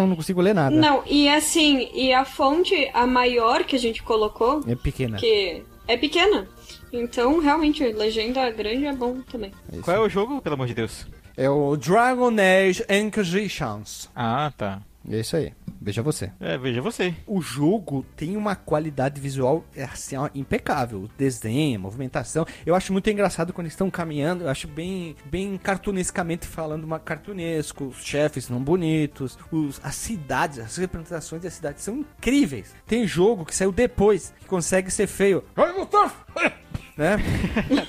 [0.06, 0.74] Não consigo ler nada.
[0.74, 5.18] Não, e assim, e a fonte, a maior que a gente colocou, É pequena.
[5.18, 6.48] que é pequena.
[6.92, 9.52] Então, realmente, legenda grande é bom também.
[9.82, 11.06] Qual é o jogo, pelo amor de Deus?
[11.36, 14.08] É o Dragon Age Inquisitions.
[14.14, 14.80] Ah, tá.
[15.08, 15.52] É isso aí.
[15.80, 16.32] Veja você.
[16.40, 17.14] É, veja você.
[17.26, 21.02] O jogo tem uma qualidade visual é, assim, ó, impecável.
[21.02, 22.44] O desenho, a movimentação.
[22.64, 24.44] Eu acho muito engraçado quando eles estão caminhando.
[24.44, 27.84] Eu acho bem, bem cartunescamente falando, uma cartunesco.
[27.84, 29.38] Os chefes são bonitos.
[29.52, 32.74] Os, as cidades, as representações das cidades são incríveis.
[32.86, 35.44] Tem jogo que saiu depois que consegue ser feio.
[36.96, 37.16] Né?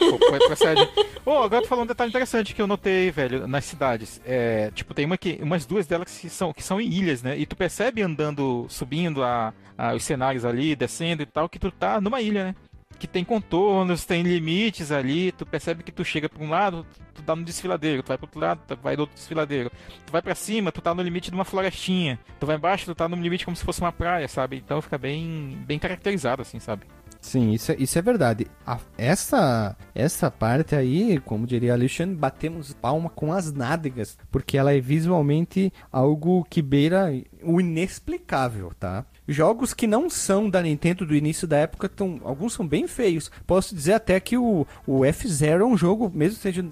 [1.24, 1.32] Pô.
[1.32, 4.22] Ô, agora tu falou um detalhe interessante que eu notei, velho, nas cidades.
[4.26, 7.38] É, tipo, tem uma que, umas duas delas que são, que são em ilhas, né?
[7.38, 11.72] E tu percebe andando, subindo a, a- os cenários ali, descendo e tal, que tu
[11.72, 12.56] tá numa ilha, né?
[13.00, 17.22] Que tem contornos, tem limites ali, tu percebe que tu chega pra um lado, tu
[17.22, 19.72] tá no desfiladeiro, tu vai pro outro lado, tu vai do outro desfiladeiro.
[20.06, 22.18] Tu vai pra cima, tu tá no limite de uma florestinha.
[22.40, 24.58] Tu vai embaixo, tu tá no limite como se fosse uma praia, sabe?
[24.58, 26.86] Então fica bem, bem caracterizado, assim, sabe?
[27.20, 28.48] Sim, isso é, isso é verdade.
[28.66, 34.74] A- essa, essa parte aí, como diria Alexandre, batemos palma com as nádegas, porque ela
[34.74, 37.12] é visualmente algo que beira
[37.44, 39.06] o inexplicável, tá?
[39.28, 43.30] Jogos que não são da Nintendo do início da época, tão, alguns são bem feios.
[43.46, 46.64] Posso dizer até que o, o F-Zero é um jogo, mesmo seja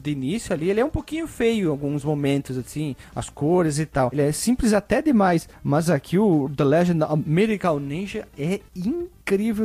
[0.00, 3.86] de início ali, ele é um pouquinho feio em alguns momentos, assim, as cores e
[3.86, 4.10] tal.
[4.12, 9.08] Ele é simples até demais, mas aqui o The Legend of Medical Ninja é incrível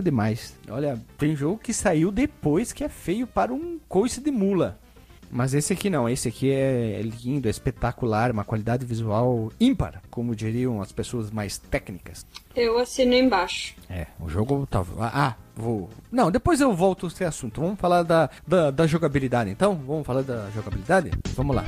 [0.02, 0.56] demais.
[0.70, 4.80] Olha, tem jogo que saiu depois que é feio para um coice de mula.
[5.32, 10.36] Mas esse aqui não, esse aqui é lindo, é espetacular, uma qualidade visual ímpar, como
[10.36, 12.24] diriam as pessoas mais técnicas.
[12.56, 13.74] Eu assino embaixo.
[13.90, 14.86] É, o jogo tá.
[15.00, 15.90] Ah, vou.
[16.12, 17.62] Não, depois eu volto a esse assunto.
[17.62, 19.74] Vamos falar da, da, da jogabilidade então?
[19.74, 21.10] Vamos falar da jogabilidade?
[21.36, 21.66] Vamos lá.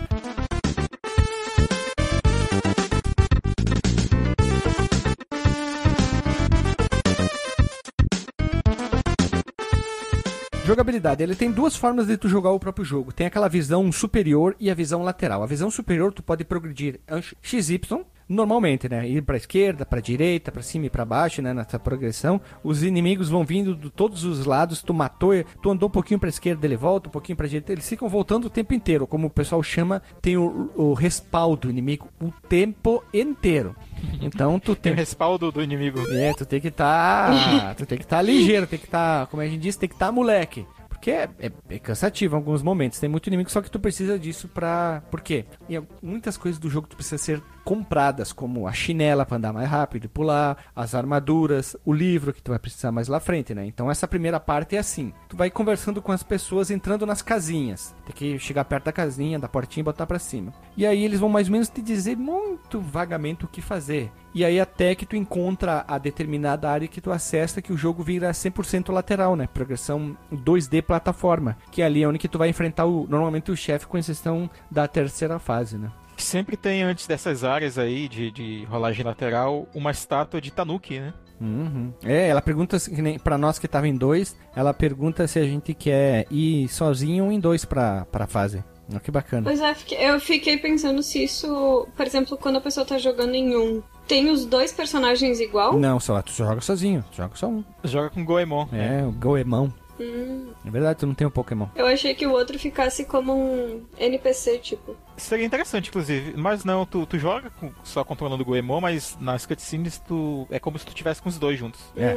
[10.66, 13.14] Jogabilidade, ele tem duas formas de tu jogar o próprio jogo.
[13.14, 15.44] Tem aquela visão superior e a visão lateral.
[15.44, 17.00] A visão superior tu pode progredir
[17.40, 19.08] XY, normalmente, né?
[19.08, 21.54] Ir pra esquerda, pra direita, pra cima e pra baixo, né?
[21.54, 22.42] Nessa progressão.
[22.64, 26.30] Os inimigos vão vindo de todos os lados, tu matou, tu andou um pouquinho pra
[26.30, 27.72] esquerda, ele volta, um pouquinho pra direita.
[27.72, 32.10] Eles ficam voltando o tempo inteiro, como o pessoal chama, tem o, o respaldo inimigo
[32.20, 33.76] o tempo inteiro.
[34.22, 36.00] Então tu Tem tem respaldo do inimigo.
[36.12, 37.76] é, tu tem que estar.
[37.76, 40.12] tu tem que estar ligeiro, tem que estar, como a gente disse, tem que estar
[40.12, 40.66] moleque.
[41.06, 43.00] Porque é, é- é cansativo em alguns momentos.
[43.00, 45.04] Tem muito inimigo, só que tu precisa disso pra.
[45.12, 45.46] Por quê?
[45.70, 49.70] E muitas coisas do jogo tu precisa ser compradas, como a chinela pra andar mais
[49.70, 53.66] rápido e pular, as armaduras, o livro que tu vai precisar mais lá frente, né?
[53.68, 55.14] Então essa primeira parte é assim.
[55.30, 57.94] Tu vai conversando com as pessoas entrando nas casinhas.
[58.06, 60.54] Tem que chegar perto da casinha, da portinha e botar pra cima.
[60.76, 64.12] E aí eles vão mais ou menos te dizer muito vagamente o que fazer.
[64.36, 68.04] E aí até que tu encontra a determinada área que tu acessa que o jogo
[68.04, 69.48] vira 100% lateral, né?
[69.52, 73.88] Progressão 2D plataforma, que ali é onde que tu vai enfrentar o, normalmente o chefe
[73.88, 75.90] com exceção da terceira fase, né?
[76.18, 81.14] Sempre tem antes dessas áreas aí de, de rolagem lateral uma estátua de Tanuki, né?
[81.42, 81.94] Uhum.
[82.04, 85.38] É, ela pergunta, se- que nem pra nós que tava em dois, ela pergunta se
[85.40, 88.64] a gente quer ir sozinho ou em dois pra, pra fase.
[88.90, 89.44] Olha que bacana.
[89.44, 89.76] Pois é,
[90.14, 94.30] eu fiquei pensando se isso, por exemplo, quando a pessoa tá jogando em um, tem
[94.30, 95.74] os dois personagens igual?
[95.78, 97.64] Não, só tu joga sozinho, tu joga só um.
[97.84, 98.68] Joga com Goemon.
[98.72, 99.70] É, o Goemon.
[100.00, 101.68] Hum, É verdade, tu não tem um Pokémon.
[101.74, 104.96] eu achei que o outro ficasse como um NPC, tipo.
[105.18, 106.34] Seria interessante, inclusive.
[106.36, 110.60] Mas não, tu, tu joga com- só controlando o Goemon, mas nas cutscenes tu é
[110.60, 111.80] como se tu tivesse com os dois juntos.
[111.96, 112.16] É.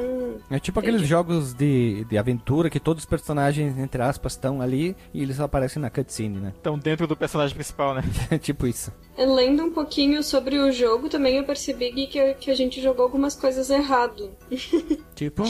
[0.50, 4.96] É tipo aqueles jogos de, de aventura que todos os personagens, entre aspas, estão ali
[5.14, 6.52] e eles só aparecem na cutscene, né?
[6.60, 8.02] Então dentro do personagem principal, né?
[8.30, 8.92] É tipo isso.
[9.16, 13.34] Lendo um pouquinho sobre o jogo, também eu percebi que, que a gente jogou algumas
[13.34, 14.30] coisas errado.
[15.14, 15.42] Tipo,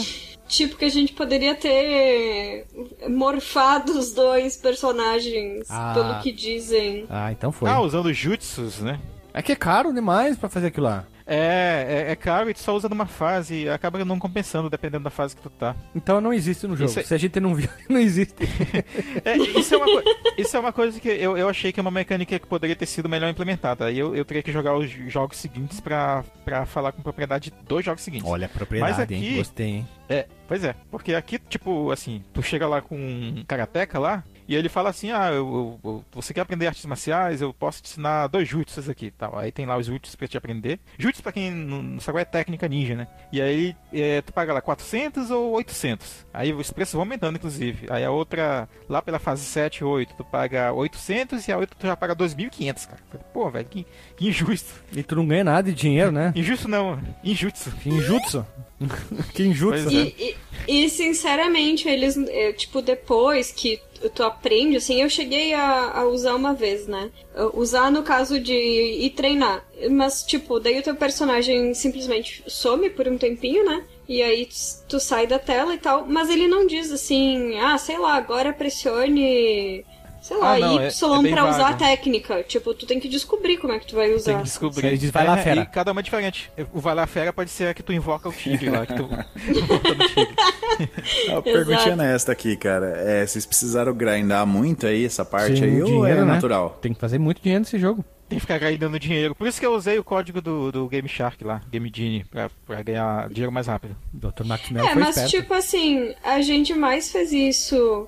[0.47, 2.65] Tipo que a gente poderia ter
[3.07, 5.93] morfado os dois personagens, Ah.
[5.93, 7.05] pelo que dizem.
[7.09, 7.69] ah, então foi.
[7.69, 8.99] Ah, usando jutsus, né?
[9.33, 11.05] É que é caro demais pra fazer aquilo lá.
[11.31, 15.03] É, é, é caro e tu só usa numa fase e acaba não compensando dependendo
[15.03, 15.75] da fase que tu tá.
[15.95, 16.89] Então não existe no jogo.
[16.99, 18.33] É- Se a gente não viu, não existe.
[19.23, 20.03] É, isso, é uma co-
[20.39, 22.87] isso é uma coisa que eu, eu achei que é uma mecânica que poderia ter
[22.87, 23.85] sido melhor implementada.
[23.85, 27.85] Aí eu, eu teria que jogar os jogos seguintes pra, pra falar com propriedade dos
[27.85, 28.27] jogos seguintes.
[28.27, 29.35] Olha propriedade, Mas aqui- hein?
[29.37, 29.87] Gostei, hein?
[30.09, 30.73] É, pois é.
[30.89, 35.11] Porque aqui, tipo, assim, tu chega lá com um karateka lá, e ele fala assim,
[35.11, 39.11] ah, eu, eu- você quer aprender artes marciais, eu posso te ensinar dois jutsus aqui
[39.11, 39.37] tal.
[39.37, 40.79] Aí tem lá os jutsus pra te aprender.
[40.97, 43.07] Jutsus, pra quem não sabe, é técnica ninja, né?
[43.31, 46.25] E aí é, tu paga lá 400 ou 800.
[46.33, 47.85] Aí os preços vão aumentando, inclusive.
[47.91, 51.85] Aí a outra, lá pela fase 7, 8, tu paga 800 e a outra tu
[51.85, 52.99] já paga 2.500, cara.
[53.31, 53.85] Pô, velho, que,
[54.17, 54.73] que injusto.
[54.91, 56.33] E tu não ganha nada de dinheiro, né?
[56.35, 57.71] Injusto não, injutsu.
[57.83, 58.45] Que injutsu.
[59.33, 59.89] que injutsu.
[59.89, 59.93] É.
[59.93, 60.35] E,
[60.67, 63.79] e, e, sinceramente, eles, é, tipo, depois que
[64.13, 67.09] tu aprende, assim, eu cheguei a, a usar uma vez, né?
[67.53, 69.65] Usar no caso de ir treinar.
[69.91, 73.83] Mas, tipo, daí o teu personagem simplesmente some por um tempinho, né?
[74.07, 74.55] E aí tu,
[74.87, 76.05] tu sai da tela e tal.
[76.05, 79.85] Mas ele não diz assim, ah, sei lá, agora pressione.
[80.21, 82.43] Sei lá, Ah, não, é- Y é bem pra usar a técnica.
[82.43, 84.31] Tipo, tu tem que descobrir como é que tu vai usar.
[84.31, 84.97] Tem que descobrir.
[84.97, 85.61] Diz, vai lá, É, fera.
[85.61, 86.51] E cada uma é diferente.
[86.73, 89.03] O vai lá, fera pode ser a que tu invoca o tigre lá, que tu
[89.47, 90.35] invoca no tigre.
[91.29, 91.95] Uma perguntinha Exato.
[91.97, 92.87] nesta aqui, cara.
[92.97, 96.33] É, vocês precisaram grindar muito aí essa parte Sim, aí ou dinheiro, é né?
[96.33, 96.77] natural?
[96.81, 98.03] Tem que fazer muito dinheiro nesse jogo.
[98.27, 99.33] Tem que ficar ganhando dinheiro.
[99.33, 102.49] Por isso que eu usei o código do, do Game Shark lá, Game Genie, pra,
[102.65, 103.95] pra ganhar dinheiro mais rápido.
[104.13, 104.43] Dr.
[104.45, 105.29] Mel É, foi mas esperto.
[105.31, 108.07] tipo assim, a gente mais fez isso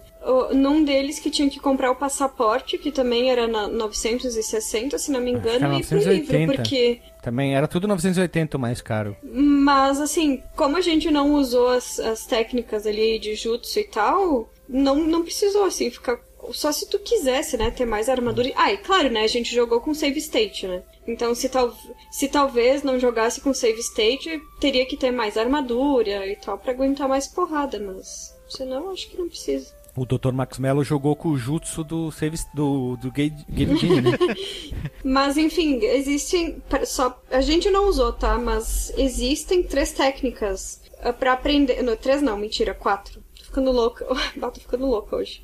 [0.53, 5.19] num deles que tinha que comprar o passaporte, que também era na 960, se não
[5.19, 6.53] me que engano, e pro livro, 980.
[6.53, 7.01] porque.
[7.21, 9.15] Também era tudo 980 o mais caro.
[9.23, 14.49] Mas assim, como a gente não usou as, as técnicas ali de jutsu e tal,
[14.67, 16.19] não, não precisou assim ficar.
[16.51, 18.51] Só se tu quisesse, né, ter mais armadura.
[18.55, 20.81] Ah, e claro, né, a gente jogou com save state, né?
[21.07, 21.75] Então, se, tal,
[22.11, 26.71] se talvez não jogasse com save state, teria que ter mais armadura e tal pra
[26.71, 29.71] aguentar mais porrada, mas senão acho que não precisa.
[29.95, 30.31] O Dr.
[30.31, 32.09] Max Mello jogou com o jutsu do
[32.53, 34.17] do, do Game Genie, né?
[35.03, 36.61] Mas enfim, existem.
[36.69, 38.37] pra- Só, a gente não usou, tá?
[38.37, 41.81] Mas existem três técnicas ah, pra aprender.
[41.83, 43.21] Não, três não, mentira, quatro.
[43.37, 44.07] Tô ficando louca.
[44.37, 45.41] Bah, tô ficando louca hoje.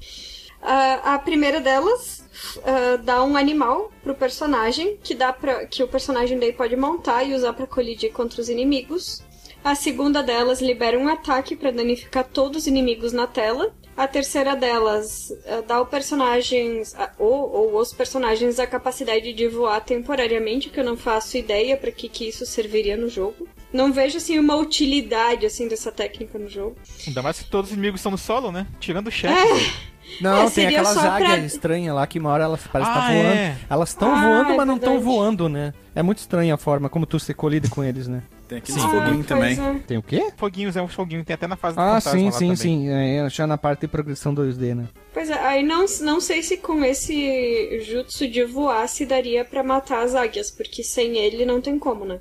[0.61, 2.24] Ah, a primeira delas
[2.64, 7.24] ah, dá um animal pro personagem que dá para que o personagem daí pode montar
[7.24, 9.22] e usar pra colidir contra os inimigos.
[9.61, 13.76] A segunda delas libera um ataque pra danificar todos os inimigos na tela.
[13.98, 16.84] A terceira delas ah, dá ao personagem
[17.18, 21.91] ou, ou os personagens a capacidade de voar temporariamente, que eu não faço ideia pra
[21.91, 23.48] que, que isso serviria no jogo.
[23.74, 26.78] Não vejo assim uma utilidade assim dessa técnica no jogo.
[27.07, 28.68] Ainda mais que todos os inimigos estão no solo, né?
[28.80, 29.72] Tirando o chefe.
[30.19, 33.11] Não, É, tem aquelas águias pra- estranhas lá que uma hora elas parecem estar Ah,
[33.13, 33.29] voando.
[33.39, 33.57] é.
[33.69, 35.73] Elas estão Ah, voando, é mas não estão voando, né?
[35.93, 38.23] É muito estranha a forma como tu se colide com eles, né?
[38.47, 39.59] Tem aqueles Ah, foguinhos pois também.
[39.59, 39.79] é.
[39.85, 40.31] Tem o quê?
[40.38, 42.55] Foguinhos, é um foguinho, tem até na fase do Ah, sim, lá sim, também.
[42.55, 42.89] sim.
[42.89, 44.85] É, já na parte de progressão 2D, né?
[45.13, 49.61] Pois é, aí não, não sei se com esse jutsu de voar se daria pra
[49.63, 52.19] matar as águias, porque sem ele não tem como, né?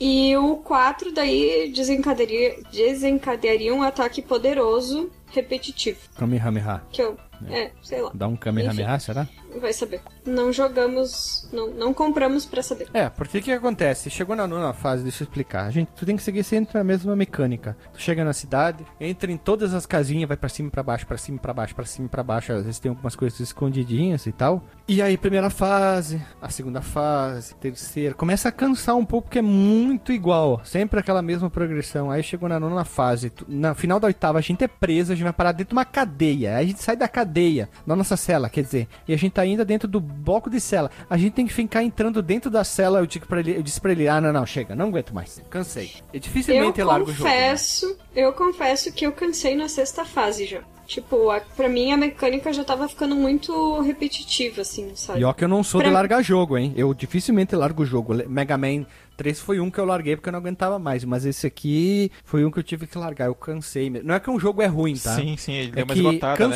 [0.00, 5.98] E o 4 daí desencadearia, desencadearia um ataque poderoso, repetitivo.
[6.16, 6.82] Kamehameha.
[6.90, 7.16] Que eu.
[7.48, 8.10] É, sei lá.
[8.14, 9.28] Dá um Kamehameha, será?
[9.60, 10.00] Vai saber.
[10.26, 11.48] Não jogamos.
[11.52, 12.88] Não, não compramos pra saber.
[12.92, 14.10] É, porque o que acontece?
[14.10, 15.66] Chegou na nona fase, deixa eu explicar.
[15.66, 17.76] A gente, tu tem que seguir sempre a mesma mecânica.
[17.92, 21.16] Tu chega na cidade, entra em todas as casinhas, vai pra cima pra baixo, pra
[21.18, 22.52] cima pra baixo, pra cima pra baixo.
[22.52, 24.62] Às vezes tem algumas coisas escondidinhas e tal.
[24.86, 28.14] E aí, primeira fase, a segunda fase, terceira.
[28.14, 30.60] Começa a cansar um pouco, porque é muito igual.
[30.64, 32.10] Sempre aquela mesma progressão.
[32.10, 33.30] Aí chegou na nona fase.
[33.30, 35.74] tu- na final da oitava, a gente é preso, a gente vai parar dentro de
[35.74, 36.56] uma cadeia.
[36.56, 38.88] Aí a gente sai da cadeia, da nossa cela, quer dizer.
[39.06, 40.90] E a gente tá ainda dentro do bloco de cela.
[41.08, 42.98] A gente tem que ficar entrando dentro da cela.
[43.00, 45.42] Eu, digo pra ele, eu disse pra ele, ah, não, não, chega, não aguento mais.
[45.50, 45.92] Cansei.
[46.12, 47.28] Eu Eu dificilmente largo o jogo.
[47.28, 47.34] né?
[47.36, 50.60] confesso, eu confesso que eu cansei na sexta fase já.
[50.86, 55.20] Tipo, a, pra mim a mecânica já tava ficando muito repetitiva, assim, sabe?
[55.20, 56.72] E ó que eu não sou Pra- de largar jogo, hein?
[56.76, 58.14] Eu dificilmente largo o jogo.
[58.26, 61.04] Mega Man 3 foi um que eu larguei porque eu não aguentava mais.
[61.04, 63.26] Mas esse aqui foi um que eu tive que largar.
[63.26, 64.08] Eu cansei mesmo.
[64.08, 65.14] Não é que um jogo é ruim, tá?
[65.14, 66.54] Sim, sim, ele É deu uma que esgotada, né?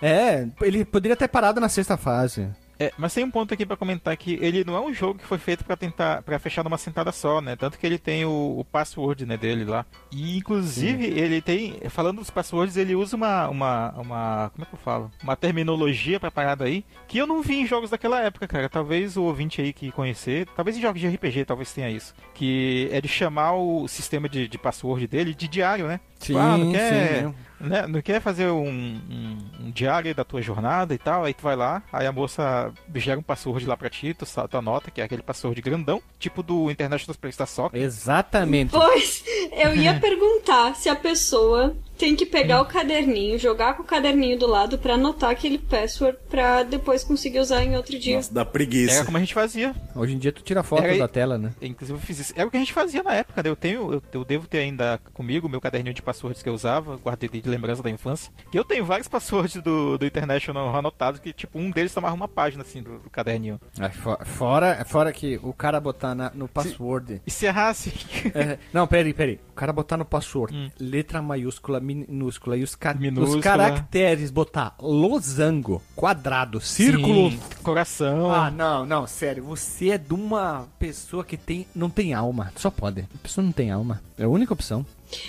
[0.00, 2.48] É, ele poderia ter parado na sexta fase.
[2.78, 5.26] É, mas tem um ponto aqui pra comentar que ele não é um jogo que
[5.26, 7.56] foi feito pra tentar para fechar numa sentada só, né?
[7.56, 9.86] Tanto que ele tem o, o password, né, dele lá.
[10.12, 14.74] E inclusive ele tem, falando dos passwords, ele usa uma uma uma, como é que
[14.74, 15.10] eu falo?
[15.22, 18.68] Uma terminologia pra parada aí que eu não vi em jogos daquela época, cara.
[18.68, 22.88] Talvez o ouvinte aí que conhecer, talvez em jogos de RPG, talvez tenha isso, que
[22.92, 25.98] é de chamar o sistema de, de password dele de diário, né?
[26.18, 27.34] Tipo, ah, não quer, sim.
[27.60, 31.42] Né, não quer fazer um, um, um diário da tua jornada e tal, aí tu
[31.42, 35.00] vai lá, aí a moça gera um password lá pra ti, tu, tu anota, que
[35.00, 37.80] é aquele password grandão, tipo do International Superstar Soccer.
[37.80, 38.70] Exatamente.
[38.70, 43.86] Pois, eu ia perguntar se a pessoa tem que pegar o caderninho, jogar com o
[43.86, 48.16] caderninho do lado pra anotar aquele password pra depois conseguir usar em outro dia.
[48.16, 48.96] Nossa, dá preguiça.
[48.96, 49.74] Era como a gente fazia.
[49.94, 51.52] Hoje em dia tu tira foto Era- da tela, né?
[51.60, 52.32] Inclusive eu fiz isso.
[52.36, 53.48] Era o que a gente fazia na época, né?
[53.50, 56.54] Eu tenho, eu, eu devo ter ainda comigo o meu caderninho de passwords que eu
[56.54, 58.32] usava, guardei de lembrança da infância.
[58.52, 62.28] E eu tenho vários passwords do, do International anotados, que tipo, um deles tomava uma
[62.28, 63.60] página assim do, do caderninho.
[64.02, 67.20] Fo- Fora, fora que o cara botar na- no password.
[67.26, 67.92] E se errasse.
[68.34, 69.38] É, não, peraí, peraí.
[69.50, 70.70] O cara botar no password Hum.
[70.78, 73.36] letra maiúscula, minúscula e os, ca- Minúscula.
[73.36, 77.30] os caracteres botar losango, quadrado, círculo.
[77.30, 78.30] Sim, coração.
[78.32, 79.44] Ah, não, não, sério.
[79.44, 82.52] Você é de uma pessoa que tem, não tem alma.
[82.56, 83.00] Só pode.
[83.02, 84.02] A pessoa não tem alma.
[84.18, 84.84] É a única opção.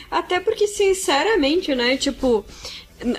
[0.10, 2.44] Até porque, sinceramente, né, tipo,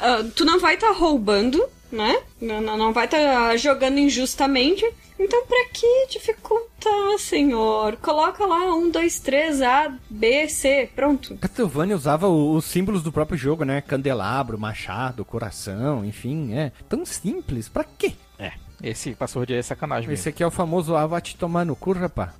[0.00, 2.20] ah, tu não vai estar roubando, né?
[2.40, 4.84] Não, não, vai estar jogando injustamente.
[5.18, 7.96] Então, pra que dificultar, senhor?
[7.96, 11.36] Coloca lá um, dois, três, A, B, C, pronto.
[11.36, 13.80] Castlevania usava os símbolos do próprio jogo, né?
[13.80, 16.70] Candelabro, machado, coração, enfim, é.
[16.88, 17.68] Tão simples.
[17.68, 18.12] Pra quê?
[18.38, 21.64] É, esse password aí é sacanagem Esse aqui é o famoso ah, vai te tomar
[21.64, 22.32] no cu, rapá.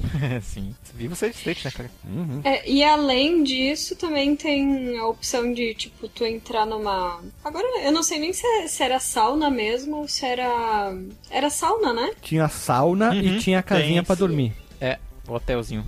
[0.42, 0.74] Sim.
[0.94, 1.90] Viva o save state, né, cara?
[2.44, 7.20] É, e além disso, também tem a opção de, tipo, tu entrar numa.
[7.44, 10.94] Agora, eu não sei nem se, se era sauna mesmo ou se era.
[11.30, 12.10] Era sauna, né?
[12.20, 14.14] Tinha sauna e Uhum, tinha a casinha sim.
[14.16, 14.52] dormir.
[14.80, 14.98] É,
[15.28, 15.84] o hotelzinho.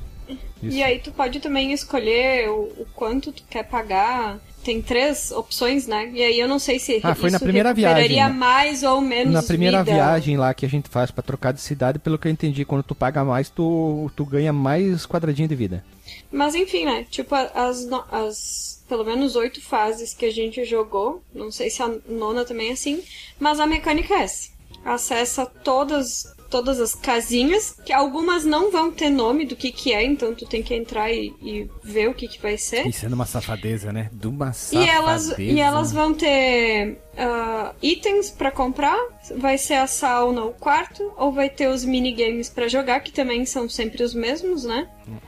[0.63, 0.77] Isso.
[0.77, 4.39] E aí tu pode também escolher o, o quanto tu quer pagar.
[4.65, 6.11] Tem três opções, né?
[6.15, 8.29] E aí eu não sei se Ah, foi na primeira viagem, né?
[8.31, 9.95] mais ou menos Na primeira vida.
[9.97, 12.83] viagem lá que a gente faz pra trocar de cidade, pelo que eu entendi, quando
[12.83, 15.85] tu paga mais, tu, tu ganha mais quadradinho de vida.
[16.33, 17.07] Mas enfim, né?
[17.11, 21.23] Tipo, as, as pelo menos oito fases que a gente jogou.
[21.35, 23.03] Não sei se a nona também é assim.
[23.39, 24.49] Mas a mecânica é essa.
[24.85, 30.05] Acessa todas, todas as casinhas, que algumas não vão ter nome do que que é,
[30.05, 32.87] então tu tem que entrar e, e ver o que que vai ser.
[32.87, 34.09] Isso é numa safadeza, né?
[34.13, 34.93] De uma E safadeza.
[34.93, 38.97] elas, e elas vão ter ah, itens pra comprar.
[39.37, 43.45] Vai ser a sauna o quarto, ou vai ter os minigames pra jogar, que também
[43.45, 44.87] são sempre os mesmos, né?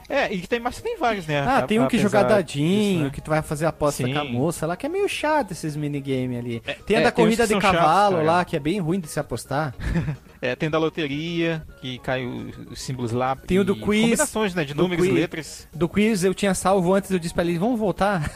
[0.08, 1.40] É, e tem, mas tem vários, né?
[1.40, 3.10] Ah, tem um que jogar dadinho, né?
[3.10, 4.12] que tu vai fazer aposta Sim.
[4.12, 6.62] com a moça lá, que é meio chato esses minigames ali.
[6.86, 9.18] tem a é, da corrida de chatos, cavalo lá, que é bem ruim de se
[9.18, 9.74] apostar.
[10.46, 13.34] É, tem da loteria, que cai os símbolos lá.
[13.34, 14.64] Tem o do quiz, Combinações, né?
[14.64, 15.18] De números e quiz.
[15.20, 15.68] letras.
[15.74, 18.30] Do quiz eu tinha salvo antes, eu disse pra ele, vamos voltar?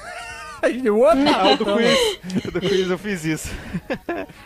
[0.63, 1.19] A what?
[1.29, 2.45] Ah, o do quiz.
[2.47, 3.49] O do quiz eu fiz isso.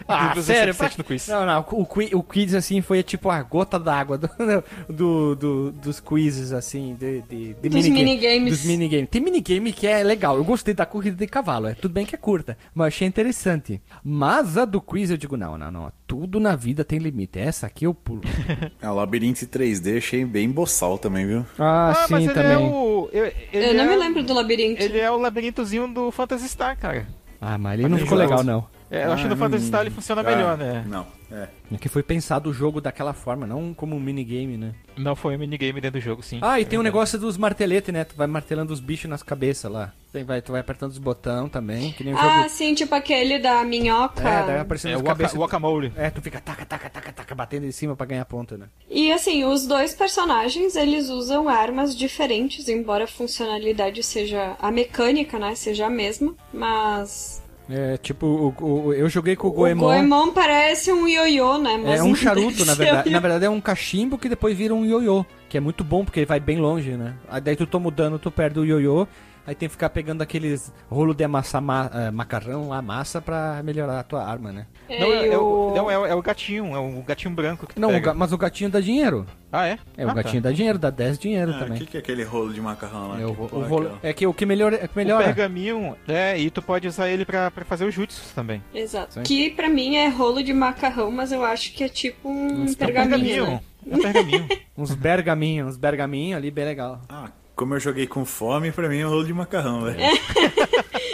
[0.07, 0.73] Ah, sério?
[0.73, 1.29] 17 no quiz.
[1.29, 4.29] Não, não, o, qui- o quiz assim foi tipo a gota d'água do,
[4.89, 8.51] do, do- dos quizzes assim, de, de, de Dos minigame- minigames.
[8.59, 9.09] Dos minigames.
[9.11, 12.15] Tem minigame que é legal, eu gostei da corrida de cavalo, é tudo bem que
[12.15, 13.81] é curta, mas achei interessante.
[14.03, 17.67] Mas a do quiz eu digo, não, não, não, tudo na vida tem limite, essa
[17.67, 18.23] aqui eu pulo.
[18.81, 21.47] É, o labirinto 3D achei bem boçal também, viu?
[21.59, 22.53] Ah, Ah, sim, mas ele também.
[22.53, 23.09] é o.
[23.13, 24.83] Eu, ele Eu não é me lembro do labirinto.
[24.83, 27.07] Ele é o labirintozinho do Phantasy Star, cara.
[27.41, 28.67] Ah, mas ele não ficou legal, não.
[28.91, 29.69] É, eu acho que no Ah, Phantasy hum.
[29.69, 30.85] Star ele funciona Ah, melhor, né?
[30.87, 31.49] Não, é.
[31.73, 34.73] É que foi pensado o jogo daquela forma, não como um minigame, né?
[34.97, 36.39] Não foi um minigame dentro do jogo, sim.
[36.43, 36.95] Ah, e É tem um verdade.
[36.95, 38.05] negócio dos marteletes, né?
[38.05, 39.93] Tu vai martelando os bichos nas cabeças lá.
[40.13, 42.49] Tem, vai, tu vai apertando os botões também, que nem o Ah, jogo.
[42.51, 44.23] sim, tipo aquele da minhoca.
[44.23, 45.39] É, daí aparecendo É as o waka, cabeças.
[45.41, 45.93] Guacamole.
[45.97, 48.67] É, tu fica taca, taca, taca, taca, batendo em cima pra ganhar ponto, né?
[48.89, 55.37] E assim, os dois personagens, eles usam armas diferentes, embora a funcionalidade seja a mecânica,
[55.39, 59.87] né, seja a mesma, mas É, tipo, o, o- eu joguei com o o Goemon.
[59.87, 63.09] Goemon parece um ioiô, né, mas É um charuto, na verdade.
[63.11, 65.25] Na verdade é um cachimbo que depois vira um ioiô.
[65.49, 67.15] Que é muito bom, porque ele vai bem longe, né?
[67.29, 69.07] Aí daí tu toma o dano, tu perde o ioiô.
[69.47, 73.61] Aí tem que ficar pegando aqueles rolo de amassar ma- eh, macarrão, a massa pra
[73.63, 74.67] melhorar a tua arma, né?
[74.89, 77.35] É, Não, é, é o, o- não, é, o- é o gatinho, é o gatinho
[77.35, 78.07] branco que tu Não, o pega.
[78.07, 79.27] ga- mas o gatinho dá dinheiro.
[79.51, 79.79] Ah, é?
[79.97, 80.49] É, o Ah, gatinho tá.
[80.49, 81.79] dá dinheiro, dá 10 dinheiro Ah, o também.
[81.79, 83.21] que, que é aquele rolo de macarrão lá?
[83.21, 83.99] É, o, Que o rolo- aquela?
[84.03, 85.25] é que o que melhora, é que O melhora.
[85.25, 88.63] pergaminho, é, e tu pode usar ele pra, pra fazer os jutsus também.
[88.75, 89.15] Exato.
[89.15, 89.23] Sim.
[89.23, 92.71] Que pra mim é rolo de macarrão, mas eu acho que é tipo um Uns
[92.71, 93.47] É um pergaminho.
[93.47, 93.61] né?
[93.91, 94.49] É um pergaminho.
[94.77, 97.01] Uns bergaminhos, uns bergaminhos ali, bem legal.
[97.09, 99.99] Ah, como eu joguei com fome, pra mim é um rolo de macarrão, velho.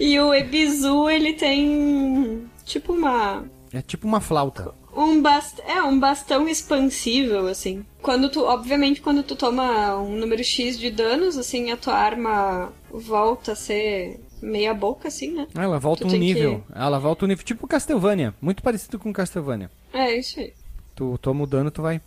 [0.00, 4.72] E o Ebizu, ele tem tipo uma É tipo uma flauta.
[4.96, 5.60] um bast...
[5.66, 7.84] é um bastão expansível assim.
[8.00, 12.72] Quando tu, obviamente, quando tu toma um número X de danos, assim, a tua arma
[12.90, 15.48] volta a ser meia boca assim, né?
[15.54, 16.62] Ah, Ela volta Tu um tem que- nível.
[16.72, 17.44] Ela volta um nível.
[17.44, 18.32] Tipo Castlevania.
[18.40, 19.68] Muito parecido com Castlevania.
[19.92, 20.52] É isso aí.
[20.94, 22.00] Tu toma o dano, tu vai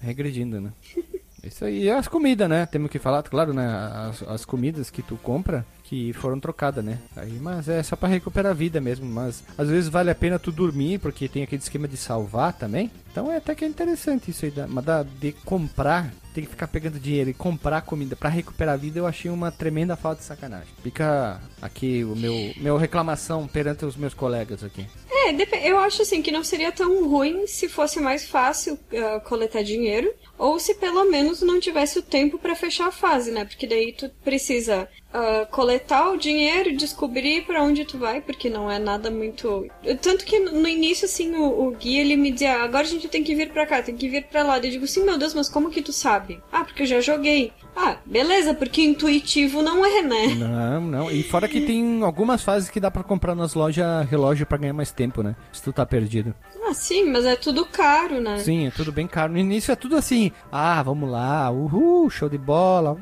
[0.00, 0.72] regredindo, né?
[1.44, 1.84] Isso aí.
[1.84, 2.66] E as comidas, né?
[2.66, 3.66] Temos que falar, claro, né?
[3.66, 6.98] As, as comidas que tu compra que foram trocadas, né?
[7.14, 9.04] Aí, mas é só pra recuperar a vida mesmo.
[9.04, 12.90] Mas às vezes vale a pena tu dormir, porque tem aquele esquema de salvar também.
[13.10, 14.52] Então é até que é interessante isso aí.
[14.68, 18.78] Mas da, de comprar, tem que ficar pegando dinheiro e comprar comida pra recuperar a
[18.78, 20.68] vida, eu achei uma tremenda falta de sacanagem.
[20.82, 24.86] Fica aqui o meu, meu reclamação perante os meus colegas aqui.
[25.10, 29.62] É, eu acho assim que não seria tão ruim se fosse mais fácil ah, coletar
[29.62, 30.10] dinheiro,
[30.42, 33.44] ou se pelo menos não tivesse o tempo pra fechar a fase, né?
[33.44, 38.68] Porque daí tu precisa ah, coletar o dinheiro, descobrir pra onde tu vai, porque não
[38.68, 39.68] é nada muito.
[40.00, 43.06] Tanto que no início, assim, o, o guia ele me dizia: "Ah, agora a gente
[43.06, 44.56] tem que vir pra cá, tem que vir pra lá.
[44.56, 46.40] Eu digo assim: meu Deus, mas como que tu sabe?
[46.50, 47.52] Ah, porque eu já joguei.
[47.76, 50.26] Ah, beleza, porque intuitivo não é, né?
[50.34, 51.10] Não, não.
[51.10, 54.74] E fora que tem algumas fases que dá pra comprar nas lojas relógio pra ganhar
[54.74, 55.36] mais tempo, né?
[55.52, 56.34] Se tu tá perdido.
[56.72, 58.38] Ah, sim, mas é tudo caro, né?
[58.38, 59.34] Sim, é tudo bem caro.
[59.34, 62.96] No início é tudo assim, ah, vamos lá, uhul, show de bola,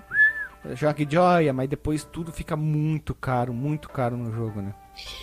[0.75, 4.75] jogue joia, mas depois tudo fica muito caro, muito caro no jogo, né?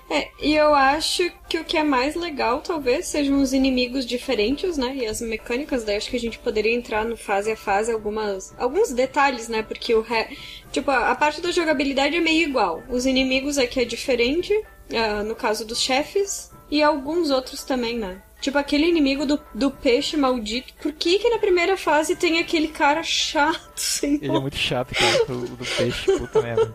[0.10, 4.78] É, e eu acho que o que é mais legal, talvez, sejam os inimigos diferentes,
[4.78, 4.96] né?
[4.96, 8.56] E as mecânicas, daí acho que a gente poderia entrar no fase a fase algumas,
[8.58, 9.62] alguns detalhes, né?
[9.62, 10.38] Porque o re...
[10.72, 12.82] tipo, a parte da jogabilidade é meio igual.
[12.88, 14.54] Os inimigos aqui é diferente,
[14.96, 18.22] ah, no caso dos chefes, e alguns outros também, né?
[18.48, 20.74] Tipo, aquele inimigo do, do peixe maldito.
[20.82, 24.20] Por que que na primeira fase tem aquele cara chato, assim?
[24.22, 26.74] Ele é muito chato, cara, do, do peixe, puta merda.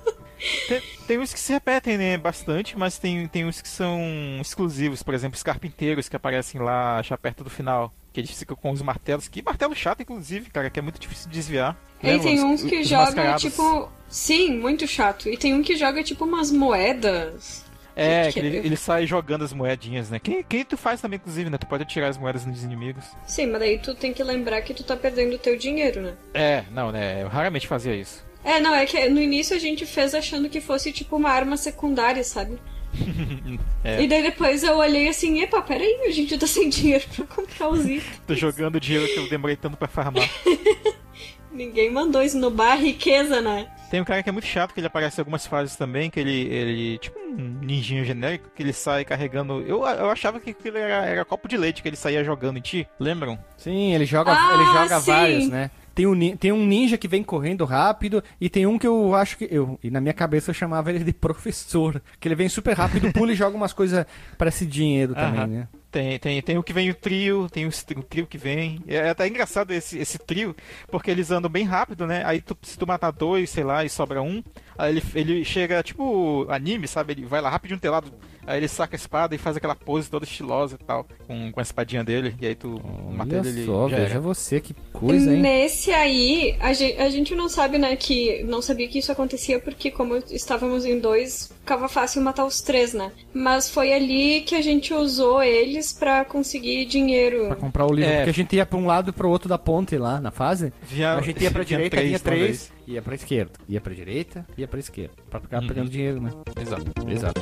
[0.69, 3.99] Tem, tem uns que se repetem, né, bastante, mas tem, tem uns que são
[4.39, 7.91] exclusivos, por exemplo, os carpinteiros que aparecem lá já perto do final.
[8.13, 9.27] Que eles ficam com os martelos.
[9.27, 11.75] Que martelo chato, inclusive, cara, que é muito difícil de desviar.
[12.03, 13.89] E Lembra tem uns que jogam, tipo.
[14.11, 15.27] Sim, muito chato.
[15.31, 17.65] E tem um que joga, tipo, umas moedas.
[17.95, 20.19] É, que- ele, ele sai jogando as moedinhas, né?
[20.19, 21.59] Quem, quem tu faz também, inclusive, né?
[21.59, 23.05] Tu pode atirar as moedas nos inimigos.
[23.27, 26.15] Sim, mas daí tu tem que lembrar que tu tá perdendo o teu dinheiro, né?
[26.33, 27.23] É, não, né?
[27.23, 28.25] Eu raramente fazia isso.
[28.45, 31.57] É, não, é que no início a gente fez achando que fosse tipo uma arma
[31.57, 32.59] secundária, sabe?
[33.85, 34.01] É.
[34.01, 37.69] E daí depois eu olhei assim, epa, peraí, a gente tá sem dinheiro pra comprar
[37.69, 38.21] os itens.
[38.27, 40.29] Tô jogando dinheiro que eu demorei tanto pra farmar.
[41.51, 43.69] Ninguém mandou isso no bar, riqueza, né?
[43.93, 46.19] Tem um cara que é muito chato, que ele aparece em algumas fases também, que
[46.19, 49.61] ele, ele tipo um ninjinho genérico, que ele sai carregando...
[49.61, 52.63] Eu, eu achava que aquilo era, era copo de leite que ele saía jogando em
[52.63, 53.39] ti, lembram?
[53.55, 55.11] Sim, ele joga, Ah, ele joga sim.
[55.11, 55.71] vários, né?
[55.95, 59.37] Tem um, tem um ninja que vem correndo rápido e tem um que eu acho
[59.37, 62.75] que eu e na minha cabeça eu chamava ele de professor, que ele vem super
[62.75, 64.07] rápido, pula e joga umas coisas
[64.39, 65.47] parece dinheiro também, Aham.
[65.49, 65.69] né?
[65.93, 68.83] Tem, tem, tem o que vem o trio, tem o, o trio que vem.
[68.89, 70.57] É até engraçado esse, esse trio,
[70.91, 72.23] porque eles andam bem rápido, né?
[72.25, 74.43] Aí tu- se tu matar dois, sei lá, e sobra um,
[74.79, 77.13] aí ele, ele chega tipo anime, sabe?
[77.13, 78.11] Ele vai lá rapidinho telado,
[78.47, 81.61] aí ele saca a espada e faz aquela pose toda estilosa e tal, com, com
[81.61, 82.81] a espadinha dele, e aí tu
[83.13, 84.21] mata Olha ele ele só, já veja era.
[84.21, 85.43] você que coisa, hein?
[85.43, 88.43] Nesse aí, a gente, a gente não sabe, né, que.
[88.45, 92.93] Não sabia que isso acontecia porque, como estávamos em dois, ficava fácil matar os três,
[92.93, 93.11] né?
[93.33, 97.47] Mas foi ali que a gente usou eles pra conseguir dinheiro.
[97.47, 98.17] Pra comprar o livro, É.
[98.19, 100.73] porque a gente ia pra um lado e pro outro da ponte lá na fase.
[100.83, 104.81] Vinha- a gente ia pra direita, três ia pra esquerda, ia pra direita, ia pra
[104.81, 105.69] esquerda, pra ficar Uhum.
[105.69, 106.31] pegando dinheiro, né?
[106.61, 106.85] Exato.
[107.09, 107.41] Exato.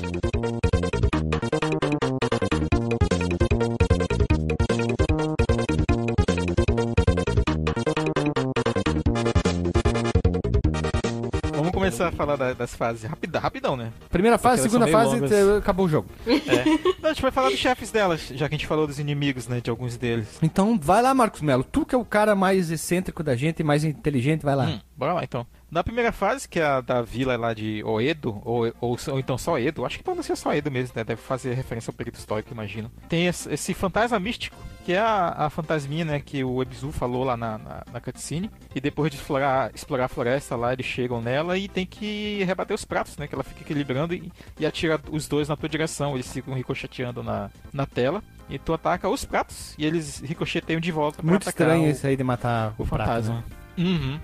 [12.01, 13.09] Começar a falar da- das fases.
[13.41, 13.93] Rapidão, né?
[14.09, 15.33] Primeira fase, segunda fase, longas.
[15.59, 16.09] acabou o jogo.
[16.51, 16.65] É.
[17.01, 19.47] Não, a gente vai falar dos chefes delas, já que a gente falou dos inimigos,
[19.47, 19.61] né?
[19.61, 20.39] De alguns deles.
[20.43, 21.63] Então vai lá, Marcos Melo.
[21.65, 24.67] Tu que é o cara mais excêntrico da gente, mais inteligente, vai lá.
[24.67, 25.47] Hum, bora lá então.
[25.71, 29.39] Na primeira fase, que é a da vila lá de Oedo, ou, ou, ou então
[29.39, 31.05] só Edo, acho que pode ser só Edo mesmo, né?
[31.05, 32.91] Deve fazer referência ao período histórico, imagino.
[33.09, 37.37] Tem esse, fantasma místico, que é a, a fantasminha, né, que o Ebizu falou lá
[37.37, 38.51] na, na, na cutscene.
[38.75, 42.75] E depois de explorar, explorar a floresta lá, eles chegam nela e tem que rebater
[42.75, 43.29] os pratos, né?
[43.29, 46.15] Que ela fica equilibrando e, e atira os dois na tua direção.
[46.15, 48.23] Eles ficam ricocheteando na, na tela.
[48.49, 52.05] E tu ataca os pratos e eles ricocheteiam de volta pra Muito estranho o, isso
[52.05, 53.37] aí de matar o, o fantasma.
[53.37, 53.45] né?
[53.79, 54.21] Uhum.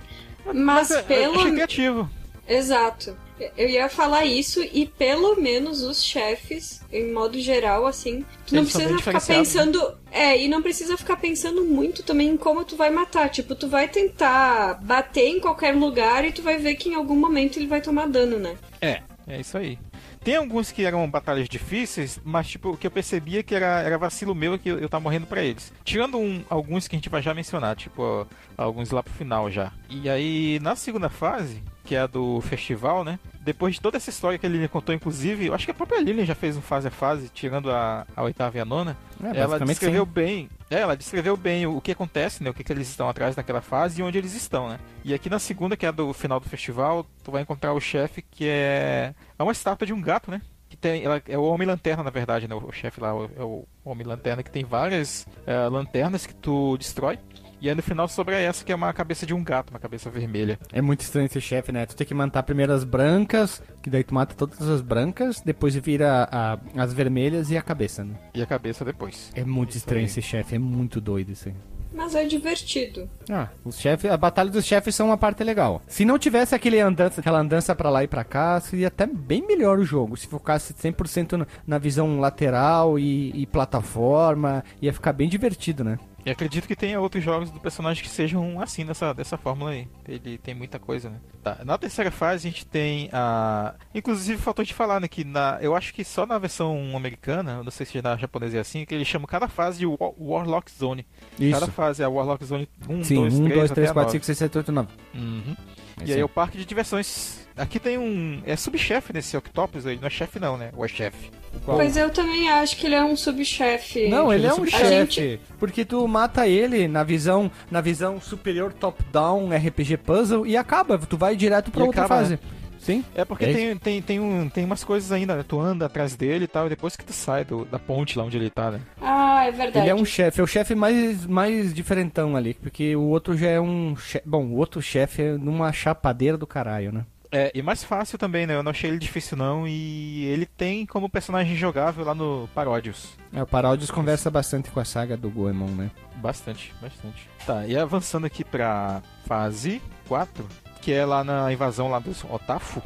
[0.52, 1.44] Mas eu pelo.
[1.52, 2.10] criativo.
[2.48, 3.16] Exato.
[3.56, 8.62] Eu ia falar isso e pelo menos os chefes, em modo geral, assim, tu não
[8.62, 9.98] Eles precisa ficar diferenciados, pensando.
[10.10, 13.28] É, e não precisa ficar pensando muito também em como tu vai matar.
[13.28, 17.16] Tipo, tu vai tentar bater em qualquer lugar e tu vai ver que em algum
[17.16, 18.56] momento ele vai tomar dano, né?
[18.80, 19.78] É, é isso aí.
[20.26, 23.96] Tem alguns que eram batalhas difíceis, mas tipo, o que eu percebia que era, era
[23.96, 25.72] vacilo meu que eu, eu tava morrendo pra eles.
[25.84, 28.26] Tirando um- alguns que a gente vai já mencionar, tipo, ó,
[28.58, 29.70] alguns lá pro final já.
[29.88, 33.18] E aí, na segunda fase, que é a do festival, né?
[33.40, 36.00] Depois de toda essa história que a Lilian contou, inclusive, eu acho que a própria
[36.00, 38.96] Lilian já fez um fase a fase, tirando a, a oitava e a nona.
[39.22, 40.10] É, ela descreveu sim.
[40.10, 40.50] bem.
[40.68, 42.50] É, ela descreveu bem o, o que acontece, né?
[42.50, 44.80] O que, que eles estão atrás daquela fase e onde eles estão, né?
[45.04, 47.80] E aqui na segunda, que é a do final do festival, tu vai encontrar o
[47.80, 49.14] chefe que é.
[49.38, 50.42] É uma estátua de um gato, né?
[50.68, 51.04] Que tem.
[51.04, 52.54] Ela, é o Homem-Lanterna, na verdade, né?
[52.56, 57.16] O, chefe lá é o Homem-Lanterna, que tem várias é, lanternas que tu destrói.
[57.60, 60.10] E aí no final sobra essa que é uma cabeça de um gato, uma cabeça
[60.10, 60.58] vermelha.
[60.72, 61.86] É muito estranho esse chefe, né?
[61.86, 65.74] Tu tem que matar primeiro as brancas, que daí tu mata todas as brancas, depois
[65.76, 68.14] vira a- as vermelhas e a cabeça, né?
[68.34, 69.30] E a cabeça depois.
[69.34, 70.06] É muito Isso estranho aí.
[70.06, 71.54] esse chefe, é muito doido isso aí.
[71.94, 73.08] Mas é divertido.
[73.30, 75.80] Ah, os chefes, a batalha dos chefes são uma parte legal.
[75.86, 79.46] Se não tivesse aquele andança, aquela andança pra lá e pra cá, seria até bem
[79.46, 80.14] melhor o jogo.
[80.16, 85.98] Se focasse 100% no- na visão lateral e, e plataforma, ia ficar bem divertido, né?
[86.26, 89.86] E acredito que tenha outros jogos do personagem que sejam assim, dessa, dessa fórmula aí.
[90.08, 91.20] Ele tem muita coisa, né?
[91.40, 93.74] Tá, na terceira fase a gente tem a.
[93.94, 95.06] Inclusive, faltou te falar, né?
[95.06, 95.58] Que na...
[95.60, 98.92] eu acho que só na versão americana, não sei se na japonesa é assim, que
[98.92, 101.06] eles chamam cada fase de War- Warlock Zone.
[101.52, 104.00] Cada fase é a Warlock Zone 1, Sim, 2, 1, 3, 2, 3, até 4,
[104.00, 104.12] a 9.
[104.12, 104.88] 5, 6, 7, 8, 9.
[105.14, 105.56] Uhum.
[105.98, 106.22] É E isso aí aí.
[106.24, 107.46] o parque de diversões.
[107.56, 108.42] Aqui tem um.
[108.44, 110.70] É subchefe nesse Octopus aí, não é chefe não, né?
[110.76, 111.30] Ou é chefe?
[111.64, 111.76] Qual?
[111.78, 114.08] Pois eu também acho que ele é um subchefe.
[114.08, 114.86] Não, ele é um chefe.
[114.88, 120.98] gente- Porque tu mata ele na visão, na visão superior top-down RPG puzzle e acaba.
[120.98, 122.32] Tu vai direto pra E outra acaba, fase.
[122.34, 122.38] né?
[122.78, 123.04] Sim.
[123.16, 125.44] É porque É tem, tem, tem, um, tem umas coisas ainda, né?
[125.46, 128.22] Tu anda atrás dele e tal, e depois que tu sai do- da ponte lá
[128.24, 128.80] onde ele tá, né?
[129.02, 129.78] Ah, é verdade.
[129.80, 133.48] Ele é um chefe, é o chefe mais, mais diferentão ali, porque o outro já
[133.48, 134.28] é um chefe.
[134.28, 137.04] Bom, o outro chefe é numa chapadeira do caralho, né?
[137.36, 138.54] É, e mais fácil também, né?
[138.54, 143.10] Eu não achei ele difícil não, e ele tem como personagem jogável lá no Paródios.
[143.32, 145.90] É, o Paródios conversa bastante com a saga do Goemon, né?
[146.16, 147.28] Bastante, bastante.
[147.44, 150.46] Tá, e avançando aqui pra fase 4,
[150.80, 152.82] que é lá na invasão lá dos Otafu.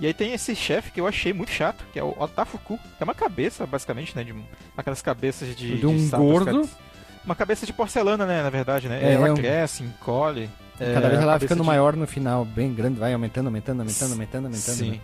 [0.00, 2.78] E aí tem esse chefe que eu achei muito chato, que é o Otafuku.
[2.98, 4.24] É uma cabeça, basicamente, né?
[4.24, 4.34] De
[4.74, 5.76] aquelas cabeças de.
[5.78, 6.70] De um estátuas gordo.
[7.22, 8.42] Uma cabeça de porcelana, né?
[8.42, 8.98] Na verdade, né?
[9.02, 10.48] É, ela é um- cresce, encolhe.
[10.80, 13.80] É, Cada vez ela vai ficando de- maior no final, bem grande, vai aumentando, aumentando,
[13.80, 14.76] aumentando, aumentando, aumentando.
[14.76, 14.90] Sim.
[14.92, 15.00] né?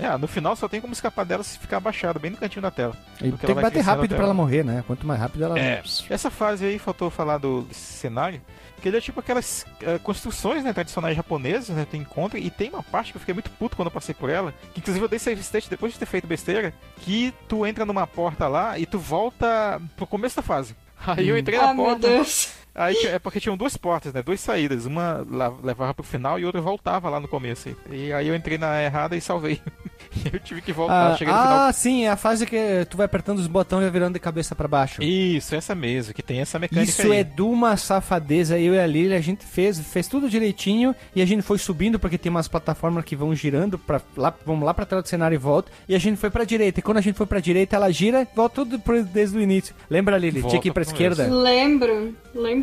[0.00, 2.70] É, no final só tem como escapar dela se ficar abaixada, bem no cantinho da
[2.70, 2.96] tela.
[3.20, 4.84] E tem que bater rápido pra ela morrer, né?
[4.86, 5.58] Quanto mais rápido ela.
[5.58, 5.82] É.
[6.08, 8.40] Essa fase aí faltou falar do cenário,
[8.80, 11.84] que ele é tipo aquelas eh, construções né, tradicionais japonesas, né?
[11.90, 14.30] Tu encontra, e tem uma parte que eu fiquei muito puto quando eu passei por
[14.30, 17.84] ela, que inclusive eu dei save state depois de ter feito besteira, que tu entra
[17.84, 20.76] numa porta lá e tu volta pro começo da fase.
[21.08, 22.06] Aí eu entrei na Ah, meu porta.
[22.06, 22.52] Deus.
[22.78, 24.22] Aí é porque tinham duas portas, né?
[24.22, 24.86] Duas saídas.
[24.86, 25.26] Uma
[25.62, 27.68] levava pro final e outra voltava lá no começo.
[27.90, 29.60] E aí eu entrei na errada e salvei.
[30.24, 31.12] E eu tive que voltar.
[31.12, 31.58] Ah, Cheguei no final.
[31.68, 32.56] ah, sim, é a fase que
[32.88, 35.02] tu vai apertando os botões e vai virando de cabeça pra baixo.
[35.02, 37.18] Isso, essa mesmo, que tem essa mecânica Isso aí.
[37.18, 38.58] é de uma safadeza.
[38.58, 41.98] Eu e a Lili, a gente fez, fez tudo direitinho e a gente foi subindo
[41.98, 45.34] porque tem umas plataformas que vão girando para lá, vamos lá pra tela do cenário
[45.34, 45.70] e volta.
[45.88, 46.78] E a gente foi pra direita.
[46.80, 48.80] E quando a gente foi pra direita, ela gira e volta tudo
[49.12, 49.74] desde o início.
[49.90, 50.40] Lembra, Lili?
[50.40, 51.24] Volta Tinha que ir pra pro esquerda.
[51.24, 51.42] começo.
[51.42, 52.14] Lembro,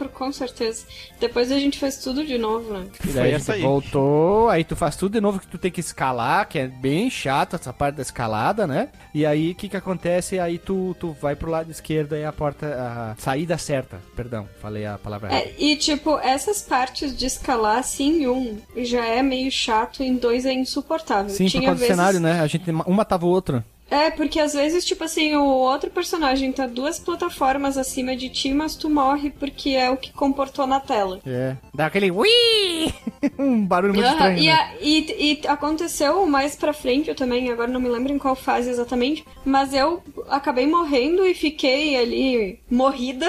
[0.06, 0.86] lembro com certeza.
[1.20, 2.88] Depois a gente fez tudo de novo, né?
[3.04, 3.70] E daí a essa gente aí.
[3.70, 7.10] voltou, aí tu faz tudo de novo que tu tem que escalar, que é bem
[7.10, 8.90] chato essa parte da escalada, né?
[9.14, 10.40] E aí o que que acontece?
[10.40, 14.86] Aí tu, tu vai pro lado esquerdo e a porta, a saída certa, perdão, falei
[14.86, 15.46] a palavra errada.
[15.46, 20.16] É, e tipo, essas partes de escalar assim em um já é meio chato, em
[20.16, 21.30] dois é insuportável.
[21.30, 21.96] Sim, por Tinha causa do vezes...
[21.96, 22.42] cenário, né?
[22.42, 23.64] A gente uma matava o outro.
[23.90, 28.52] É, porque às vezes, tipo assim, o outro personagem tá duas plataformas acima de ti,
[28.52, 31.20] mas tu morre porque é o que comportou na tela.
[31.26, 31.56] É.
[31.74, 32.28] Dá aquele ui!
[33.38, 34.52] um barulho muito estranho, e, né?
[34.54, 38.36] a- e- e aconteceu mais pra frente, eu também, agora não me lembro em qual
[38.36, 43.28] fase exatamente, mas eu acabei morrendo e fiquei ali morrida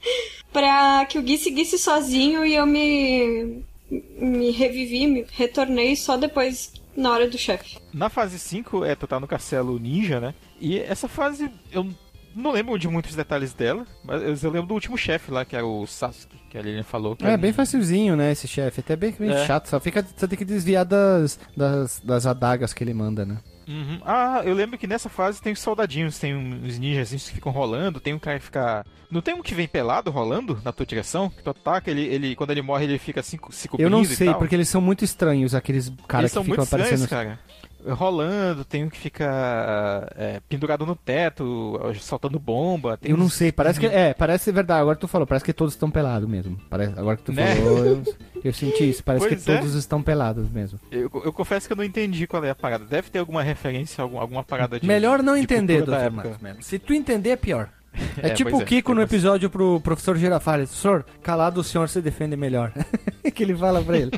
[0.52, 6.72] pra que o Gui seguisse sozinho e eu me me revivi, me retornei só depois
[6.98, 7.78] na hora do chefe.
[7.92, 10.34] Na fase 5, é, tu tá no castelo ninja, né?
[10.60, 11.88] E essa fase, eu
[12.34, 15.66] não lembro de muitos detalhes dela, mas eu lembro do último chefe lá, que era
[15.66, 17.16] o Sasuke, que a Lilian falou.
[17.16, 18.80] Que É, bem um- facilzinho, né, esse chefe.
[18.80, 19.46] Até bem, bem É.
[19.46, 23.38] chato, só fica, você tem que desviar das, das, das adagas que ele manda, né?
[23.68, 24.00] Uhum.
[24.04, 28.00] Ah, eu lembro que nessa fase tem os soldadinhos, tem uns ninjas que ficam rolando,
[28.00, 28.84] tem um cara que fica.
[29.10, 31.28] Não tem um que vem pelado rolando na tua direção?
[31.28, 34.04] Que tu ataca, ele, ele quando ele morre, ele fica assim, se cobrindo Eu não
[34.04, 37.08] sei, porque eles são muito estranhos, aqueles caras que são ficam muito estranhos, aparecendo.
[37.08, 37.38] cara.
[37.86, 42.98] Rolando, tem um que fica é, pendurado no teto, soltando bomba.
[43.02, 43.86] Eu não uns- sei, parece que.
[43.98, 44.80] É, parece verdade.
[44.82, 46.58] Agora que tu falou, parece que todos estão pelados mesmo.
[46.68, 47.56] Parece, agora que tu Né?
[47.56, 48.02] falou, eu,
[48.44, 49.02] eu senti isso.
[49.04, 49.56] Parece Pois que é.
[49.56, 50.78] todos estão pelados mesmo.
[50.90, 52.84] Eu, eu confesso que eu não entendi qual é a parada.
[52.84, 54.86] Deve ter alguma referência, algum, alguma parada de.
[54.86, 56.10] Melhor não de entender, doutor.
[56.10, 56.66] Marcos.
[56.66, 57.68] Se tu entender, é pior.
[58.22, 59.04] É, É, tipo o é, Kiko no é.
[59.04, 60.68] episódio pro professor Girafales.
[60.68, 62.72] Professor, calado o senhor se defende melhor.
[63.34, 64.12] que ele fala pra ele.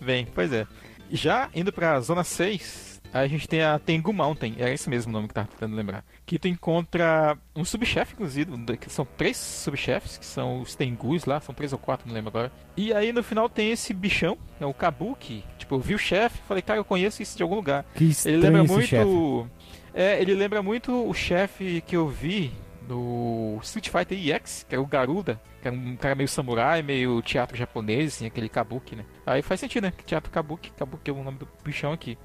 [0.00, 0.66] Bem, pois é.
[1.10, 5.28] Já indo pra zona 6, a gente tem a Tengu Mountain, era esse mesmo nome
[5.28, 6.04] que tava tentando lembrar.
[6.24, 11.40] Que tu encontra um subchefe, inclusive, que são três subchefes, que são os Tengus lá,
[11.40, 12.52] são três ou quatro, não lembro agora.
[12.76, 15.44] E aí no final tem esse bichão, é o Kabuki.
[15.58, 17.84] Tipo, eu vi o chefe, falei, cara, eu conheço isso de algum lugar.
[17.94, 18.86] Que Ele lembra muito.
[18.86, 19.46] chefe.
[19.94, 22.52] É, ele lembra muito o chefe que eu vi
[22.88, 27.20] no Street Fighter EX, que é o Garuda, que é um cara meio samurai, meio
[27.22, 29.04] teatro japonês, assim, aquele kabuki, né?
[29.26, 29.92] Aí faz sentido, né?
[29.96, 32.16] Que teatro kabuki, kabuki é o nome do bichão aqui.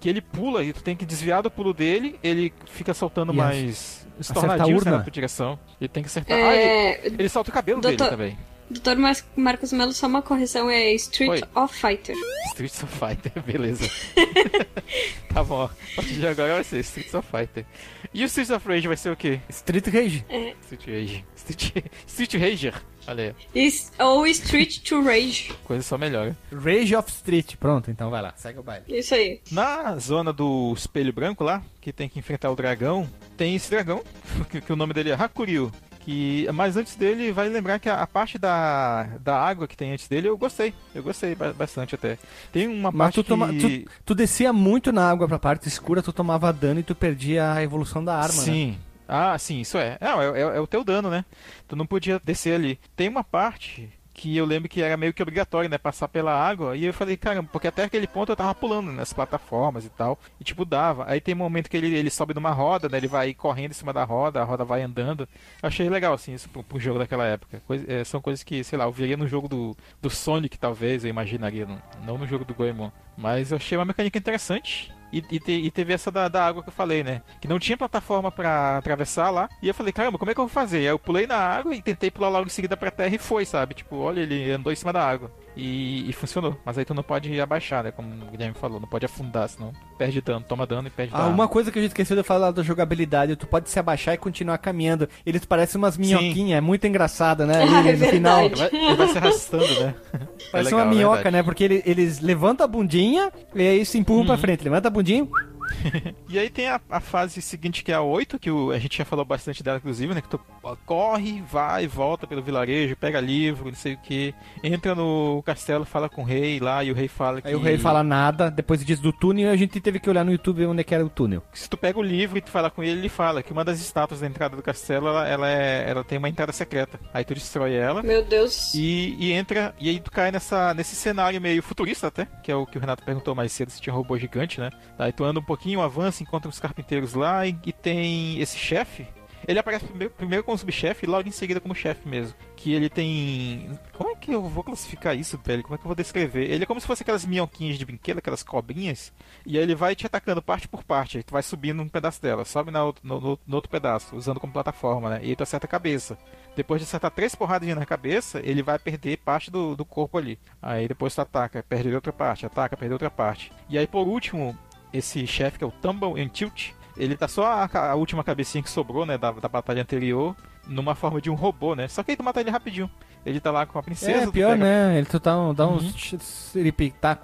[0.00, 3.36] Que ele pula e tu tem que desviar do pulo dele, ele fica soltando E
[3.36, 5.58] mais estornadinhos né, na tua direção.
[5.80, 6.36] Ele tem que acertar.
[6.36, 8.38] Ah, ele, É, ele solta o cabelo Doutor- dele também.
[8.70, 8.96] Dr.
[8.96, 11.42] Mar Marcos Melo, só uma correção, é Street Oi.
[11.54, 12.14] of Fighter.
[12.48, 13.88] Streets of Fighter, beleza.
[15.32, 17.64] tá bom, a partir de agora vai ser Streets of Fighter.
[18.12, 19.40] E o Streets of Rage vai ser o quê?
[19.48, 20.24] Street Rage.
[20.62, 21.24] Street Rage.
[21.36, 22.74] Street, Street Rager.
[23.06, 25.52] Olha aí, Is- ou Street to Rage.
[25.64, 26.36] coisa só melhora.
[26.52, 27.56] Rage of Street.
[27.56, 28.84] Pronto, então vai lá, segue o baile.
[28.88, 29.40] Isso aí.
[29.50, 34.02] Na zona do espelho branco lá, que tem que enfrentar o dragão, tem esse dragão,
[34.50, 35.72] que, que o nome dele é Hakuryu.
[36.08, 39.92] Que, mas antes dele, vai lembrar que a, a parte da, da água que tem
[39.92, 40.72] antes dele, eu gostei.
[40.94, 42.16] Eu gostei ba- bastante até.
[42.50, 43.80] Tem uma Mas parte tu, toma, que...
[43.80, 47.52] tu, tu descia muito na água pra parte escura, tu tomava dano e tu perdia
[47.52, 48.42] a evolução da arma, né?
[48.42, 48.78] Sim.
[49.06, 49.98] Ah, sim, isso é.
[50.00, 51.26] Não, é, é- é o teu dano, né?
[51.66, 52.80] Tu não podia descer ali.
[52.96, 55.78] Tem uma parte que eu lembro que era meio que obrigatório, né?
[55.78, 56.76] Passar pela água.
[56.76, 60.18] E eu falei, caramba, porque até aquele ponto eu tava pulando nas plataformas e tal.
[60.40, 61.04] E tipo, dava.
[61.08, 62.98] Aí tem um momento que ele, ele sobe numa roda, né?
[62.98, 65.20] Ele vai correndo em cima da roda, a roda vai andando.
[65.62, 67.62] Eu achei legal, assim, isso pro, pro jogo daquela época.
[67.66, 71.04] Coisa- é, são coisas que, sei lá, eu veria no jogo do, do Sonic, talvez,
[71.04, 71.64] eu imaginaria.
[71.66, 72.90] Não, não no jogo do Goemon.
[73.16, 74.92] Mas eu achei uma mecânica interessante.
[75.12, 77.22] E, e, te- e teve essa da, da água que eu falei, né?
[77.40, 79.48] Que não tinha plataforma pra atravessar lá.
[79.62, 80.78] E eu falei, caramba, como é que eu vou fazer?
[80.78, 83.44] Aí eu pulei na água e tentei pular logo em seguida pra terra e foi,
[83.46, 83.74] sabe?
[83.74, 85.30] Tipo, olha, ele andou em cima da água.
[85.60, 86.56] E, e funcionou.
[86.64, 87.90] Mas aí tu não pode abaixar, né?
[87.90, 91.22] Como o Guilherme falou, não pode afundar, senão perde dano, toma dano e perde Ah,
[91.22, 91.30] dano.
[91.34, 94.18] uma coisa que a gente esqueceu de falar da jogabilidade, tu pode se abaixar e
[94.18, 95.08] continuar caminhando.
[95.26, 97.54] Eles parecem umas minhoquinhas, é muito engraçado, né?
[97.56, 98.44] Ah, é no final.
[98.44, 99.94] Ele vai, ele vai se arrastando, né?
[100.12, 101.36] Parece É legal, uma é minhoca, verdade.
[101.36, 101.42] né?
[101.42, 104.26] Porque ele- eles levantam a bundinha e aí se empurram Uhum.
[104.28, 104.62] pra frente.
[104.62, 105.26] Levanta a bundinha.
[106.28, 108.98] E aí tem a, a fase seguinte, que é a 8, que o- a gente
[108.98, 110.20] já falou bastante dela, inclusive, né?
[110.20, 110.38] Que tu
[110.84, 114.34] corre, vai, volta pelo vilarejo, pega livro, não sei o que.
[114.62, 117.48] Entra no castelo, fala com o rei lá, e o rei fala que...
[117.48, 120.24] Aí o rei fala nada, depois diz do túnel e a gente teve que olhar
[120.24, 121.42] no YouTube onde é que era o túnel.
[121.52, 123.80] Se tu pega o livro e tu fala com ele, ele fala que uma das
[123.80, 127.00] estátuas da entrada do castelo, ela, ela, é, ela tem uma entrada secreta.
[127.12, 128.02] Aí tu destrói ela.
[128.02, 128.74] Meu Deus.
[128.74, 132.54] E, e entra, e aí tu cai nessa, nesse cenário meio futurista até, que é
[132.54, 134.70] o que o Renato perguntou mais cedo, se tinha um robô gigante, né?
[134.98, 139.06] Aí tu anda um pouquinho, avança, encontra os carpinteiros lá e, e tem esse chefe.
[139.46, 142.34] Ele aparece primeiro, primeiro como subchefe e logo em seguida como chefe mesmo.
[142.56, 143.70] Que ele tem.
[143.96, 145.62] Como é que eu vou classificar isso, velho?
[145.62, 146.50] Como é que eu vou descrever?
[146.50, 149.10] Ele é como se fosse aquelas minhoquinhas de brinquedo, aquelas cobrinhas.
[149.46, 151.22] E aí ele vai te atacando parte por parte.
[151.22, 154.40] Tu vai subindo um pedaço dela, sobe na outra- no, no- no outro pedaço, usando
[154.40, 155.20] como plataforma, né?
[155.22, 156.18] E aí tu acerta a cabeça.
[156.54, 160.38] Depois de acertar três porradinhas na cabeça, ele vai perder parte do, do corpo ali.
[160.60, 163.50] Aí depois tu ataca, perde outra parte, ataca, perde outra parte.
[163.70, 164.58] E aí por último,
[164.92, 168.62] esse chefe que é o Tumble and Tilt, ele tá só a, a última cabecinha
[168.62, 170.34] que sobrou, né, da, da batalha anterior,
[170.66, 171.88] numa forma de um robô, né?
[171.88, 172.90] Só que aí tu mata ele rapidinho.
[173.26, 174.24] Ele tá lá com a princesa.
[174.24, 174.96] É, pior, pega- né?
[174.98, 175.76] Ele tu dá, um- dá Uhum.
[175.76, 176.52] uns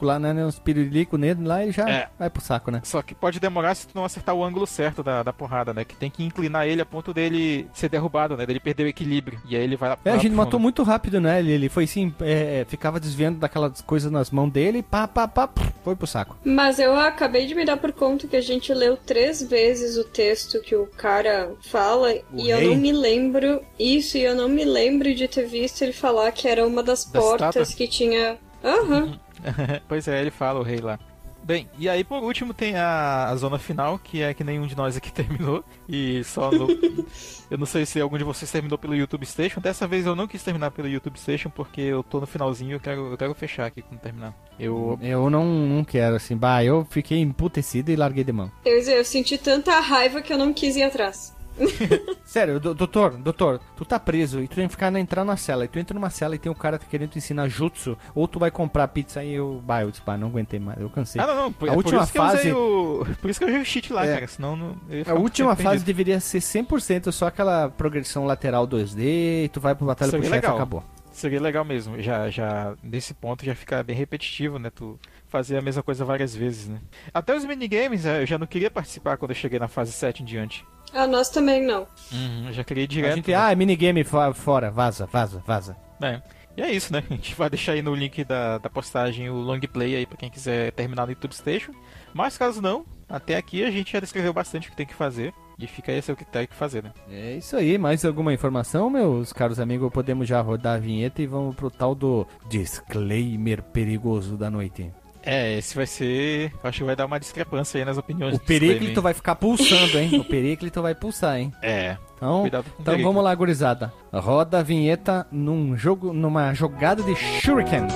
[0.00, 0.44] lá, né?
[0.44, 2.08] Uns pirilico nele lá e já É.
[2.18, 2.80] vai pro saco, né?
[2.84, 5.84] Só que pode demorar se tu não acertar o ângulo certo da, da porrada, né?
[5.84, 8.44] Que tem que inclinar ele a ponto dele ser derrubado, né?
[8.46, 9.40] Dele perder o equilíbrio.
[9.48, 11.38] E aí ele vai lá É, a lá gente pro matou muito rápido, né?
[11.38, 15.48] Ele, ele foi assim, é, ficava desviando daquelas coisas nas mãos dele, pá, pá, pá,
[15.82, 16.36] foi pro saco.
[16.44, 20.04] Mas eu acabei de me dar por conta que a gente leu três vezes o
[20.04, 22.68] texto que o cara fala O e eu rei?
[22.68, 26.48] não me lembro isso, e eu não me lembro de ter visto ele falar que
[26.48, 27.76] era uma das Da portas estátua?
[27.76, 28.38] que tinha.
[28.62, 29.18] Aham.
[29.88, 30.98] pois é, ele fala, o rei lá.
[31.44, 34.74] Bem, e aí por último tem a, a zona final, que é que nenhum de
[34.74, 35.62] nós aqui terminou.
[35.86, 36.66] E só no.
[37.50, 39.60] eu não sei se algum de vocês terminou pelo YouTube Station.
[39.60, 42.80] Dessa vez eu não quis terminar pelo YouTube Station, porque eu tô no finalzinho eu
[42.80, 44.34] quero, eu quero fechar aqui quando terminar.
[44.58, 44.98] Eu.
[45.02, 48.50] Eu não, não quero, assim, bah, eu fiquei emputecido e larguei de mão.
[48.64, 51.34] Eu, eu senti tanta raiva que eu não quis ir atrás.
[52.24, 55.36] Sério, do- doutor, doutor, tu tá preso e tu tem que ficar na, entrar na
[55.36, 55.64] cela.
[55.64, 58.38] E tu entra numa cela e tem um cara querendo te ensinar jutsu, ou tu
[58.38, 61.20] vai comprar pizza e eu, bah, eu disse, bah, não aguentei mais, eu cansei.
[61.20, 61.52] Ah, não, não.
[61.52, 63.06] Por, A é última fase- que eu usei o.
[63.20, 64.14] Por isso que eu usei o cheat lá, É.
[64.14, 64.26] cara.
[64.26, 64.76] Senão não.
[65.06, 69.86] A última fase deveria ser 100% só aquela progressão lateral 2D, e tu vai pro
[69.86, 70.82] batalha pro Seria chefe e acabou.
[71.12, 72.00] Seria legal mesmo.
[72.02, 74.68] Já, já, nesse ponto já fica bem repetitivo, né?
[74.68, 74.98] Tu
[75.28, 76.78] fazer a mesma coisa várias vezes, né?
[77.12, 80.22] Até os minigames, eh, eu já não queria participar quando eu cheguei na fase 7
[80.22, 80.66] em diante.
[80.94, 81.86] Ah, nós também não.
[82.12, 83.14] Uhum, já queria ir A direto.
[83.16, 83.36] gente, né?
[83.36, 85.76] ah, minigame fo- fora, vaza, vaza, vaza.
[86.00, 86.22] É.
[86.56, 87.02] E é isso, né?
[87.10, 90.16] A gente vai deixar aí no link da, da postagem o long play aí pra
[90.16, 91.72] quem quiser terminar no YouTube Station.
[92.12, 95.34] Mas caso não, até aqui a gente já descreveu bastante o que tem que fazer.
[95.58, 96.92] E fica esse o que tem que fazer, né?
[97.10, 99.90] É isso aí, mais alguma informação, meus caros amigos?
[99.92, 104.90] Podemos já rodar a vinheta e vamos pro tal do disclaimer perigoso da noite.
[105.24, 106.52] É, esse vai ser.
[106.62, 109.02] Acho que vai dar uma discrepância aí nas opiniões O hein?
[109.02, 110.18] vai ficar pulsando, hein?
[110.20, 111.52] O períclito vai pulsar, hein?
[111.62, 111.96] É.
[112.16, 113.92] Então, então vamos lá, gurizada.
[114.12, 117.86] Roda a vinheta num jogo, numa jogada de Shuriken.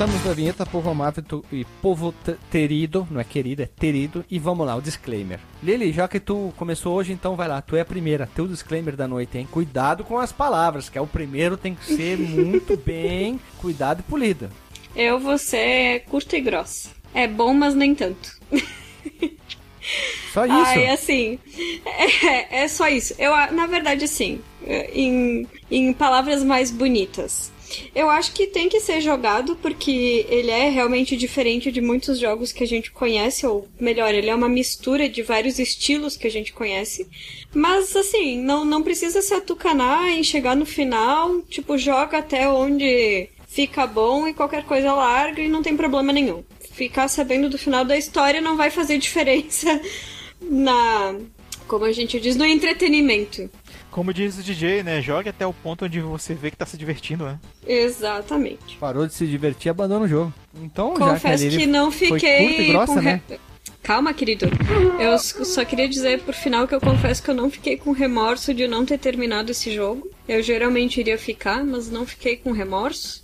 [0.00, 0.96] Voltamos da vinheta, povo
[1.28, 4.24] tu- e povo te- terido, não é querido, é terido.
[4.30, 5.38] E vamos lá, o disclaimer.
[5.62, 8.26] Lili, já que tu começou hoje, então vai lá, tu é a primeira.
[8.34, 9.46] Teu disclaimer da noite, hein?
[9.50, 14.02] Cuidado com as palavras, que é o primeiro, tem que ser muito bem cuidado e
[14.04, 14.48] polido.
[14.96, 16.88] Eu vou ser curta e grossa.
[17.12, 18.40] É bom, mas nem tanto.
[20.32, 20.54] Só isso.
[20.64, 21.38] Ai, assim,
[21.84, 23.14] é, é só isso.
[23.18, 24.40] Eu, na verdade, assim,
[24.94, 27.52] em, em palavras mais bonitas.
[27.94, 32.52] Eu acho que tem que ser jogado porque ele é realmente diferente de muitos jogos
[32.52, 36.30] que a gente conhece, ou melhor, ele é uma mistura de vários estilos que a
[36.30, 37.06] gente conhece.
[37.54, 43.28] Mas, assim, não, não precisa se atucanar em chegar no final, tipo, joga até onde
[43.50, 46.44] fica bom e qualquer coisa larga e não tem problema nenhum.
[46.72, 49.80] Ficar sabendo do final da história não vai fazer diferença
[50.40, 51.16] na.
[51.70, 53.48] Como a gente diz, no entretenimento.
[53.92, 55.00] Como diz o DJ, né?
[55.00, 57.38] Jogue até o ponto onde você vê que tá se divertindo, né?
[57.64, 58.76] Exatamente.
[58.80, 60.34] Parou de se divertir, abandona o jogo.
[60.60, 63.22] Então, já que, Confesso que não foi fiquei curta e grossa, com né?
[63.84, 64.46] Calma, querido.
[64.98, 68.52] Eu só queria dizer por final que eu confesso que eu não fiquei com remorso
[68.52, 70.10] de não ter terminado esse jogo.
[70.26, 73.22] Eu geralmente iria ficar, mas não fiquei com remorso.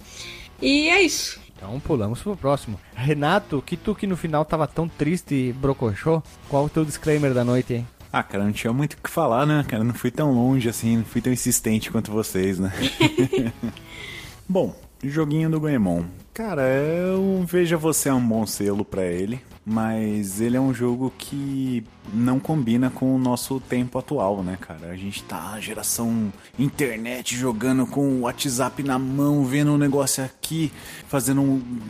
[0.63, 1.41] E é isso.
[1.57, 2.79] Então pulamos pro próximo.
[2.95, 7.35] Renato, que tu que no final tava tão triste e brocochô, qual o teu disclaimer
[7.35, 7.87] da noite, hein?
[8.13, 9.85] Ah, cara, não tinha muito o que falar, né, cara?
[9.85, 12.73] Não fui tão longe assim, não fui tão insistente quanto vocês, né?
[14.49, 16.05] Bom, joguinho do Goemon.
[16.33, 21.13] Cara, eu veja você é um bom selo pra ele, mas ele é um jogo
[21.17, 24.89] que não combina com o nosso tempo atual, né, cara?
[24.91, 30.73] A gente tá geração internet jogando com o WhatsApp na mão, vendo um negócio aqui,
[31.09, 31.43] fazendo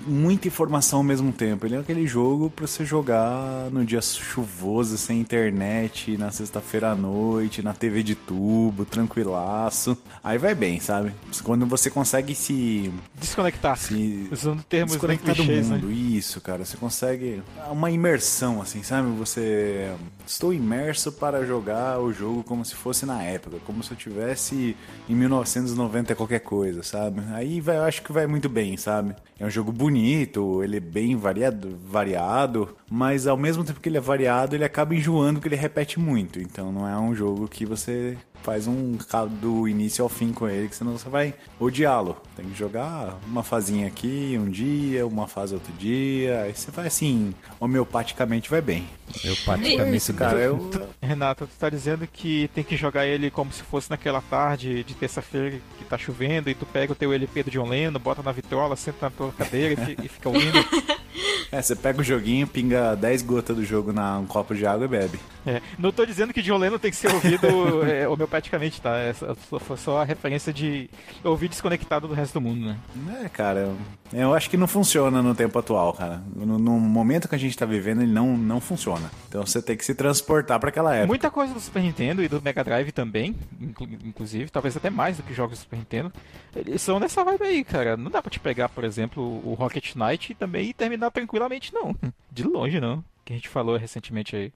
[0.07, 1.67] muita informação ao mesmo tempo.
[1.67, 6.95] Ele é aquele jogo pra você jogar no dia chuvoso, sem internet, na sexta-feira à
[6.95, 9.97] noite, na TV de tubo, tranquilaço.
[10.23, 11.13] Aí vai bem, sabe?
[11.43, 13.77] Quando você consegue se Desconectar.
[13.77, 15.61] se Usando termos desconectar do né?
[15.61, 15.91] mundo.
[15.91, 16.65] Isso, cara.
[16.65, 19.09] Você consegue uma imersão, assim, sabe?
[19.17, 19.93] Você.
[20.27, 24.77] Estou imerso para jogar o jogo como se fosse na época, como se eu tivesse
[25.09, 27.21] em 1990 qualquer coisa, sabe?
[27.33, 29.15] Aí vai, eu acho que vai muito bem, sabe?
[29.39, 33.99] É um jogo bonito, ele é bem variado, variado, mas ao mesmo tempo que ele
[33.99, 36.41] é variado, ele acaba enjoando que ele repete muito.
[36.41, 38.17] Então não é um jogo que você
[38.47, 38.97] faz um
[39.41, 42.17] do início ao fim com ele, que senão você vai odiá-lo.
[42.37, 46.87] Tem que jogar uma fazinha aqui um dia, uma fase outro dia, aí você vai
[46.87, 48.87] assim, homeopaticamente vai bem.
[49.25, 49.35] Eu
[49.81, 50.39] É isso, cara.
[50.39, 50.71] Eu,
[51.03, 54.95] Renato, tu tá dizendo que tem que jogar ele como se fosse naquela tarde de
[54.95, 58.31] terça-feira que tá chovendo e tu pega o teu LP do John Lennon, bota na
[58.31, 60.59] vitrola, senta na tua cadeira e e fica ouvindo.
[61.53, 64.85] É, você pega o joguinho, pinga 10 gotas do jogo na um copo de água
[64.85, 65.19] e bebe.
[65.47, 67.47] É, não tô dizendo que John Lennon tem que ser ouvido
[67.87, 68.97] é, homeopaticamente, tá?
[68.99, 70.91] É só, só- a referência de
[71.25, 72.77] ouvir desconectado do resto do mundo, né?
[73.25, 73.71] É, cara,
[74.13, 76.21] eu, acho que não funciona no tempo atual, cara.
[76.35, 79.11] No, no momento que a gente tá vivendo, ele não, não funciona.
[79.29, 81.07] Então você tem que se transportar pra aquela época.
[81.07, 85.17] Muita coisa do Super Nintendo e do Mega Drive também, inclu- inclusive, talvez até mais
[85.17, 86.13] do que jogos do Super Nintendo,
[86.55, 87.97] eles são nessa vibe aí, cara.
[87.97, 91.95] Não dá pra te pegar, por exemplo, o Rocket Knight e também terminar tranquilamente, não.
[92.31, 93.05] De longe, não.
[93.25, 94.53] Que a gente falou recentemente aí.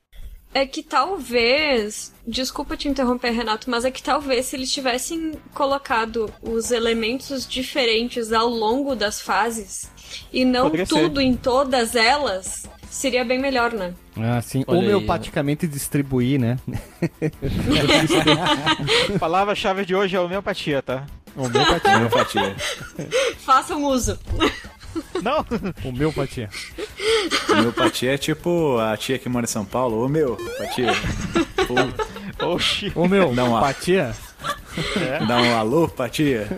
[0.52, 2.12] É que talvez.
[2.26, 8.32] Desculpa te interromper, Renato, mas é que talvez se eles tivessem colocado os elementos diferentes
[8.32, 9.90] ao longo das fases
[10.32, 10.94] e não Poderia ser.
[10.94, 13.94] tudo em todas elas, seria bem melhor, né?
[14.16, 14.64] Ah, sim.
[14.66, 16.58] Olha aí, Homeopaticamente distribuir, né?
[19.20, 21.06] Palavra-chave de hoje é homeopatia, tá?
[21.36, 21.96] Homeopatia.
[21.96, 22.56] Homeopatia.
[23.38, 24.18] Façam uso.
[25.22, 25.44] Não!
[25.84, 26.48] Homeopatia.
[27.50, 30.04] Homeopatia é tipo a tia que mora em São Paulo.
[30.04, 30.92] Ô meu, patia.
[32.42, 32.92] Oxi!
[32.94, 34.14] Ô meu, Não, a- patia?
[35.28, 36.48] Dá um alô, patia.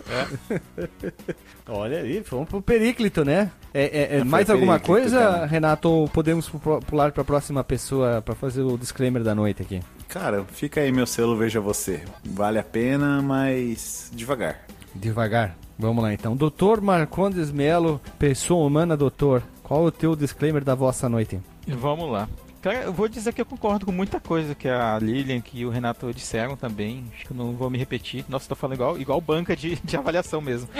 [1.69, 3.51] Olha aí, vamos pro Períclito, né?
[3.73, 5.47] É, é- é mais alguma coisa, cara.
[5.47, 5.89] Renato?
[5.89, 9.81] Ou podemos pu- pular pra próxima pessoa pra fazer o disclaimer da noite aqui?
[10.09, 12.03] Cara, fica aí meu selo, veja você.
[12.25, 14.61] Vale a pena, mas devagar.
[14.95, 15.57] Devagar.
[15.83, 16.37] Vamos lá então.
[16.37, 19.43] Doutor Marcondes Melo, pessoa humana, doutor.
[19.65, 21.41] Qual o teu disclaimer da vossa noite?
[21.67, 22.29] Vamos lá.
[22.63, 25.67] Cara, eu vou dizer que eu concordo com muita coisa que a Lilian que e
[25.67, 27.05] o Renato disseram também.
[27.13, 28.25] Acho que eu não vou me repetir.
[28.29, 30.69] Nossa, tô falando igual, igual banca de, de avaliação mesmo.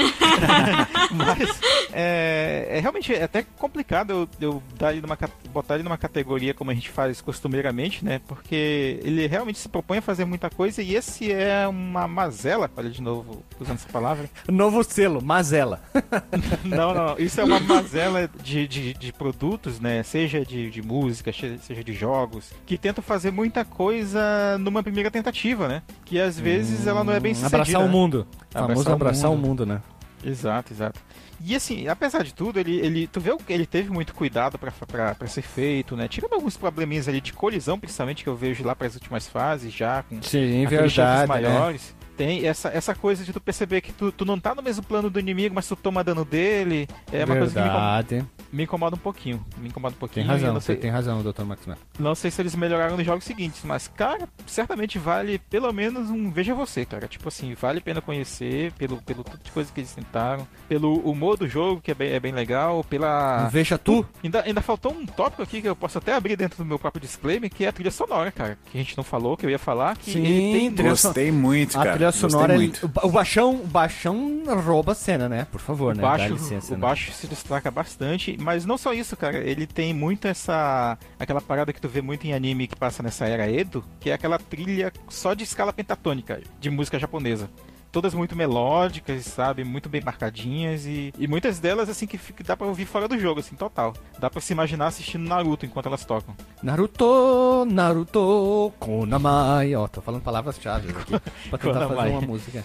[1.11, 1.61] Mas
[1.93, 5.19] é, é realmente é até complicado eu, eu dar ele numa,
[5.53, 8.21] botar ele numa categoria como a gente faz costumeiramente, né?
[8.27, 12.91] Porque ele realmente se propõe a fazer muita coisa e esse é uma mazela, olha
[12.91, 14.29] de novo usando essa palavra.
[14.49, 15.81] Novo selo, Mazela.
[16.65, 20.03] Não, não, isso é uma mazela de, de, de produtos, né?
[20.03, 25.69] Seja de, de música, seja de jogos, que tentam fazer muita coisa numa primeira tentativa,
[25.69, 25.83] né?
[26.05, 27.57] Que às vezes ela não é bem sucedida.
[27.57, 27.91] Abraçar o né?
[27.91, 28.27] mundo.
[28.51, 29.47] Famoso Abraçar o abraçar o mundo.
[29.49, 29.83] mundo, né?
[30.25, 31.01] Exato, exato.
[31.45, 35.27] E assim, apesar de tudo, ele, ele tu vê que ele teve muito cuidado pra
[35.27, 36.07] ser feito, né?
[36.07, 40.03] Tirando alguns probleminhas ali de colisão, principalmente que eu vejo lá pras últimas fases já,
[40.05, 41.43] com Sim, aqueles chefes verdade.
[41.43, 41.81] né?
[42.17, 45.09] Tem essa, essa coisa de tu perceber que tu, tu não tá no mesmo plano
[45.11, 46.89] do inimigo, mas tu toma dano dele.
[47.13, 48.27] É uma coisa que me incomoda, Verdade.
[48.53, 49.45] me incomoda um pouquinho.
[49.59, 50.27] Me incomoda um pouquinho.
[50.27, 51.81] Tem razão, não você sei, tem razão, doutor Max Melo.
[51.99, 56.31] não sei se eles melhoraram nos jogos seguintes, mas, cara, certamente vale pelo menos um
[56.31, 57.07] Veja Você, cara.
[57.09, 60.95] Tipo assim, vale a pena conhecer pelo, pelo tipo de coisa que eles tentaram, pelo
[61.01, 63.49] humor do jogo, que é bem, é bem legal, pela.
[63.49, 64.07] Veja tu.
[64.23, 67.01] Ainda, ainda faltou um tópico aqui que eu posso até abrir dentro do meu próprio
[67.01, 68.59] disclaimer, que é a trilha sonora, cara.
[68.71, 71.79] Que a gente não falou, que eu ia falar, que Sim, ele tem Gostei muito,
[71.79, 71.99] A cara.
[72.13, 72.55] Trilha sonora.
[72.55, 72.87] muito.
[73.03, 75.47] O, o baixão, o baixão rouba a cena, né?
[75.51, 76.03] Por favor, O né?
[76.03, 76.81] baixo, Dá licença, o né?
[76.81, 79.39] baixo se destaca bastante, mas não só isso, cara.
[79.39, 80.97] Ele tem muito essa.
[81.19, 84.13] aquela parada que tu vê muito em anime que passa nessa era Edo, que é
[84.15, 87.49] aquela trilha só de escala pentatônica de música japonesa.
[87.93, 89.63] Todas muito melódicas, sabe?
[89.65, 93.19] Muito bem marcadinhas e, e muitas delas, assim, que fica- dá pra ouvir fora do
[93.19, 93.93] jogo, assim, total.
[94.19, 96.35] Dá pra se imaginar assistindo Naruto enquanto elas tocam.
[96.63, 99.75] Naruto, Naruto, Konamai.
[99.75, 101.21] Ó, tô falando palavras-chave aqui
[101.51, 101.97] pra tentar Konamai.
[101.97, 102.65] fazer uma música.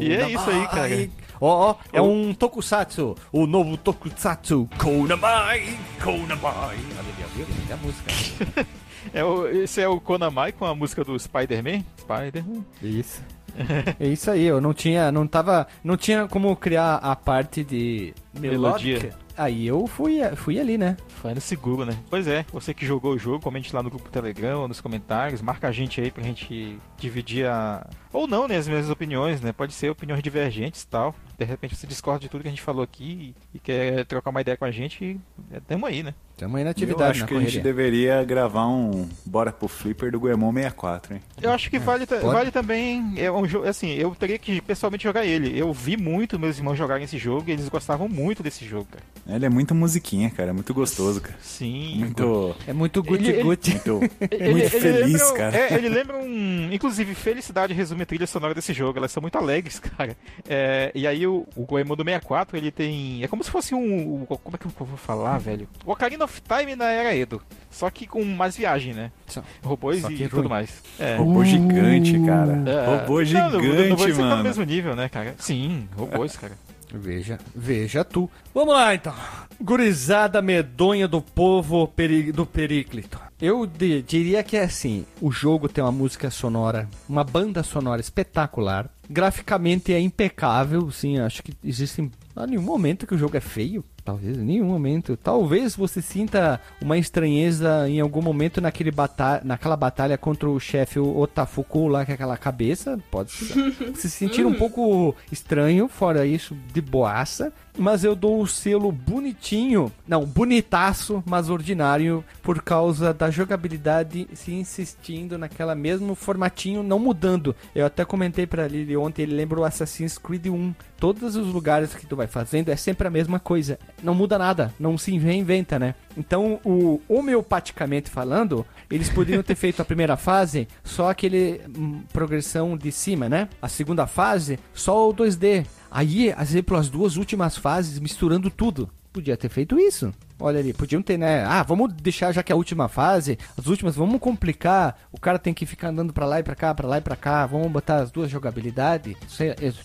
[0.00, 1.08] E é isso aí, cara.
[1.40, 3.16] Ó, ó, é um tokusatsu.
[3.32, 4.68] O novo tokusatsu.
[4.78, 6.76] Konamai, Konamai.
[6.76, 7.46] Olha viu?
[7.72, 8.66] A música.
[9.14, 11.84] É o, esse é o Konamai com a música do Spider-Man.
[12.00, 12.64] Spider-Man.
[12.82, 13.22] Isso.
[13.98, 18.12] É isso aí, eu não tinha, não tava, não tinha como criar a parte de
[18.38, 18.94] Melodia.
[18.98, 19.26] melódica.
[19.36, 20.96] Aí eu fui, fui ali, né?
[21.08, 21.94] Foi no seguro, né?
[22.08, 25.42] Pois é, você que jogou o jogo, comente lá no grupo Telegram ou nos comentários,
[25.42, 27.86] marca a gente aí pra gente dividir a.
[28.16, 28.56] Ou não, né?
[28.56, 29.52] As mesmas opiniões, né?
[29.52, 31.14] Pode ser opiniões divergentes e tal.
[31.38, 34.40] De repente você discorda de tudo que a gente falou aqui e, quer trocar uma
[34.40, 35.20] ideia com a gente, e
[35.52, 36.14] é, tamo aí, né?
[36.38, 37.62] Tamo aí na Eu atividade, acho na que a gente correria.
[37.62, 41.22] deveria gravar um Bora pro Flipper do Goemon 64, hein?
[41.40, 42.34] Eu acho que vale, ta- pode.
[42.34, 43.14] vale também.
[43.16, 45.58] É um jogo, assim, eu teria que pessoalmente jogar ele.
[45.58, 49.04] Eu vi muito meus irmãos jogarem esse jogo e eles gostavam muito desse jogo, cara.
[49.36, 50.50] Ele é muito musiquinha, cara.
[50.50, 51.36] É muito gostoso, cara.
[51.42, 51.96] Sim.
[51.98, 52.54] Muito.
[52.66, 53.70] É muito guti-guti.
[53.72, 55.56] Muito, Ele- muito ele feliz, lembra- cara.
[55.58, 56.70] É, ele lembra um.
[56.72, 58.98] Inclusive, Felicidade resume a trilha sonora desse jogo.
[58.98, 60.16] Elas são muito alegres, cara.
[60.48, 63.22] É, e aí, o, o Goemon do 64, ele tem.
[63.22, 64.22] É como se fosse um.
[64.22, 65.68] o- Como é que eu vou falar, velho?
[65.84, 67.42] O Ocarina of Time na era Edo.
[67.70, 69.10] Só que com mais viagem, né?
[69.26, 70.82] Só- Robôs só e que tudo mais.
[70.98, 71.16] É.
[71.16, 72.62] Robô gigante, cara.
[72.66, 74.42] É, Robô não, não, não vou gigante, que tá no mano.
[74.44, 75.34] mesmo nível, né, cara?
[75.38, 76.52] Sim, robôs, cara.
[76.94, 78.30] Veja, veja tu.
[78.54, 79.12] Vamos lá então.
[79.60, 83.20] Gurizada medonha do povo peri- do Períclito.
[83.40, 88.00] Eu di- diria que é assim: o jogo tem uma música sonora, uma banda sonora
[88.00, 88.88] espetacular.
[89.08, 91.18] Graficamente é impecável, sim.
[91.18, 92.10] Acho que existe.
[92.34, 93.84] Há nenhum momento que o jogo é feio.
[94.04, 95.16] talvez, em nenhum momento.
[95.16, 100.98] Talvez você sinta uma estranheza em algum momento naquele bata naquela batalha contra o chefe
[100.98, 102.98] Otafuku lá com aquela cabeça.
[103.10, 107.52] Pode se sentir um pouco estranho, fora isso, de boaça.
[107.78, 114.52] Mas eu dou o selo bonitinho, não, bonitaço, mas ordinário, por causa da jogabilidade se
[114.52, 117.54] insistindo naquela mesmo formatinho, não mudando.
[117.74, 120.74] Eu até comentei pra Lili ontem, ele lembra o Assassin's Creed 1.
[120.98, 123.78] Todos os lugares que tu vai fazendo é sempre a mesma coisa.
[124.02, 125.94] Não muda nada, não se reinventa, né?
[126.16, 132.76] Então, o homeopaticamente falando, eles poderiam ter feito a primeira fase só aquele hum, progressão
[132.76, 133.48] de cima, né?
[133.60, 135.66] A segunda fase, só o 2D.
[135.90, 138.90] Aí, às vezes, pelas duas últimas fases, misturando tudo.
[139.12, 140.12] Podia ter feito isso.
[140.38, 141.42] Olha ali, podiam ter, né?
[141.44, 144.98] Ah, vamos deixar já que é a última fase, as últimas, vamos complicar.
[145.10, 147.16] O cara tem que ficar andando pra lá e pra cá, pra lá e pra
[147.16, 147.46] cá.
[147.46, 149.16] Vamos botar as duas jogabilidades.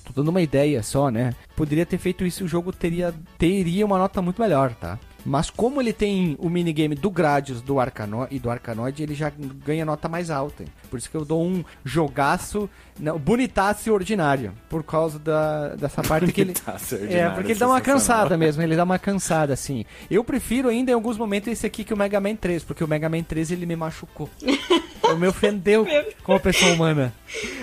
[0.03, 1.33] Tô dando uma ideia só, né?
[1.55, 4.99] Poderia ter feito isso, o jogo teria, teria uma nota muito melhor, tá?
[5.25, 9.31] Mas como ele tem o minigame do Gradius do Arcano e do Arcanoid, ele já
[9.63, 10.65] ganha nota mais alta.
[10.89, 12.69] Por isso que eu dou um jogaço,
[12.99, 14.53] não, bonitaço e ordinário.
[14.69, 16.51] Por causa da, dessa parte que ele.
[16.61, 19.85] Bonitaço e É, porque ele dá uma cansada mesmo, ele dá uma cansada, assim.
[20.09, 22.87] Eu prefiro ainda em alguns momentos esse aqui que o Mega Man 3, porque o
[22.87, 24.29] Mega Man 3 ele me machucou.
[25.11, 25.85] Ele me ofendeu
[26.23, 27.13] como pessoa humana.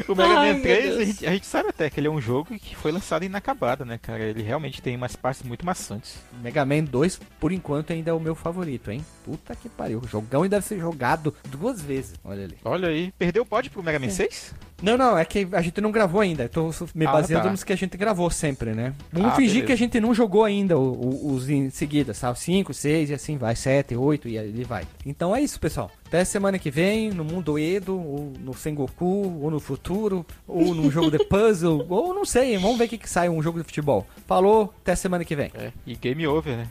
[0.09, 0.97] O Mega Ai, Man meu 3, Deus.
[0.99, 3.85] a gente, a gente sabe até que ele é um jogo que foi lançado inacabado,
[3.85, 4.23] né, cara?
[4.25, 6.17] Ele realmente tem umas partes muito maçantes.
[6.43, 9.05] Mega Man 2, por enquanto, ainda é o meu favorito, hein?
[9.25, 10.01] Puta que pariu.
[10.03, 12.15] O jogão e deve ser jogado duas vezes.
[12.25, 12.57] Olha ali.
[12.65, 14.55] Olha aí, perdeu o pod pro Mega Man 6?
[14.81, 16.45] Não, não, é que a gente não gravou ainda.
[16.45, 17.51] Eu tô me Ah, baseando tá.
[17.51, 18.95] nos que a gente gravou sempre, né?
[19.13, 19.67] Vamos Ah, fingir beleza.
[19.67, 22.39] que a gente não jogou ainda o- o- os em seguida, sabe?
[22.39, 24.87] 5, 6 e assim vai, 7, 8 e aí vai.
[25.05, 25.91] Então é isso, pessoal.
[26.09, 30.91] Até semana que vem, no mundo Edo, ou no Sengoku, ou no futuro, ou num
[30.91, 33.65] jogo de puzzle, ou não sei, vamos ver o que, que sai um jogo de
[33.65, 34.07] futebol.
[34.27, 35.51] Falou, até semana que vem.
[35.55, 36.67] É, e game over, né?